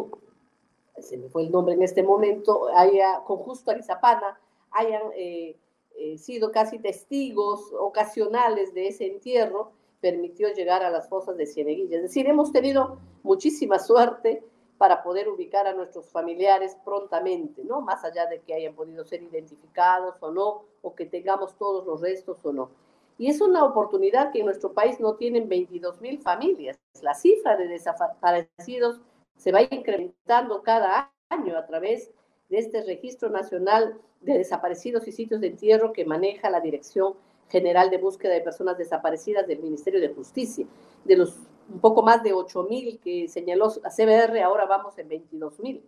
se 0.98 1.18
me 1.18 1.28
fue 1.28 1.44
el 1.44 1.52
nombre 1.52 1.74
en 1.74 1.84
este 1.84 2.02
momento, 2.02 2.70
haya, 2.74 3.24
con 3.26 3.40
Justo 3.40 3.72
Arizapana, 3.72 4.40
hayan 4.72 5.02
eh, 5.18 5.58
eh, 5.98 6.18
sido 6.18 6.54
casi 6.54 6.80
testigos 6.80 7.74
ocasionales 7.78 8.74
de 8.74 8.88
ese 8.88 9.08
entierro, 9.08 9.74
permitió 10.00 10.48
llegar 10.54 10.82
a 10.82 10.92
las 10.92 11.10
fosas 11.10 11.36
de 11.36 11.46
Cieneguilla. 11.46 11.98
Es 11.98 12.04
decir, 12.04 12.26
hemos 12.26 12.54
tenido 12.54 13.00
muchísima 13.24 13.80
suerte 13.80 14.42
para 14.78 15.04
poder 15.04 15.28
ubicar 15.28 15.68
a 15.68 15.74
nuestros 15.74 16.10
familiares 16.10 16.78
prontamente, 16.86 17.66
¿no? 17.66 17.82
Más 17.82 18.06
allá 18.06 18.28
de 18.28 18.40
que 18.40 18.54
hayan 18.54 18.76
podido 18.76 19.04
ser 19.04 19.24
identificados 19.24 20.24
o 20.24 20.32
no, 20.32 20.64
o 20.82 20.96
que 20.96 21.06
tengamos 21.06 21.58
todos 21.58 21.86
los 21.86 22.00
restos 22.00 22.46
o 22.46 22.54
no. 22.54 22.87
Y 23.18 23.30
es 23.30 23.42
una 23.42 23.64
oportunidad 23.64 24.32
que 24.32 24.40
en 24.40 24.46
nuestro 24.46 24.74
país 24.74 25.00
no 25.00 25.16
tienen 25.16 25.50
22 25.50 26.02
mil 26.02 26.20
familias. 26.20 26.78
La 27.02 27.14
cifra 27.14 27.58
de 27.58 27.68
desaparecidos 27.68 29.02
se 29.36 29.52
va 29.52 29.62
incrementando 29.64 30.62
cada 30.62 31.12
año 31.30 31.58
a 31.58 31.66
través 31.66 32.12
de 32.50 32.60
este 32.60 32.84
registro 32.84 33.30
nacional 33.30 34.00
de 34.22 34.38
desaparecidos 34.38 35.08
y 35.08 35.12
sitios 35.12 35.42
de 35.42 35.48
entierro 35.48 35.94
que 35.94 36.06
maneja 36.06 36.50
la 36.50 36.62
Dirección 36.62 37.16
General 37.50 37.90
de 37.90 37.98
Búsqueda 37.98 38.34
de 38.34 38.42
Personas 38.42 38.78
Desaparecidas 38.78 39.48
del 39.48 39.60
Ministerio 39.60 40.00
de 40.00 40.10
Justicia. 40.10 40.66
De 41.06 41.18
los 41.18 41.38
un 41.70 41.80
poco 41.80 42.02
más 42.02 42.24
de 42.24 42.34
8 42.34 42.64
mil 42.64 43.00
que 43.00 43.28
señaló 43.28 43.72
la 43.84 43.90
CBR, 43.90 44.42
ahora 44.42 44.66
vamos 44.66 44.98
en 44.98 45.10
22 45.10 45.60
mil. 45.60 45.84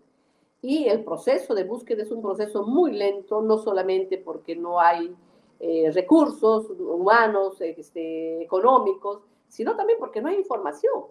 Y 0.61 0.87
el 0.87 1.03
proceso 1.05 1.55
de 1.55 1.63
búsqueda 1.63 2.03
es 2.03 2.11
un 2.11 2.21
proceso 2.21 2.63
muy 2.63 2.91
lento, 2.91 3.41
no 3.41 3.57
solamente 3.57 4.17
porque 4.17 4.55
no 4.55 4.79
hay 4.79 5.15
eh, 5.59 5.91
recursos 5.91 6.69
humanos, 6.69 7.59
este, 7.59 8.41
económicos, 8.41 9.21
sino 9.47 9.75
también 9.75 9.99
porque 9.99 10.21
no 10.21 10.29
hay 10.29 10.37
información. 10.37 11.05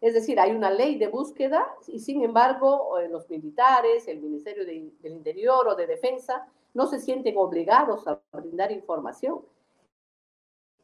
Es 0.00 0.14
decir, 0.14 0.38
hay 0.38 0.52
una 0.52 0.70
ley 0.70 0.96
de 0.96 1.08
búsqueda 1.08 1.66
y 1.88 1.98
sin 1.98 2.22
embargo 2.22 2.98
eh, 2.98 3.08
los 3.08 3.28
militares, 3.28 4.06
el 4.06 4.20
Ministerio 4.20 4.64
del 4.64 5.12
Interior 5.12 5.66
o 5.66 5.74
de 5.74 5.88
Defensa 5.88 6.46
no 6.74 6.86
se 6.86 7.00
sienten 7.00 7.36
obligados 7.36 8.06
a 8.06 8.20
brindar 8.32 8.70
información. 8.70 9.40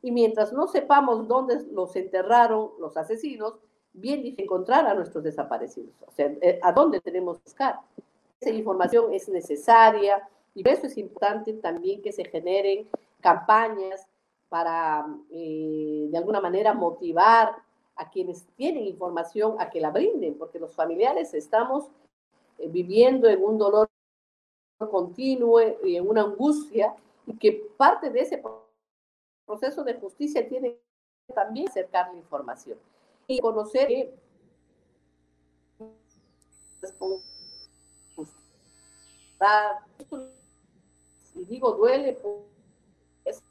Y 0.02 0.10
mientras 0.10 0.52
no 0.52 0.66
sepamos 0.66 1.28
dónde 1.28 1.62
los 1.70 1.94
enterraron 1.94 2.72
los 2.80 2.96
asesinos, 2.96 3.54
bien 3.92 4.34
encontrar 4.36 4.86
a 4.86 4.94
nuestros 4.94 5.22
desaparecidos, 5.22 5.94
o 6.04 6.10
sea, 6.10 6.26
eh, 6.42 6.58
a 6.60 6.72
dónde 6.72 7.00
tenemos 7.00 7.38
que 7.38 7.44
buscar. 7.44 7.78
Esa 8.40 8.50
información 8.50 9.14
es 9.14 9.28
necesaria 9.28 10.28
y 10.54 10.62
por 10.62 10.72
eso 10.72 10.86
es 10.86 10.96
importante 10.96 11.52
también 11.54 12.00
que 12.00 12.12
se 12.12 12.24
generen 12.24 12.88
campañas 13.20 14.06
para, 14.48 15.06
eh, 15.30 16.08
de 16.10 16.16
alguna 16.16 16.40
manera, 16.40 16.72
motivar 16.72 17.56
a 17.96 18.10
quienes 18.10 18.44
tienen 18.56 18.84
información 18.84 19.56
a 19.58 19.68
que 19.70 19.80
la 19.80 19.90
brinden, 19.90 20.38
porque 20.38 20.58
los 20.58 20.74
familiares 20.74 21.34
estamos 21.34 21.86
eh, 22.58 22.68
viviendo 22.68 23.28
en 23.28 23.42
un 23.42 23.58
dolor 23.58 23.88
continuo 24.90 25.60
y 25.82 25.96
en 25.96 26.08
una 26.08 26.22
angustia 26.22 26.94
y 27.26 27.36
que 27.36 27.52
parte 27.76 28.10
de 28.10 28.20
ese 28.20 28.42
proceso 29.46 29.82
de 29.82 29.94
justicia 29.94 30.46
tiene 30.48 30.78
también 31.34 31.68
acercar 31.68 32.12
la 32.12 32.18
información. 32.18 32.78
Y 33.26 33.40
conocer 33.40 33.88
que 33.88 34.14
y 41.34 41.44
digo 41.44 41.72
duele 41.72 42.18
pues, 42.22 43.42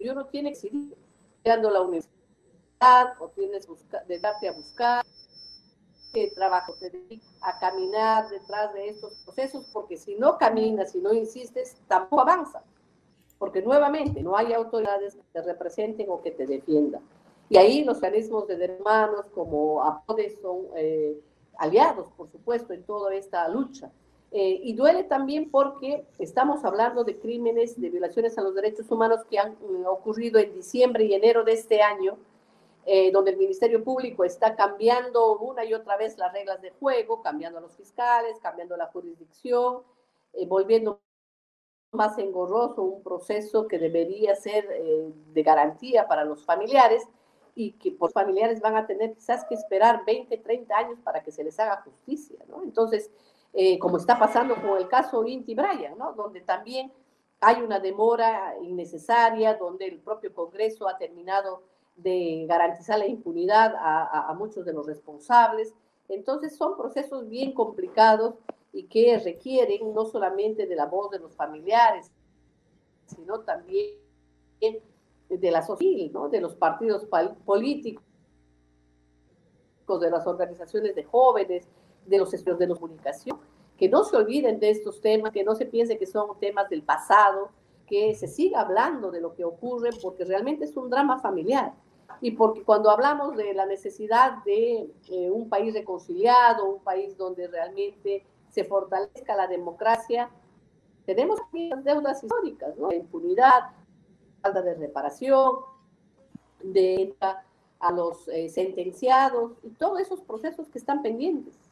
uno 0.00 0.26
tiene 0.26 0.52
que 0.54 0.68
ir 0.68 0.96
a 1.44 1.56
la 1.56 1.80
universidad 1.82 3.20
o 3.20 3.28
tienes 3.28 3.68
de 4.06 4.18
darte 4.18 4.48
a 4.48 4.52
buscar 4.52 5.04
qué 6.12 6.30
trabajo 6.34 6.74
te 6.80 6.90
dedicas 6.90 7.36
a 7.42 7.58
caminar 7.58 8.28
detrás 8.30 8.72
de 8.74 8.88
estos 8.88 9.14
procesos 9.24 9.66
porque 9.72 9.96
si 9.96 10.16
no 10.16 10.38
caminas, 10.38 10.92
si 10.92 10.98
no 11.00 11.12
insistes, 11.12 11.76
tampoco 11.86 12.22
avanza 12.22 12.64
porque 13.40 13.62
nuevamente 13.62 14.22
no 14.22 14.36
hay 14.36 14.52
autoridades 14.52 15.14
que 15.14 15.22
te 15.32 15.40
representen 15.40 16.10
o 16.10 16.20
que 16.20 16.30
te 16.30 16.46
defiendan. 16.46 17.00
Y 17.48 17.56
ahí 17.56 17.84
los 17.84 17.96
organismos 17.96 18.46
de 18.46 18.58
derechos 18.58 19.26
como 19.34 19.82
APODE 19.82 20.36
son 20.42 20.66
eh, 20.76 21.18
aliados, 21.56 22.12
por 22.18 22.28
supuesto, 22.28 22.74
en 22.74 22.84
toda 22.84 23.14
esta 23.14 23.48
lucha. 23.48 23.90
Eh, 24.32 24.60
y 24.62 24.74
duele 24.74 25.04
también 25.04 25.50
porque 25.50 26.06
estamos 26.18 26.64
hablando 26.64 27.02
de 27.02 27.18
crímenes, 27.18 27.80
de 27.80 27.90
violaciones 27.90 28.38
a 28.38 28.42
los 28.42 28.54
derechos 28.54 28.90
humanos 28.90 29.24
que 29.28 29.38
han 29.38 29.56
mm, 29.60 29.86
ocurrido 29.86 30.38
en 30.38 30.54
diciembre 30.54 31.04
y 31.04 31.14
enero 31.14 31.42
de 31.42 31.52
este 31.52 31.82
año, 31.82 32.16
eh, 32.86 33.10
donde 33.10 33.32
el 33.32 33.36
Ministerio 33.36 33.82
Público 33.82 34.24
está 34.24 34.54
cambiando 34.54 35.36
una 35.38 35.64
y 35.64 35.74
otra 35.74 35.96
vez 35.96 36.16
las 36.16 36.32
reglas 36.32 36.62
de 36.62 36.70
juego, 36.70 37.22
cambiando 37.22 37.58
a 37.58 37.62
los 37.62 37.76
fiscales, 37.76 38.38
cambiando 38.40 38.76
la 38.76 38.86
jurisdicción, 38.86 39.82
volviendo 40.46 41.00
más 41.92 42.18
engorroso, 42.18 42.82
un 42.82 43.02
proceso 43.02 43.66
que 43.66 43.78
debería 43.78 44.34
ser 44.36 44.66
eh, 44.70 45.12
de 45.32 45.42
garantía 45.42 46.06
para 46.06 46.24
los 46.24 46.44
familiares 46.44 47.02
y 47.54 47.72
que 47.72 47.90
por 47.90 48.12
familiares 48.12 48.60
van 48.60 48.76
a 48.76 48.86
tener 48.86 49.12
quizás 49.14 49.44
que 49.44 49.54
esperar 49.54 50.04
20, 50.06 50.38
30 50.38 50.76
años 50.76 51.00
para 51.02 51.22
que 51.22 51.32
se 51.32 51.42
les 51.42 51.58
haga 51.58 51.82
justicia, 51.82 52.38
¿no? 52.48 52.62
Entonces, 52.62 53.10
eh, 53.52 53.78
como 53.78 53.96
está 53.96 54.18
pasando 54.18 54.54
con 54.56 54.78
el 54.78 54.88
caso 54.88 55.26
Inti 55.26 55.54
Bryan, 55.54 55.98
¿no? 55.98 56.12
Donde 56.12 56.40
también 56.40 56.92
hay 57.40 57.62
una 57.62 57.80
demora 57.80 58.54
innecesaria, 58.62 59.54
donde 59.54 59.86
el 59.86 59.98
propio 59.98 60.32
Congreso 60.34 60.88
ha 60.88 60.98
terminado 60.98 61.62
de 61.96 62.46
garantizar 62.48 62.98
la 62.98 63.06
impunidad 63.06 63.74
a 63.76 64.32
muchos 64.38 64.64
de 64.64 64.72
los 64.72 64.86
responsables. 64.86 65.74
Entonces, 66.08 66.56
son 66.56 66.76
procesos 66.76 67.28
bien 67.28 67.52
complicados 67.52 68.34
y 68.72 68.84
que 68.84 69.18
requieren 69.18 69.92
no 69.92 70.04
solamente 70.04 70.66
de 70.66 70.76
la 70.76 70.86
voz 70.86 71.10
de 71.10 71.18
los 71.18 71.34
familiares, 71.34 72.10
sino 73.06 73.40
también 73.40 73.96
de 75.28 75.50
la 75.50 75.62
sociedad, 75.62 76.12
¿no? 76.12 76.28
de 76.28 76.40
los 76.40 76.54
partidos 76.54 77.06
políticos, 77.44 78.04
de 80.00 80.10
las 80.10 80.26
organizaciones 80.26 80.94
de 80.94 81.02
jóvenes, 81.02 81.66
de 82.10 82.18
los 82.18 82.34
estudios 82.34 82.58
de 82.58 82.66
la 82.66 82.74
comunicación, 82.74 83.38
que 83.78 83.88
no 83.88 84.04
se 84.04 84.16
olviden 84.16 84.60
de 84.60 84.70
estos 84.70 85.00
temas, 85.00 85.32
que 85.32 85.44
no 85.44 85.54
se 85.54 85.64
piense 85.64 85.96
que 85.96 86.06
son 86.06 86.38
temas 86.38 86.68
del 86.68 86.82
pasado, 86.82 87.50
que 87.86 88.14
se 88.14 88.28
siga 88.28 88.60
hablando 88.60 89.10
de 89.10 89.20
lo 89.20 89.34
que 89.34 89.44
ocurre, 89.44 89.90
porque 90.02 90.24
realmente 90.24 90.64
es 90.64 90.76
un 90.76 90.90
drama 90.90 91.18
familiar. 91.18 91.72
Y 92.20 92.32
porque 92.32 92.62
cuando 92.62 92.90
hablamos 92.90 93.36
de 93.36 93.54
la 93.54 93.64
necesidad 93.66 94.44
de 94.44 94.90
eh, 95.08 95.30
un 95.30 95.48
país 95.48 95.72
reconciliado, 95.72 96.68
un 96.68 96.82
país 96.82 97.16
donde 97.16 97.46
realmente 97.46 98.26
se 98.50 98.64
fortalezca 98.64 99.34
la 99.34 99.46
democracia, 99.46 100.28
tenemos 101.06 101.40
deudas 101.52 102.22
históricas, 102.22 102.76
¿no? 102.76 102.88
De 102.88 102.96
impunidad, 102.96 103.70
falta 104.42 104.60
de 104.62 104.74
reparación, 104.74 105.60
de 106.62 107.14
a 107.80 107.92
los 107.92 108.28
eh, 108.28 108.48
sentenciados 108.50 109.52
y 109.62 109.70
todos 109.70 110.00
esos 110.00 110.20
procesos 110.20 110.68
que 110.68 110.78
están 110.78 111.02
pendientes. 111.02 111.69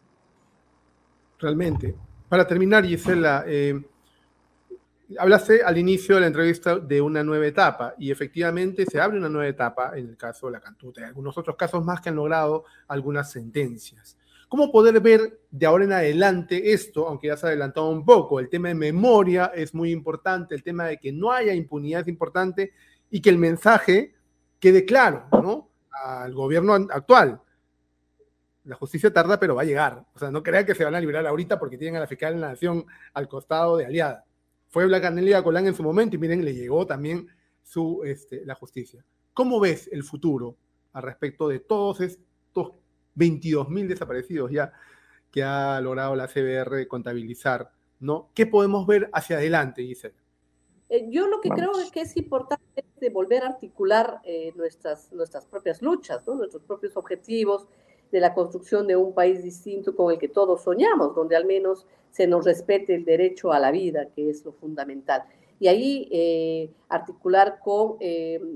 Realmente. 1.39 1.95
Para 2.29 2.47
terminar, 2.47 2.85
Gisela, 2.85 3.45
eh, 3.47 3.81
hablaste 5.19 5.63
al 5.63 5.79
inicio 5.79 6.17
de 6.17 6.23
la 6.23 6.27
entrevista 6.27 6.79
de 6.79 7.01
una 7.01 7.23
nueva 7.23 7.47
etapa 7.47 7.95
y 7.99 8.11
efectivamente 8.11 8.85
se 8.85 9.01
abre 9.01 9.19
una 9.19 9.29
nueva 9.29 9.49
etapa 9.49 9.93
en 9.97 10.09
el 10.09 10.17
caso 10.17 10.47
de 10.47 10.53
la 10.53 10.61
Cantuta 10.61 11.01
y 11.01 11.05
algunos 11.05 11.39
otros 11.39 11.57
casos 11.57 11.85
más 11.85 12.01
que 12.01 12.11
han 12.11 12.17
logrado 12.17 12.65
algunas 12.89 13.31
sentencias. 13.31 14.19
¿Cómo 14.49 14.73
poder 14.73 14.99
ver 15.01 15.41
de 15.51 15.67
ahora 15.67 15.85
en 15.85 15.93
adelante 15.93 16.73
esto, 16.73 17.07
aunque 17.07 17.29
ya 17.29 17.37
se 17.37 17.47
ha 17.47 17.49
adelantado 17.51 17.89
un 17.91 18.05
poco? 18.05 18.41
El 18.41 18.49
tema 18.49 18.69
de 18.69 18.75
memoria 18.75 19.53
es 19.55 19.75
muy 19.75 19.91
importante, 19.93 20.55
el 20.55 20.63
tema 20.63 20.87
de 20.87 20.99
que 20.99 21.13
no 21.13 21.31
haya 21.33 21.55
impunidad 21.55 22.03
es 22.03 22.09
importante 22.09 22.73
y 23.11 23.21
que 23.21 23.31
el 23.31 23.39
mensaje 23.39 24.15
quede 24.59 24.85
claro, 24.85 25.27
¿no? 25.33 25.71
Al 25.91 26.33
gobierno 26.33 26.75
actual. 26.75 27.41
La 28.69 28.77
justicia 28.77 29.11
tarda, 29.11 29.41
pero 29.41 29.55
va 29.55 29.63
a 29.63 29.65
llegar. 29.65 30.05
O 30.15 30.19
sea, 30.19 30.31
no 30.31 30.43
crean 30.43 30.67
que 30.67 30.75
se 30.75 30.85
van 30.85 30.95
a 30.95 31.01
liberar 31.01 31.27
ahorita 31.27 31.59
porque 31.59 31.79
tienen 31.79 31.97
a 31.97 32.01
la 32.01 32.07
fiscal 32.07 32.35
de 32.35 32.41
la 32.41 32.49
nación 32.49 32.85
al 33.15 33.27
costado 33.27 33.79
de 33.79 33.87
aliada. 33.87 34.27
Fue 34.69 34.85
Blanca 34.85 35.43
Colán 35.43 35.67
en 35.67 35.75
su 35.75 35.83
momento 35.83 36.17
y 36.17 36.19
miren, 36.19 36.45
le 36.45 36.53
llegó 36.53 36.87
también 36.87 37.27
su, 37.63 38.03
este, 38.05 38.45
la 38.45 38.55
justicia. 38.55 39.03
¿Cómo 39.33 39.59
ves 39.59 39.89
el 39.91 40.05
futuro 40.05 40.55
al 40.93 41.03
respecto 41.03 41.49
de 41.49 41.61
todos 41.61 42.03
estos 42.03 42.73
22.000 43.17 43.87
desaparecidos 43.87 44.51
ya 44.51 44.71
que 45.31 45.43
ha 45.43 45.81
logrado 45.81 46.15
la 46.15 46.29
CBR 46.29 46.87
contabilizar, 46.89 47.73
¿no? 48.01 48.29
¿Qué 48.35 48.45
podemos 48.45 48.87
ver 48.87 49.09
hacia 49.15 49.39
adelante, 49.39 49.83
Gisela? 49.83 50.15
Eh, 50.91 51.07
yo 51.09 51.27
lo 51.27 51.41
que 51.41 51.49
creo 51.49 51.73
es 51.81 51.91
que 51.91 52.03
es 52.03 52.15
importante 52.19 52.85
de 53.01 53.09
volver 53.09 53.45
a 53.45 53.49
articular 53.49 54.21
eh, 54.25 54.53
nuestras, 54.57 55.11
nuestras 55.13 55.47
propias 55.47 55.81
luchas, 55.81 56.27
¿no? 56.27 56.35
nuestros 56.35 56.63
propios 56.65 56.97
objetivos 56.99 57.67
de 58.11 58.21
la 58.21 58.35
construcción 58.35 58.87
de 58.87 58.97
un 58.97 59.13
país 59.13 59.43
distinto 59.43 59.95
con 59.95 60.13
el 60.13 60.19
que 60.19 60.29
todos 60.29 60.63
soñamos, 60.63 61.15
donde 61.15 61.37
al 61.37 61.45
menos 61.45 61.87
se 62.11 62.27
nos 62.27 62.45
respete 62.45 62.95
el 62.95 63.05
derecho 63.05 63.53
a 63.53 63.59
la 63.59 63.71
vida, 63.71 64.09
que 64.15 64.31
es 64.31 64.45
lo 64.45 64.53
fundamental. 64.53 65.25
Y 65.61 65.69
ahí 65.69 66.09
eh, 66.11 66.71
articular 66.89 67.59
con 67.63 67.97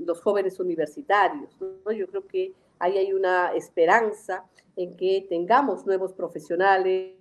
los 0.05 0.21
jóvenes 0.21 0.59
universitarios. 0.59 1.55
¿no? 1.59 1.91
Yo 1.91 2.07
creo 2.07 2.25
que 2.25 2.53
ahí 2.79 2.97
hay 2.97 3.13
una 3.13 3.53
esperanza 3.53 4.45
en 4.75 4.95
que 4.95 5.25
tengamos 5.29 5.85
nuevos 5.85 6.13
profesionales 6.13 7.13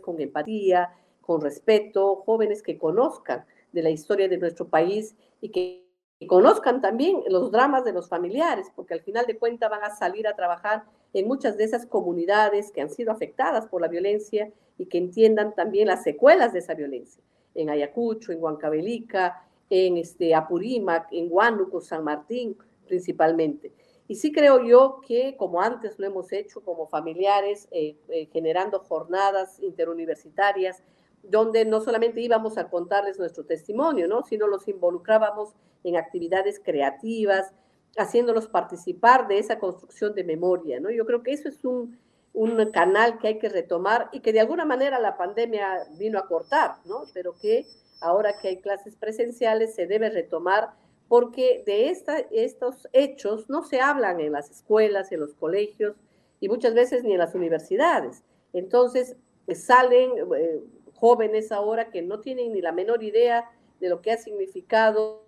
con 0.00 0.20
empatía, 0.20 0.90
con 1.20 1.40
respeto, 1.40 2.22
jóvenes 2.24 2.62
que 2.62 2.78
conozcan 2.78 3.44
de 3.72 3.82
la 3.82 3.90
historia 3.90 4.28
de 4.28 4.38
nuestro 4.38 4.68
país 4.68 5.14
y 5.40 5.50
que 5.50 5.85
conozcan 6.24 6.80
también 6.80 7.22
los 7.28 7.50
dramas 7.50 7.84
de 7.84 7.92
los 7.92 8.08
familiares, 8.08 8.68
porque 8.74 8.94
al 8.94 9.02
final 9.02 9.26
de 9.26 9.36
cuentas 9.36 9.68
van 9.68 9.84
a 9.84 9.94
salir 9.94 10.26
a 10.26 10.34
trabajar 10.34 10.84
en 11.12 11.28
muchas 11.28 11.58
de 11.58 11.64
esas 11.64 11.84
comunidades 11.84 12.72
que 12.72 12.80
han 12.80 12.90
sido 12.90 13.12
afectadas 13.12 13.66
por 13.66 13.82
la 13.82 13.88
violencia 13.88 14.50
y 14.78 14.86
que 14.86 14.98
entiendan 14.98 15.54
también 15.54 15.88
las 15.88 16.02
secuelas 16.02 16.52
de 16.54 16.60
esa 16.60 16.74
violencia. 16.74 17.22
En 17.54 17.68
Ayacucho, 17.68 18.32
en 18.32 18.42
Huancavelica, 18.42 19.42
en 19.68 19.98
este, 19.98 20.34
Apurímac, 20.34 21.08
en 21.12 21.28
Huánuco, 21.30 21.80
San 21.80 22.04
Martín 22.04 22.56
principalmente. 22.86 23.72
Y 24.08 24.14
sí 24.14 24.32
creo 24.32 24.64
yo 24.64 25.00
que, 25.06 25.36
como 25.36 25.60
antes 25.60 25.98
lo 25.98 26.06
hemos 26.06 26.32
hecho 26.32 26.60
como 26.60 26.86
familiares, 26.86 27.66
eh, 27.72 27.96
eh, 28.08 28.28
generando 28.32 28.78
jornadas 28.78 29.58
interuniversitarias, 29.60 30.82
donde 31.30 31.64
no 31.64 31.80
solamente 31.80 32.20
íbamos 32.20 32.58
a 32.58 32.68
contarles 32.68 33.18
nuestro 33.18 33.44
testimonio, 33.44 34.08
¿no? 34.08 34.22
sino 34.22 34.46
los 34.46 34.68
involucrábamos 34.68 35.54
en 35.84 35.96
actividades 35.96 36.60
creativas, 36.62 37.52
haciéndolos 37.96 38.48
participar 38.48 39.28
de 39.28 39.38
esa 39.38 39.58
construcción 39.58 40.14
de 40.14 40.24
memoria. 40.24 40.80
¿no? 40.80 40.90
Yo 40.90 41.06
creo 41.06 41.22
que 41.22 41.32
eso 41.32 41.48
es 41.48 41.64
un, 41.64 41.98
un 42.32 42.70
canal 42.70 43.18
que 43.18 43.28
hay 43.28 43.38
que 43.38 43.48
retomar 43.48 44.08
y 44.12 44.20
que 44.20 44.32
de 44.32 44.40
alguna 44.40 44.64
manera 44.64 44.98
la 44.98 45.16
pandemia 45.16 45.86
vino 45.98 46.18
a 46.18 46.26
cortar, 46.26 46.76
¿no? 46.84 47.04
pero 47.14 47.34
que 47.40 47.66
ahora 48.00 48.38
que 48.40 48.48
hay 48.48 48.60
clases 48.60 48.96
presenciales 48.96 49.74
se 49.74 49.86
debe 49.86 50.10
retomar 50.10 50.70
porque 51.08 51.62
de 51.64 51.90
estos 51.90 52.88
hechos 52.92 53.48
no 53.48 53.62
se 53.62 53.80
hablan 53.80 54.20
en 54.20 54.32
las 54.32 54.50
escuelas, 54.50 55.12
en 55.12 55.20
los 55.20 55.34
colegios 55.34 55.96
y 56.40 56.48
muchas 56.48 56.74
veces 56.74 57.04
ni 57.04 57.12
en 57.12 57.18
las 57.18 57.34
universidades. 57.34 58.22
Entonces 58.52 59.16
salen 59.54 60.10
eh, 60.36 60.62
jóvenes 60.96 61.52
ahora 61.52 61.90
que 61.90 62.02
no 62.02 62.20
tienen 62.20 62.52
ni 62.52 62.60
la 62.60 62.72
menor 62.72 63.02
idea 63.02 63.50
de 63.80 63.88
lo 63.88 64.00
que 64.00 64.12
ha 64.12 64.16
significado 64.16 65.24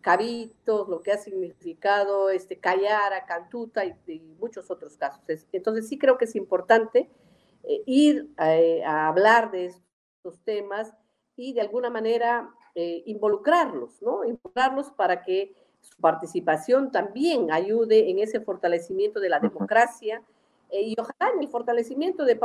Cabitos, 0.00 0.88
lo 0.88 1.02
que 1.02 1.12
ha 1.12 1.18
significado 1.18 2.30
este, 2.30 2.58
Cayara, 2.58 3.26
Cantuta 3.26 3.84
y, 3.84 3.94
muchos 4.38 4.70
otros 4.70 4.96
casos. 4.96 5.20
Entonces 5.52 5.88
sí 5.88 5.98
creo 5.98 6.16
que 6.16 6.24
es 6.24 6.34
importante 6.36 7.10
eh, 7.64 7.82
ir 7.86 8.30
a, 8.36 9.08
hablar 9.08 9.50
de 9.50 9.66
estos 9.66 10.40
temas 10.44 10.94
y 11.36 11.52
de 11.52 11.60
alguna 11.60 11.90
manera 11.90 12.50
involucrarlos, 12.76 14.02
¿no? 14.02 14.24
Involucrarlos 14.24 14.90
para 14.90 15.22
que 15.22 15.54
su 15.80 15.96
participación 16.00 16.90
también 16.90 17.52
ayude 17.52 18.10
en 18.10 18.18
ese 18.18 18.40
fortalecimiento 18.40 19.20
de 19.20 19.28
la 19.28 19.38
democracia 19.38 20.22
y 20.72 20.96
ojalá 20.98 21.32
en 21.34 21.42
el 21.42 21.48
fortalecimiento 21.48 22.24
de 22.24 22.40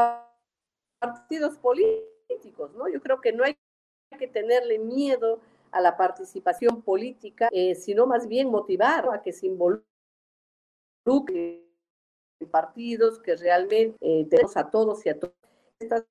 partidos 0.99 1.57
políticos, 1.57 2.18
¿no? 2.75 2.87
Yo 2.87 3.01
creo 3.01 3.21
que 3.21 3.33
no 3.33 3.43
hay 3.43 3.57
que 4.17 4.27
tenerle 4.27 4.79
miedo 4.79 5.39
a 5.71 5.81
la 5.81 5.97
participación 5.97 6.81
política, 6.81 7.49
eh, 7.51 7.75
sino 7.75 8.07
más 8.07 8.27
bien 8.27 8.49
motivar 8.49 9.07
a 9.13 9.21
que 9.21 9.31
se 9.31 9.47
involucren 9.47 9.83
partidos 12.51 13.19
que 13.19 13.35
realmente 13.35 13.97
eh, 14.01 14.25
tenemos 14.29 14.55
a 14.57 14.69
todos 14.69 15.05
y 15.05 15.09
a 15.09 15.19
todas 15.19 15.35
estas 15.79 16.05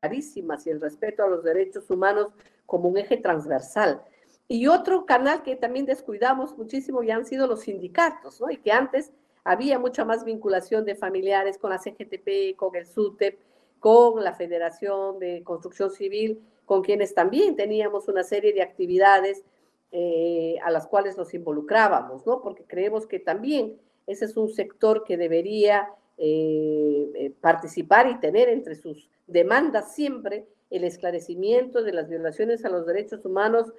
carísimas 0.00 0.66
y 0.66 0.70
el 0.70 0.80
respeto 0.80 1.24
a 1.24 1.28
los 1.28 1.44
derechos 1.44 1.90
humanos 1.90 2.32
como 2.64 2.88
un 2.88 2.98
eje 2.98 3.16
transversal. 3.16 4.02
Y 4.48 4.68
otro 4.68 5.06
canal 5.06 5.42
que 5.42 5.56
también 5.56 5.86
descuidamos 5.86 6.56
muchísimo 6.56 7.02
ya 7.02 7.16
han 7.16 7.26
sido 7.26 7.46
los 7.46 7.62
sindicatos, 7.62 8.40
¿no? 8.40 8.50
Y 8.50 8.58
que 8.58 8.70
antes 8.70 9.12
había 9.42 9.78
mucha 9.78 10.04
más 10.04 10.24
vinculación 10.24 10.84
de 10.84 10.94
familiares 10.94 11.58
con 11.58 11.70
la 11.70 11.78
CGTP, 11.78 12.56
con 12.56 12.74
el 12.76 12.86
SUTEP, 12.86 13.38
con 13.80 14.22
la 14.24 14.34
Federación 14.34 15.18
de 15.18 15.42
Construcción 15.44 15.90
Civil, 15.90 16.40
con 16.64 16.82
quienes 16.82 17.14
también 17.14 17.56
teníamos 17.56 18.08
una 18.08 18.24
serie 18.24 18.52
de 18.52 18.62
actividades 18.62 19.44
eh, 19.92 20.56
a 20.64 20.70
las 20.70 20.86
cuales 20.86 21.16
nos 21.16 21.32
involucrábamos, 21.32 22.26
¿no? 22.26 22.42
Porque 22.42 22.64
creemos 22.64 23.06
que 23.06 23.20
también 23.20 23.78
ese 24.06 24.24
es 24.24 24.36
un 24.36 24.48
sector 24.48 25.04
que 25.04 25.16
debería 25.16 25.88
eh, 26.18 27.10
eh, 27.14 27.32
participar 27.40 28.08
y 28.08 28.18
tener 28.18 28.48
entre 28.48 28.74
sus 28.74 29.08
demandas 29.26 29.94
siempre 29.94 30.46
el 30.70 30.84
esclarecimiento 30.84 31.82
de 31.82 31.92
las 31.92 32.08
violaciones 32.08 32.64
a 32.64 32.68
los 32.68 32.86
derechos 32.86 33.24
humanos 33.24 33.72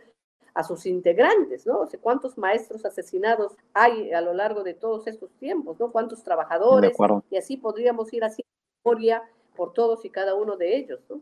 a 0.53 0.63
sus 0.63 0.85
integrantes, 0.87 1.67
¿no? 1.67 1.81
O 1.81 1.85
sea, 1.85 1.99
cuántos 1.99 2.37
maestros 2.37 2.83
asesinados 2.83 3.55
hay 3.73 4.11
a 4.11 4.21
lo 4.21 4.33
largo 4.33 4.63
de 4.63 4.73
todos 4.73 5.05
estos 5.05 5.31
tiempos, 5.35 5.79
¿no? 5.79 5.91
Cuántos 5.91 6.23
trabajadores, 6.23 6.97
y 7.29 7.37
así 7.37 7.57
podríamos 7.57 8.11
ir 8.11 8.23
haciendo 8.23 8.49
memoria 8.83 9.21
por 9.57 9.73
todos 9.73 10.05
y 10.05 10.09
cada 10.09 10.35
uno 10.35 10.55
de 10.55 10.77
ellos, 10.77 10.99
¿no? 11.09 11.21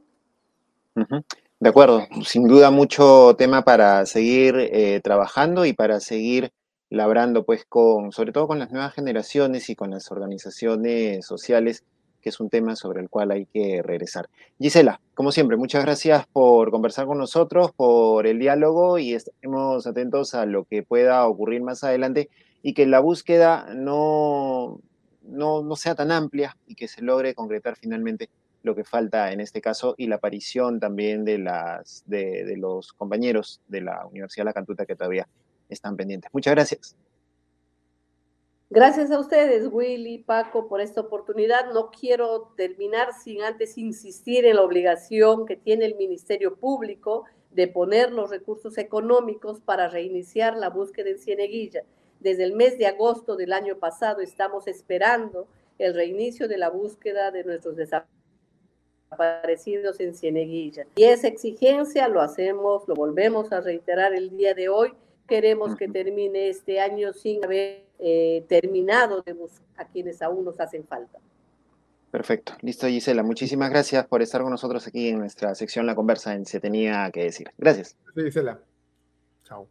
De 1.60 1.70
acuerdo, 1.70 2.06
sin 2.24 2.48
duda 2.48 2.70
mucho 2.70 3.36
tema 3.38 3.64
para 3.64 4.06
seguir 4.06 4.56
eh, 4.58 5.02
trabajando 5.04 5.66
y 5.66 5.74
para 5.74 6.00
seguir 6.00 6.52
labrando, 6.90 7.46
pues, 7.46 7.66
con, 7.66 8.12
sobre 8.12 8.32
todo 8.32 8.48
con 8.48 8.60
las 8.60 8.72
nuevas 8.72 8.94
generaciones 8.94 9.70
y 9.70 9.76
con 9.76 9.90
las 9.90 10.12
organizaciones 10.12 11.26
sociales, 11.26 11.84
que 12.22 12.30
es 12.30 12.40
un 12.40 12.50
tema 12.50 12.76
sobre 12.76 13.02
el 13.02 13.10
cual 13.10 13.32
hay 13.32 13.46
que 13.46 13.82
regresar. 13.82 14.30
Gisela, 14.60 15.00
como 15.14 15.32
siempre, 15.32 15.58
muchas 15.58 15.84
gracias 15.84 16.26
por 16.28 16.72
conversar 16.72 17.06
con 17.06 17.18
nosotros, 17.18 17.72
por 17.72 18.28
el 18.28 18.40
diálogo 18.40 18.98
y 19.00 19.14
estemos 19.14 19.88
atentos 19.88 20.34
a 20.34 20.46
lo 20.46 20.66
que 20.66 20.84
pueda 20.84 21.26
ocurrir 21.28 21.62
más 21.62 21.84
adelante 21.84 22.30
y 22.62 22.74
que 22.74 22.86
la 22.86 23.00
búsqueda 23.00 23.68
no, 23.76 24.80
no, 25.28 25.64
no 25.64 25.76
sea 25.76 25.96
tan 25.96 26.12
amplia 26.12 26.58
y 26.68 26.76
que 26.76 26.88
se 26.88 27.02
logre 27.02 27.34
concretar 27.34 27.76
finalmente 27.76 28.30
lo 28.66 28.76
que 28.76 28.84
falta 28.84 29.32
en 29.32 29.40
este 29.40 29.62
caso 29.62 29.94
y 29.98 30.08
la 30.08 30.16
aparición 30.16 30.80
también 30.80 31.24
de, 31.24 31.38
las, 31.38 32.04
de, 32.08 32.56
los 32.58 32.94
compañeros 32.94 33.62
de 33.68 33.82
la 33.82 34.06
Universidad 34.08 34.42
de 34.42 34.50
La 34.50 34.54
Cantuta 34.54 34.86
que 34.86 34.96
todavía 34.96 35.28
están 35.70 35.96
pendientes. 35.96 36.30
Muchas 36.34 36.54
gracias. 36.56 36.96
Gracias 38.72 39.12
a 39.12 39.20
ustedes, 39.20 39.70
Willy, 39.72 40.18
Paco, 40.18 40.68
por 40.68 40.82
esta 40.82 41.02
oportunidad. 41.02 41.72
No 41.72 41.92
quiero 41.92 42.54
terminar 42.58 43.10
sin 43.14 43.44
antes 43.44 43.78
insistir 43.78 44.46
en 44.46 44.56
la 44.56 44.64
obligación 44.64 45.46
que 45.46 45.56
tiene 45.56 45.86
el 45.86 45.96
Ministerio 45.96 46.56
Público 46.56 47.26
de 47.52 47.68
poner 47.68 48.12
los 48.12 48.32
recursos 48.32 48.78
económicos 48.80 49.62
para 49.62 49.88
reiniciar 49.88 50.58
la 50.58 50.70
búsqueda 50.70 51.12
en 51.12 51.20
Cieneguilla. 51.20 51.84
Desde 52.26 52.44
el 52.44 52.56
mes 52.56 52.80
de 52.80 52.88
agosto 52.88 53.36
del 53.36 53.54
año 53.54 53.78
pasado 53.78 54.20
estamos 54.20 54.68
esperando 54.68 55.48
el 55.78 55.94
reinicio 55.94 56.48
de 56.48 56.58
la 56.58 56.72
búsqueda 56.72 57.30
de 57.30 57.44
nuestros 57.44 57.76
desaparecidos 57.76 58.16
aparecidos 59.12 60.00
en 60.00 60.16
Cieneguilla. 60.16 60.88
Y 60.96 61.04
esa 61.04 61.28
exigencia 61.28 62.08
lo 62.08 62.22
hacemos, 62.22 62.88
lo 62.88 62.96
volvemos 62.96 63.52
a 63.52 63.62
reiterar 63.62 64.16
el 64.16 64.36
día 64.36 64.56
de 64.56 64.70
hoy. 64.70 64.92
Queremos 65.28 65.76
que 65.76 65.88
termine 65.88 66.50
este 66.50 66.80
año 66.80 67.14
sin 67.14 67.46
haber 67.46 67.86
eh, 68.00 68.44
terminado 68.50 69.22
de 69.22 69.34
buscar 69.34 69.64
a 69.78 69.88
quienes 69.88 70.24
aún 70.24 70.46
nos 70.46 70.60
hacen 70.60 70.84
falta. 70.84 71.20
Perfecto. 72.10 72.54
Listo, 72.62 72.88
Gisela. 72.88 73.22
Muchísimas 73.22 73.70
gracias 73.70 74.08
por 74.08 74.24
estar 74.24 74.42
con 74.42 74.50
nosotros 74.50 74.88
aquí 74.88 75.10
en 75.10 75.20
nuestra 75.20 75.54
sección 75.54 75.86
La 75.86 75.94
Conversa 75.94 76.34
en 76.34 76.48
Se 76.48 76.60
Tenía 76.60 77.12
que 77.12 77.26
Decir. 77.26 77.52
Gracias. 77.56 77.96
Gisela. 78.16 78.60
Chao. 79.44 79.68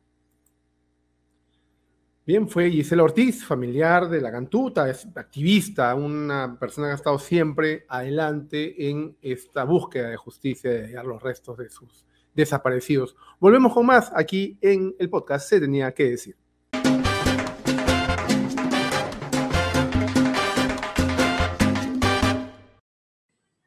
Bien, 2.27 2.49
fue 2.49 2.71
Gisela 2.71 3.03
Ortiz, 3.03 3.45
familiar 3.45 4.09
de 4.09 4.19
la 4.19 4.33
Cantuta, 4.33 4.91
activista, 5.15 5.95
una 5.95 6.59
persona 6.59 6.87
que 6.87 6.93
ha 6.93 6.97
estado 6.97 7.19
siempre 7.19 7.85
adelante 7.87 8.89
en 8.89 9.15
esta 9.21 9.65
búsqueda 9.65 10.09
de 10.09 10.17
justicia 10.17 10.71
de 10.71 10.87
hallar 10.87 11.05
los 11.05 11.23
restos 11.23 11.59
de 11.59 11.69
sus 11.69 12.07
desaparecidos. 12.35 13.15
Volvemos 13.39 13.75
con 13.75 13.85
más 13.85 14.11
aquí 14.17 14.57
en 14.63 14.97
el 14.99 15.11
podcast 15.11 15.51
Se 15.51 15.61
tenía 15.61 15.93
que 15.93 16.13
decir. 16.13 16.35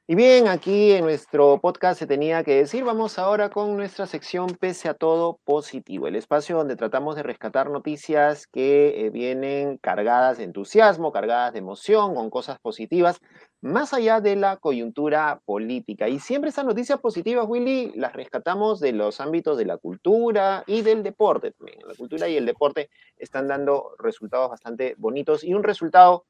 Y 0.09 0.15
bien, 0.15 0.47
aquí 0.47 0.93
en 0.93 1.03
nuestro 1.03 1.59
podcast 1.59 1.99
se 1.99 2.07
tenía 2.07 2.41
que 2.41 2.55
decir, 2.55 2.85
vamos 2.85 3.19
ahora 3.19 3.49
con 3.49 3.75
nuestra 3.75 4.07
sección 4.07 4.55
Pese 4.57 4.87
a 4.87 4.93
todo 4.93 5.41
positivo, 5.43 6.07
el 6.07 6.15
espacio 6.15 6.55
donde 6.55 6.77
tratamos 6.77 7.17
de 7.17 7.23
rescatar 7.23 7.69
noticias 7.69 8.47
que 8.47 9.05
eh, 9.05 9.09
vienen 9.09 9.77
cargadas 9.79 10.37
de 10.37 10.45
entusiasmo, 10.45 11.11
cargadas 11.11 11.51
de 11.51 11.59
emoción, 11.59 12.15
con 12.15 12.29
cosas 12.29 12.57
positivas, 12.59 13.19
más 13.59 13.93
allá 13.93 14.21
de 14.21 14.37
la 14.37 14.55
coyuntura 14.55 15.41
política. 15.43 16.07
Y 16.07 16.19
siempre 16.19 16.51
esas 16.51 16.63
noticias 16.63 17.01
positivas, 17.01 17.45
Willy, 17.45 17.91
las 17.95 18.13
rescatamos 18.13 18.79
de 18.79 18.93
los 18.93 19.19
ámbitos 19.19 19.57
de 19.57 19.65
la 19.65 19.75
cultura 19.75 20.63
y 20.67 20.83
del 20.83 21.03
deporte 21.03 21.51
también. 21.51 21.79
La 21.85 21.95
cultura 21.95 22.29
y 22.29 22.37
el 22.37 22.45
deporte 22.45 22.89
están 23.17 23.49
dando 23.49 23.91
resultados 23.99 24.51
bastante 24.51 24.95
bonitos 24.97 25.43
y 25.43 25.53
un 25.53 25.63
resultado 25.63 26.23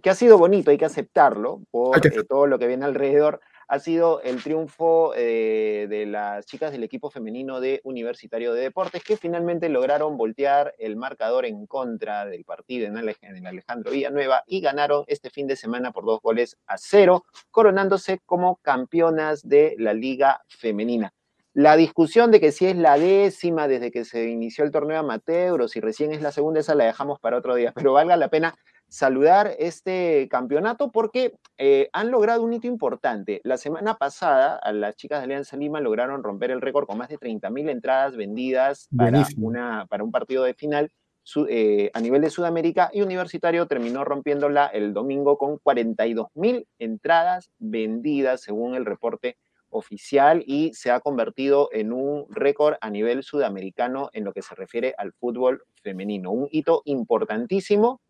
que 0.00 0.10
ha 0.10 0.14
sido 0.14 0.38
bonito, 0.38 0.70
hay 0.70 0.78
que 0.78 0.84
aceptarlo 0.84 1.62
por 1.70 2.04
eh, 2.06 2.24
todo 2.28 2.46
lo 2.46 2.58
que 2.58 2.66
viene 2.66 2.84
alrededor, 2.84 3.40
ha 3.70 3.78
sido 3.78 4.20
el 4.22 4.42
triunfo 4.42 5.12
eh, 5.14 5.86
de 5.88 6.04
las 6.04 6.44
chicas 6.44 6.72
del 6.72 6.82
equipo 6.82 7.08
femenino 7.08 7.60
de 7.60 7.80
Universitario 7.84 8.52
de 8.52 8.62
Deportes, 8.62 9.04
que 9.04 9.16
finalmente 9.16 9.68
lograron 9.68 10.16
voltear 10.16 10.74
el 10.78 10.96
marcador 10.96 11.46
en 11.46 11.66
contra 11.66 12.26
del 12.26 12.44
partido 12.44 12.88
en, 12.88 12.96
el 12.96 13.46
Alejandro 13.46 13.92
Villanueva 13.92 14.42
y 14.48 14.60
ganaron 14.60 15.04
este 15.06 15.30
fin 15.30 15.46
de 15.46 15.54
semana 15.54 15.92
por 15.92 16.04
dos 16.04 16.20
goles 16.20 16.56
a 16.66 16.78
cero, 16.78 17.24
coronándose 17.52 18.18
como 18.26 18.56
campeonas 18.56 19.48
de 19.48 19.76
la 19.78 19.94
Liga 19.94 20.42
Femenina. 20.48 21.14
La 21.52 21.76
discusión 21.76 22.32
de 22.32 22.40
que 22.40 22.50
si 22.50 22.66
es 22.66 22.76
la 22.76 22.98
décima 22.98 23.68
desde 23.68 23.92
que 23.92 24.04
se 24.04 24.30
inició 24.30 24.64
el 24.64 24.72
torneo 24.72 24.98
amateur 24.98 25.60
o 25.60 25.68
si 25.68 25.78
recién 25.78 26.12
es 26.12 26.22
la 26.22 26.32
segunda, 26.32 26.58
esa 26.58 26.74
la 26.74 26.86
dejamos 26.86 27.20
para 27.20 27.36
otro 27.36 27.54
día, 27.54 27.72
pero 27.72 27.92
valga 27.92 28.16
la 28.16 28.28
pena 28.28 28.56
saludar 28.90 29.54
este 29.58 30.28
campeonato 30.28 30.90
porque 30.90 31.34
eh, 31.56 31.88
han 31.92 32.10
logrado 32.10 32.42
un 32.42 32.52
hito 32.52 32.66
importante. 32.66 33.40
La 33.44 33.56
semana 33.56 33.94
pasada, 33.94 34.56
a 34.56 34.72
las 34.72 34.96
chicas 34.96 35.20
de 35.20 35.24
Alianza 35.24 35.56
Lima 35.56 35.80
lograron 35.80 36.22
romper 36.22 36.50
el 36.50 36.60
récord 36.60 36.86
con 36.86 36.98
más 36.98 37.08
de 37.08 37.18
30.000 37.18 37.70
entradas 37.70 38.16
vendidas 38.16 38.88
para, 38.94 39.26
una, 39.38 39.86
para 39.86 40.04
un 40.04 40.10
partido 40.10 40.42
de 40.42 40.54
final 40.54 40.90
eh, 41.48 41.90
a 41.94 42.00
nivel 42.00 42.22
de 42.22 42.30
Sudamérica 42.30 42.90
y 42.92 43.02
Universitario 43.02 43.66
terminó 43.66 44.04
rompiéndola 44.04 44.66
el 44.66 44.92
domingo 44.92 45.38
con 45.38 45.58
42.000 45.58 46.66
entradas 46.78 47.50
vendidas 47.58 48.40
según 48.40 48.74
el 48.74 48.84
reporte 48.84 49.36
oficial 49.68 50.42
y 50.46 50.74
se 50.74 50.90
ha 50.90 50.98
convertido 50.98 51.68
en 51.72 51.92
un 51.92 52.26
récord 52.30 52.74
a 52.80 52.90
nivel 52.90 53.22
sudamericano 53.22 54.10
en 54.12 54.24
lo 54.24 54.32
que 54.32 54.42
se 54.42 54.56
refiere 54.56 54.94
al 54.98 55.12
fútbol 55.12 55.62
femenino. 55.82 56.32
Un 56.32 56.48
hito 56.50 56.82
importantísimo 56.86 58.00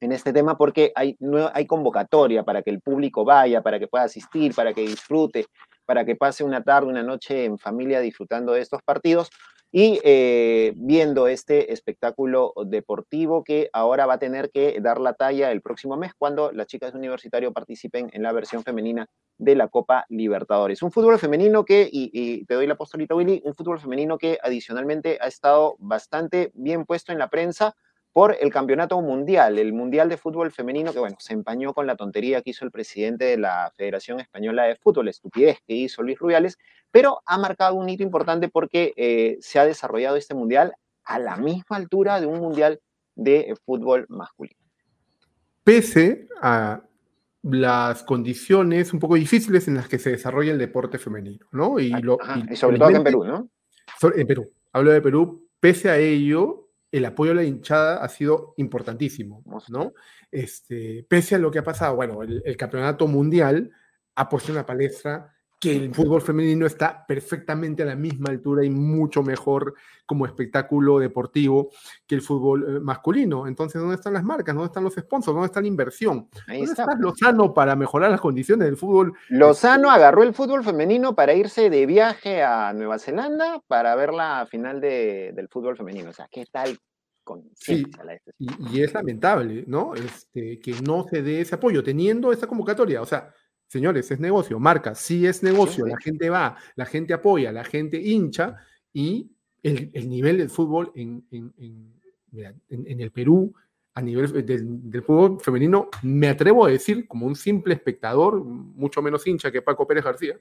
en 0.00 0.12
este 0.12 0.32
tema 0.32 0.56
porque 0.56 0.92
hay, 0.94 1.16
no, 1.20 1.50
hay 1.52 1.66
convocatoria 1.66 2.42
para 2.42 2.62
que 2.62 2.70
el 2.70 2.80
público 2.80 3.24
vaya, 3.24 3.62
para 3.62 3.78
que 3.78 3.86
pueda 3.86 4.04
asistir, 4.04 4.54
para 4.54 4.72
que 4.72 4.82
disfrute, 4.82 5.46
para 5.84 6.04
que 6.04 6.16
pase 6.16 6.44
una 6.44 6.62
tarde, 6.62 6.88
una 6.88 7.02
noche 7.02 7.44
en 7.44 7.58
familia 7.58 8.00
disfrutando 8.00 8.52
de 8.52 8.60
estos 8.60 8.82
partidos 8.82 9.30
y 9.72 10.00
eh, 10.02 10.72
viendo 10.76 11.28
este 11.28 11.72
espectáculo 11.72 12.52
deportivo 12.66 13.44
que 13.44 13.70
ahora 13.72 14.06
va 14.06 14.14
a 14.14 14.18
tener 14.18 14.50
que 14.50 14.80
dar 14.80 15.00
la 15.00 15.14
talla 15.14 15.52
el 15.52 15.62
próximo 15.62 15.96
mes 15.96 16.12
cuando 16.18 16.50
las 16.50 16.66
chicas 16.66 16.92
de 16.92 16.98
universitario 16.98 17.52
participen 17.52 18.10
en 18.12 18.22
la 18.22 18.32
versión 18.32 18.64
femenina 18.64 19.08
de 19.38 19.54
la 19.54 19.68
Copa 19.68 20.06
Libertadores. 20.08 20.82
Un 20.82 20.90
fútbol 20.90 21.18
femenino 21.18 21.64
que, 21.64 21.88
y, 21.90 22.44
te 22.46 22.54
doy 22.54 22.66
la 22.66 22.74
postolita 22.74 23.14
Willy, 23.14 23.42
un 23.44 23.54
fútbol 23.54 23.78
femenino 23.78 24.18
que 24.18 24.38
adicionalmente 24.42 25.18
ha 25.20 25.28
estado 25.28 25.76
bastante 25.78 26.50
bien 26.54 26.84
puesto 26.84 27.12
en 27.12 27.18
la 27.18 27.30
prensa 27.30 27.76
por 28.12 28.36
el 28.40 28.50
campeonato 28.50 29.00
mundial, 29.00 29.58
el 29.58 29.72
mundial 29.72 30.08
de 30.08 30.16
fútbol 30.16 30.50
femenino 30.50 30.92
que, 30.92 30.98
bueno, 30.98 31.16
se 31.20 31.32
empañó 31.32 31.72
con 31.72 31.86
la 31.86 31.96
tontería 31.96 32.42
que 32.42 32.50
hizo 32.50 32.64
el 32.64 32.70
presidente 32.70 33.24
de 33.24 33.36
la 33.36 33.72
Federación 33.76 34.18
Española 34.20 34.64
de 34.64 34.76
Fútbol, 34.76 35.06
la 35.06 35.12
estupidez 35.12 35.58
que 35.66 35.74
hizo 35.74 36.02
Luis 36.02 36.18
Rubiales, 36.18 36.58
pero 36.90 37.20
ha 37.24 37.38
marcado 37.38 37.74
un 37.74 37.88
hito 37.88 38.02
importante 38.02 38.48
porque 38.48 38.92
eh, 38.96 39.38
se 39.40 39.58
ha 39.60 39.64
desarrollado 39.64 40.16
este 40.16 40.34
mundial 40.34 40.74
a 41.04 41.18
la 41.18 41.36
misma 41.36 41.76
altura 41.76 42.20
de 42.20 42.26
un 42.26 42.40
mundial 42.40 42.80
de 43.14 43.54
fútbol 43.64 44.06
masculino. 44.08 44.58
Pese 45.62 46.28
a 46.42 46.82
las 47.42 48.02
condiciones 48.02 48.92
un 48.92 48.98
poco 48.98 49.14
difíciles 49.14 49.68
en 49.68 49.74
las 49.74 49.88
que 49.88 49.98
se 49.98 50.10
desarrolla 50.10 50.52
el 50.52 50.58
deporte 50.58 50.98
femenino, 50.98 51.46
¿no? 51.52 51.78
Y, 51.78 51.92
sobre 52.54 52.78
todo 52.78 52.90
en 52.90 53.04
Perú, 53.04 53.24
¿no? 53.24 53.48
En 54.14 54.26
Perú, 54.26 54.50
hablo 54.72 54.90
de 54.90 55.00
Perú, 55.00 55.48
pese 55.58 55.90
a 55.90 55.98
ello, 55.98 56.69
el 56.92 57.04
apoyo 57.04 57.32
a 57.32 57.34
la 57.34 57.44
hinchada 57.44 58.02
ha 58.02 58.08
sido 58.08 58.54
importantísimo, 58.56 59.42
¿no? 59.68 59.92
Este, 60.30 61.06
pese 61.08 61.34
a 61.34 61.38
lo 61.38 61.50
que 61.50 61.60
ha 61.60 61.64
pasado, 61.64 61.96
bueno, 61.96 62.22
el, 62.22 62.42
el 62.44 62.56
campeonato 62.56 63.06
mundial 63.06 63.70
ha 64.14 64.28
puesto 64.28 64.50
en 64.52 64.56
la 64.56 64.66
palestra 64.66 65.34
que 65.60 65.76
el 65.76 65.94
fútbol 65.94 66.22
femenino 66.22 66.64
está 66.64 67.04
perfectamente 67.06 67.82
a 67.82 67.86
la 67.86 67.94
misma 67.94 68.30
altura 68.30 68.64
y 68.64 68.70
mucho 68.70 69.22
mejor 69.22 69.74
como 70.06 70.24
espectáculo 70.24 70.98
deportivo 70.98 71.70
que 72.06 72.14
el 72.14 72.22
fútbol 72.22 72.64
eh, 72.64 72.80
masculino. 72.80 73.46
Entonces, 73.46 73.78
¿dónde 73.78 73.96
están 73.96 74.14
las 74.14 74.24
marcas? 74.24 74.54
¿Dónde 74.54 74.68
están 74.68 74.84
los 74.84 74.94
sponsors? 74.94 75.34
¿Dónde 75.34 75.46
está 75.46 75.60
la 75.60 75.66
inversión? 75.66 76.28
Ahí 76.48 76.64
¿Dónde 76.64 76.72
está. 76.72 76.86
Lozano 76.98 77.52
para 77.52 77.76
mejorar 77.76 78.10
las 78.10 78.22
condiciones 78.22 78.64
del 78.66 78.78
fútbol? 78.78 79.12
Lozano 79.28 79.90
agarró 79.90 80.22
el 80.22 80.32
fútbol 80.32 80.64
femenino 80.64 81.14
para 81.14 81.34
irse 81.34 81.68
de 81.68 81.84
viaje 81.84 82.42
a 82.42 82.72
Nueva 82.72 82.98
Zelanda 82.98 83.60
para 83.66 83.94
ver 83.94 84.14
la 84.14 84.46
final 84.50 84.80
del 84.80 85.48
fútbol 85.48 85.76
femenino. 85.76 86.08
O 86.08 86.14
sea, 86.14 86.26
¿qué 86.30 86.46
tal 86.50 86.78
sí, 87.54 87.84
y, 88.38 88.76
y, 88.78 88.82
es 88.82 88.92
lamentable, 88.94 89.64
¿no? 89.66 89.94
Este, 89.94 90.58
que 90.58 90.74
no 90.82 91.06
se 91.08 91.22
dé 91.22 91.42
ese 91.42 91.54
apoyo, 91.54 91.82
teniendo 91.82 92.32
esa 92.32 92.46
convocatoria. 92.46 93.02
O 93.02 93.06
sea, 93.06 93.32
Señores, 93.70 94.10
es 94.10 94.18
negocio, 94.18 94.58
marca, 94.58 94.96
sí 94.96 95.28
es 95.28 95.44
negocio, 95.44 95.86
la 95.86 95.96
gente 95.96 96.28
va, 96.28 96.56
la 96.74 96.86
gente 96.86 97.14
apoya, 97.14 97.52
la 97.52 97.62
gente 97.62 98.02
hincha 98.02 98.56
y 98.92 99.30
el, 99.62 100.08
nivel 100.08 100.38
del 100.38 100.50
fútbol 100.50 100.90
en, 100.96 101.22
el 102.72 103.10
Perú, 103.12 103.54
a 103.94 104.02
nivel 104.02 104.44
del, 104.44 105.02
fútbol 105.04 105.38
femenino, 105.40 105.88
me 106.02 106.26
atrevo 106.26 106.66
a 106.66 106.68
decir, 106.68 107.06
como 107.06 107.26
un 107.26 107.36
simple 107.36 107.74
espectador, 107.74 108.42
mucho 108.44 109.02
menos 109.02 109.24
hincha 109.24 109.52
que 109.52 109.62
Paco 109.62 109.86
Pérez 109.86 110.02
García, 110.02 110.36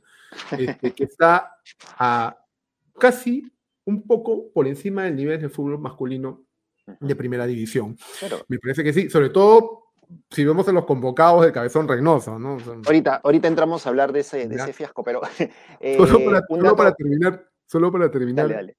este, 0.57 0.91
que 0.95 1.03
está 1.03 1.51
a 1.99 2.35
casi 2.97 3.43
un 3.85 4.07
poco 4.07 4.51
por 4.51 4.67
encima 4.67 5.03
del 5.03 5.15
nivel 5.15 5.39
del 5.39 5.51
fútbol 5.51 5.77
masculino 5.77 6.45
de 6.99 7.15
primera 7.15 7.45
división. 7.45 7.95
Me 8.47 8.57
parece 8.57 8.83
que 8.83 8.91
sí, 8.91 9.07
sobre 9.07 9.29
todo 9.29 9.88
si 10.29 10.45
vemos 10.45 10.67
en 10.67 10.75
los 10.75 10.85
convocados 10.85 11.45
de 11.45 11.51
Cabezón 11.51 11.87
Reynoso, 11.87 12.39
¿no? 12.39 12.57
ahorita, 12.85 13.21
ahorita 13.23 13.47
entramos 13.47 13.85
a 13.85 13.89
hablar 13.89 14.11
de 14.11 14.21
ese, 14.21 14.47
de 14.47 14.55
ese 14.55 14.73
fiasco, 14.73 15.03
pero... 15.03 15.21
Eh, 15.81 15.95
solo, 15.97 16.75
para, 16.75 16.93
terminar, 16.93 17.49
solo 17.65 17.91
para 17.91 18.11
terminar, 18.11 18.75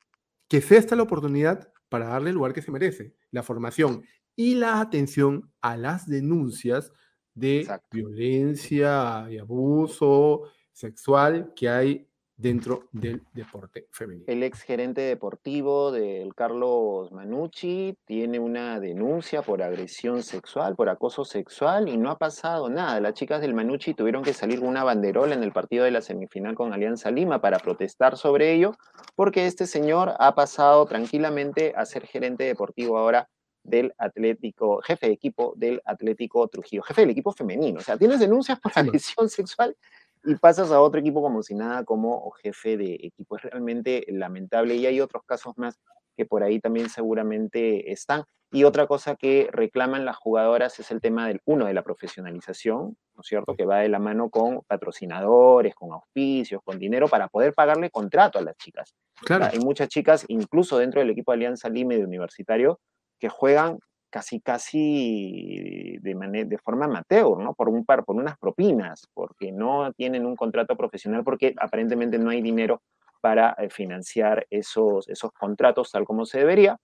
que 0.48 0.60
sea 0.60 0.78
esta 0.78 0.96
la 0.96 1.04
oportunidad 1.04 1.72
para 1.88 2.08
darle 2.08 2.30
el 2.30 2.36
lugar 2.36 2.52
que 2.52 2.60
se 2.60 2.70
merece, 2.70 3.14
la 3.30 3.42
formación 3.42 4.02
y 4.36 4.54
la 4.54 4.80
atención 4.80 5.50
a 5.62 5.76
las 5.76 6.06
denuncias 6.06 6.92
de 7.34 7.66
violencia 7.90 9.26
y 9.30 9.38
abuso 9.38 10.50
sexual 10.72 11.52
que 11.54 11.68
hay 11.68 12.09
dentro 12.40 12.88
del 12.92 13.22
deporte 13.32 13.86
femenino. 13.90 14.24
El 14.26 14.42
ex 14.42 14.62
gerente 14.62 15.02
deportivo 15.02 15.92
del 15.92 16.34
Carlos 16.34 17.12
Manucci 17.12 17.96
tiene 18.06 18.38
una 18.38 18.80
denuncia 18.80 19.42
por 19.42 19.62
agresión 19.62 20.22
sexual, 20.22 20.74
por 20.74 20.88
acoso 20.88 21.24
sexual 21.24 21.88
y 21.88 21.98
no 21.98 22.10
ha 22.10 22.18
pasado 22.18 22.70
nada. 22.70 22.98
Las 23.00 23.14
chicas 23.14 23.42
del 23.42 23.54
Manucci 23.54 23.92
tuvieron 23.92 24.22
que 24.22 24.32
salir 24.32 24.60
con 24.60 24.68
una 24.68 24.84
banderola 24.84 25.34
en 25.34 25.42
el 25.42 25.52
partido 25.52 25.84
de 25.84 25.90
la 25.90 26.00
semifinal 26.00 26.54
con 26.54 26.72
Alianza 26.72 27.10
Lima 27.10 27.40
para 27.40 27.58
protestar 27.58 28.16
sobre 28.16 28.54
ello, 28.54 28.74
porque 29.14 29.46
este 29.46 29.66
señor 29.66 30.14
ha 30.18 30.34
pasado 30.34 30.86
tranquilamente 30.86 31.74
a 31.76 31.84
ser 31.84 32.06
gerente 32.06 32.44
deportivo 32.44 32.96
ahora 32.96 33.28
del 33.62 33.92
Atlético, 33.98 34.80
jefe 34.82 35.08
de 35.08 35.12
equipo 35.12 35.52
del 35.56 35.82
Atlético 35.84 36.48
Trujillo, 36.48 36.82
jefe 36.82 37.02
del 37.02 37.10
equipo 37.10 37.32
femenino. 37.32 37.80
O 37.80 37.82
sea, 37.82 37.98
tienes 37.98 38.20
denuncias 38.20 38.58
por 38.58 38.72
agresión 38.74 39.28
sexual 39.28 39.76
y 40.24 40.36
pasas 40.36 40.70
a 40.70 40.80
otro 40.80 41.00
equipo 41.00 41.22
como 41.22 41.42
si 41.42 41.54
nada, 41.54 41.84
como 41.84 42.30
jefe 42.42 42.76
de 42.76 42.94
equipo. 43.02 43.36
Es 43.36 43.42
realmente 43.42 44.04
lamentable 44.08 44.74
y 44.74 44.86
hay 44.86 45.00
otros 45.00 45.22
casos 45.24 45.56
más 45.56 45.78
que 46.16 46.26
por 46.26 46.42
ahí 46.42 46.60
también 46.60 46.88
seguramente 46.88 47.92
están. 47.92 48.24
Y 48.52 48.64
otra 48.64 48.88
cosa 48.88 49.14
que 49.14 49.48
reclaman 49.52 50.04
las 50.04 50.16
jugadoras 50.16 50.78
es 50.80 50.90
el 50.90 51.00
tema 51.00 51.28
del, 51.28 51.40
uno, 51.44 51.66
de 51.66 51.74
la 51.74 51.82
profesionalización, 51.82 52.96
¿no 53.14 53.20
es 53.20 53.26
cierto? 53.26 53.54
Que 53.54 53.64
va 53.64 53.78
de 53.78 53.88
la 53.88 54.00
mano 54.00 54.28
con 54.28 54.62
patrocinadores, 54.66 55.74
con 55.74 55.92
auspicios, 55.92 56.60
con 56.64 56.78
dinero 56.78 57.06
para 57.06 57.28
poder 57.28 57.54
pagarle 57.54 57.90
contrato 57.90 58.40
a 58.40 58.42
las 58.42 58.56
chicas. 58.56 58.92
Claro. 59.24 59.46
Hay 59.52 59.60
muchas 59.60 59.88
chicas, 59.88 60.24
incluso 60.26 60.78
dentro 60.78 61.00
del 61.00 61.10
equipo 61.10 61.30
de 61.30 61.36
Alianza 61.36 61.68
Lime 61.68 61.96
de 61.96 62.04
Universitario, 62.04 62.80
que 63.20 63.28
juegan 63.28 63.78
casi 64.10 64.40
casi 64.40 65.98
de, 66.00 66.44
de 66.46 66.58
forma 66.58 66.86
amateur, 66.86 67.38
¿no? 67.38 67.54
Por, 67.54 67.68
un 67.68 67.84
par, 67.84 68.04
por 68.04 68.16
unas 68.16 68.36
propinas, 68.38 69.08
porque 69.14 69.52
no 69.52 69.92
tienen 69.92 70.26
un 70.26 70.36
contrato 70.36 70.76
profesional, 70.76 71.24
porque 71.24 71.54
aparentemente 71.58 72.18
no 72.18 72.30
hay 72.30 72.42
dinero 72.42 72.82
para 73.20 73.54
eh, 73.58 73.68
financiar 73.70 74.46
esos, 74.50 75.08
esos 75.08 75.30
contratos 75.32 75.90
tal 75.90 76.04
como 76.04 76.24
se 76.24 76.38
debería, 76.38 76.78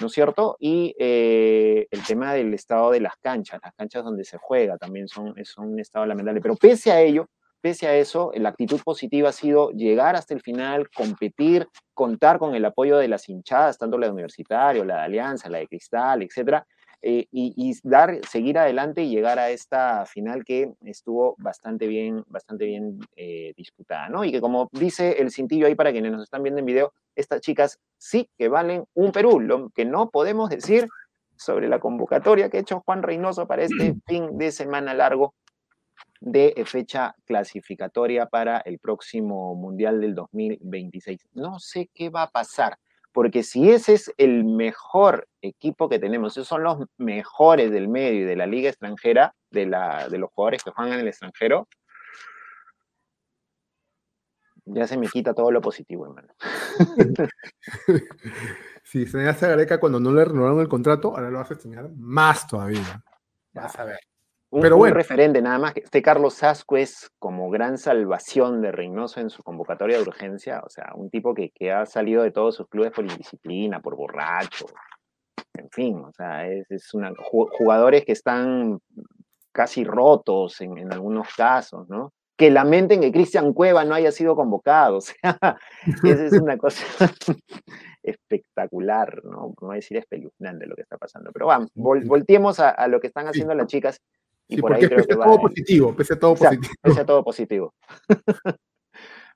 ¿no 0.00 0.06
es 0.06 0.12
cierto? 0.12 0.56
Y 0.58 0.94
eh, 0.98 1.86
el 1.90 2.02
tema 2.02 2.34
del 2.34 2.52
estado 2.54 2.90
de 2.90 3.00
las 3.00 3.16
canchas, 3.16 3.60
las 3.62 3.74
canchas 3.74 4.04
donde 4.04 4.24
se 4.24 4.38
juega 4.38 4.78
también 4.78 5.08
son, 5.08 5.34
son 5.44 5.72
un 5.72 5.80
estado 5.80 6.06
lamentable, 6.06 6.40
pero 6.40 6.56
pese 6.56 6.92
a 6.92 7.00
ello, 7.00 7.28
pese 7.60 7.86
a 7.86 7.96
eso, 7.96 8.32
la 8.34 8.48
actitud 8.48 8.80
positiva 8.82 9.28
ha 9.28 9.32
sido 9.32 9.70
llegar 9.70 10.16
hasta 10.16 10.34
el 10.34 10.40
final, 10.40 10.90
competir, 10.90 11.68
contar 11.94 12.38
con 12.38 12.54
el 12.54 12.64
apoyo 12.64 12.98
de 12.98 13.08
las 13.08 13.28
hinchadas, 13.28 13.78
tanto 13.78 13.98
la 13.98 14.06
de 14.06 14.12
Universitario, 14.12 14.84
la 14.84 14.96
de 14.96 15.02
Alianza, 15.02 15.48
la 15.48 15.58
de 15.58 15.68
Cristal, 15.68 16.22
etcétera, 16.22 16.66
eh, 17.04 17.26
y, 17.32 17.74
dar, 17.82 18.20
seguir 18.28 18.58
adelante 18.58 19.02
y 19.02 19.10
llegar 19.10 19.40
a 19.40 19.50
esta 19.50 20.06
final 20.06 20.44
que 20.44 20.72
estuvo 20.84 21.34
bastante 21.36 21.88
bien, 21.88 22.22
bastante 22.28 22.64
bien 22.64 23.00
eh, 23.16 23.52
disputada, 23.56 24.08
¿no? 24.08 24.24
Y 24.24 24.30
que 24.30 24.40
como 24.40 24.68
dice 24.70 25.20
el 25.20 25.32
cintillo 25.32 25.66
ahí 25.66 25.74
para 25.74 25.90
quienes 25.90 26.12
nos 26.12 26.22
están 26.22 26.44
viendo 26.44 26.60
en 26.60 26.66
video, 26.66 26.92
estas 27.16 27.40
chicas 27.40 27.80
sí 27.98 28.28
que 28.38 28.48
valen 28.48 28.84
un 28.94 29.10
Perú, 29.10 29.40
lo 29.40 29.70
que 29.70 29.84
no 29.84 30.10
podemos 30.10 30.48
decir 30.48 30.86
sobre 31.34 31.68
la 31.68 31.80
convocatoria 31.80 32.48
que 32.48 32.58
ha 32.58 32.60
hecho 32.60 32.82
Juan 32.86 33.02
Reynoso 33.02 33.48
para 33.48 33.64
este 33.64 33.96
fin 34.06 34.38
de 34.38 34.52
semana 34.52 34.94
largo 34.94 35.34
de 36.20 36.54
fecha 36.66 37.16
clasificatoria 37.24 38.26
para 38.26 38.58
el 38.58 38.78
próximo 38.78 39.56
Mundial 39.56 40.00
del 40.00 40.14
2026. 40.14 41.30
No 41.32 41.58
sé 41.58 41.90
qué 41.92 42.10
va 42.10 42.22
a 42.22 42.30
pasar, 42.30 42.78
porque 43.12 43.42
si 43.42 43.70
ese 43.70 43.94
es 43.94 44.12
el 44.16 44.44
mejor 44.44 45.28
equipo 45.40 45.88
que 45.88 45.98
tenemos, 45.98 46.32
esos 46.32 46.48
son 46.48 46.62
los 46.62 46.78
mejores 46.96 47.70
del 47.70 47.88
medio 47.88 48.22
y 48.22 48.24
de 48.24 48.36
la 48.36 48.46
liga 48.46 48.70
extranjera, 48.70 49.34
de, 49.50 49.66
la, 49.66 50.08
de 50.08 50.18
los 50.18 50.30
jugadores 50.32 50.64
que 50.64 50.70
juegan 50.70 50.94
en 50.94 51.00
el 51.00 51.08
extranjero, 51.08 51.68
ya 54.64 54.86
se 54.86 54.96
me 54.96 55.08
quita 55.08 55.34
todo 55.34 55.50
lo 55.50 55.60
positivo, 55.60 56.06
hermano. 56.06 56.32
Si 58.84 59.06
se 59.06 59.16
me 59.16 59.28
hace 59.28 59.48
Gareca 59.48 59.80
cuando 59.80 60.00
no 60.00 60.12
le 60.12 60.24
renovaron 60.24 60.60
el 60.60 60.68
contrato, 60.68 61.16
ahora 61.16 61.30
lo 61.30 61.38
vas 61.38 61.50
a 61.50 61.54
extrañar 61.54 61.90
más 61.96 62.46
todavía. 62.46 63.02
Vas 63.54 63.78
a 63.78 63.84
ver. 63.84 64.00
Un, 64.52 64.60
Pero 64.60 64.76
bueno. 64.76 64.94
referente 64.94 65.40
nada 65.40 65.58
más. 65.58 65.72
que 65.72 65.80
Este 65.80 66.02
Carlos 66.02 66.34
Sasco 66.34 66.76
es 66.76 67.10
como 67.18 67.48
gran 67.48 67.78
salvación 67.78 68.60
de 68.60 68.70
Reynoso 68.70 69.18
en 69.18 69.30
su 69.30 69.42
convocatoria 69.42 69.96
de 69.96 70.02
urgencia. 70.02 70.60
O 70.66 70.68
sea, 70.68 70.92
un 70.94 71.08
tipo 71.08 71.32
que, 71.32 71.50
que 71.50 71.72
ha 71.72 71.86
salido 71.86 72.22
de 72.22 72.32
todos 72.32 72.56
sus 72.56 72.68
clubes 72.68 72.92
por 72.92 73.06
indisciplina, 73.06 73.80
por 73.80 73.96
borracho. 73.96 74.66
En 75.54 75.70
fin, 75.70 75.96
o 76.04 76.12
sea, 76.12 76.46
es, 76.46 76.70
es 76.70 76.92
una, 76.92 77.14
jugadores 77.16 78.04
que 78.04 78.12
están 78.12 78.78
casi 79.52 79.84
rotos 79.84 80.60
en, 80.60 80.76
en 80.76 80.92
algunos 80.92 81.34
casos, 81.34 81.88
¿no? 81.88 82.12
que 82.36 82.50
lamenten 82.50 83.00
que 83.00 83.12
Cristian 83.12 83.52
Cueva 83.52 83.84
no 83.84 83.94
haya 83.94 84.10
sido 84.10 84.36
convocado. 84.36 84.98
O 84.98 85.00
sea, 85.00 85.56
esa 86.04 86.24
es 86.26 86.32
una 86.34 86.58
cosa 86.58 86.84
espectacular, 88.02 89.24
¿no? 89.24 89.52
Como 89.54 89.72
decir 89.72 89.96
espeluznante 89.96 90.66
lo 90.66 90.74
que 90.74 90.82
está 90.82 90.98
pasando. 90.98 91.30
Pero 91.32 91.46
vamos, 91.46 91.70
volteemos 91.74 92.60
a, 92.60 92.70
a, 92.70 92.88
lo 92.88 93.00
que 93.00 93.06
están 93.06 93.26
haciendo 93.28 93.54
las 93.54 93.66
chicas 93.66 94.00
y 94.48 94.60
por 94.60 94.74
ahí 94.74 94.86
creo 94.86 95.04
que 95.04 95.14
todo 95.14 95.40
positivo, 95.40 95.94
pese 95.94 96.14
a 96.14 96.18
todo 96.18 96.34
positivo. 96.34 96.74
Pese 96.82 97.00
a 97.00 97.06
todo 97.06 97.24
positivo. 97.24 97.74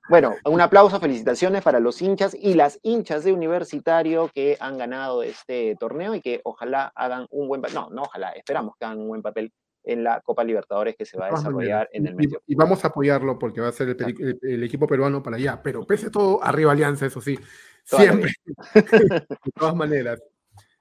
bueno, 0.09 0.35
un 0.45 0.61
aplauso, 0.61 0.99
felicitaciones 0.99 1.63
para 1.63 1.79
los 1.79 2.01
hinchas 2.01 2.35
y 2.39 2.53
las 2.53 2.79
hinchas 2.83 3.23
de 3.23 3.33
Universitario 3.33 4.29
que 4.33 4.57
han 4.59 4.77
ganado 4.77 5.23
este 5.23 5.75
torneo 5.79 6.15
y 6.15 6.21
que 6.21 6.41
ojalá 6.43 6.91
hagan 6.95 7.27
un 7.29 7.47
buen 7.47 7.61
papel. 7.61 7.75
No, 7.75 7.89
no 7.89 8.03
ojalá, 8.03 8.31
esperamos 8.31 8.75
que 8.77 8.85
hagan 8.85 8.99
un 8.99 9.07
buen 9.07 9.21
papel 9.21 9.51
en 9.83 10.03
la 10.03 10.21
Copa 10.21 10.43
Libertadores 10.43 10.95
que 10.97 11.05
se 11.05 11.17
va 11.17 11.27
a 11.27 11.31
desarrollar 11.31 11.89
en 11.93 12.07
el 12.07 12.15
mes 12.15 12.27
y, 12.45 12.53
y, 12.53 12.55
vamos 12.55 12.83
a 12.83 12.89
apoyarlo 12.89 13.39
porque 13.39 13.61
va 13.61 13.69
a 13.69 13.71
ser 13.71 13.95
el, 14.41 14.63
equipo 14.63 14.85
peruano 14.85 15.23
para 15.23 15.37
allá, 15.37 15.61
pero 15.63 15.85
pese 15.85 16.07
a 16.07 16.11
todo, 16.11 16.43
arriba 16.43 16.73
Alianza, 16.73 17.05
eso 17.05 17.21
sí, 17.21 17.39
siempre. 17.83 18.31
de 18.73 19.25
todas 19.55 19.75
maneras. 19.75 20.21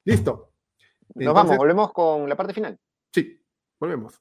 Listo. 0.05 0.53
Nos 1.15 1.35
vamos, 1.35 1.57
volvemos 1.57 1.93
con 1.93 2.29
la 2.29 2.37
parte 2.37 2.53
final. 2.53 2.79
Sí, 3.13 3.41
volvemos. 3.79 4.21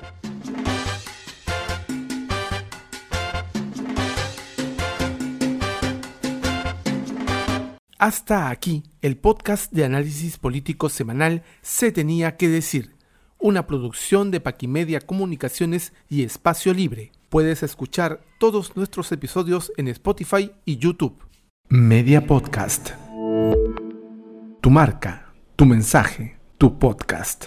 Hasta 7.98 8.50
aquí 8.50 8.82
el 9.00 9.16
podcast 9.16 9.72
de 9.72 9.86
análisis 9.86 10.36
político 10.36 10.90
semanal 10.90 11.42
Se 11.62 11.92
tenía 11.92 12.36
que 12.36 12.48
decir, 12.50 12.94
una 13.38 13.66
producción 13.66 14.30
de 14.30 14.40
Paquimedia 14.40 15.00
Comunicaciones 15.00 15.94
y 16.10 16.22
Espacio 16.22 16.74
Libre. 16.74 17.12
Puedes 17.30 17.62
escuchar 17.62 18.20
todos 18.38 18.76
nuestros 18.76 19.10
episodios 19.12 19.72
en 19.78 19.88
Spotify 19.88 20.52
y 20.66 20.76
YouTube. 20.76 21.16
Media 21.70 22.26
Podcast. 22.26 22.90
Tu 24.60 24.70
marca, 24.70 25.32
tu 25.56 25.64
mensaje, 25.64 26.38
tu 26.58 26.78
podcast. 26.78 27.46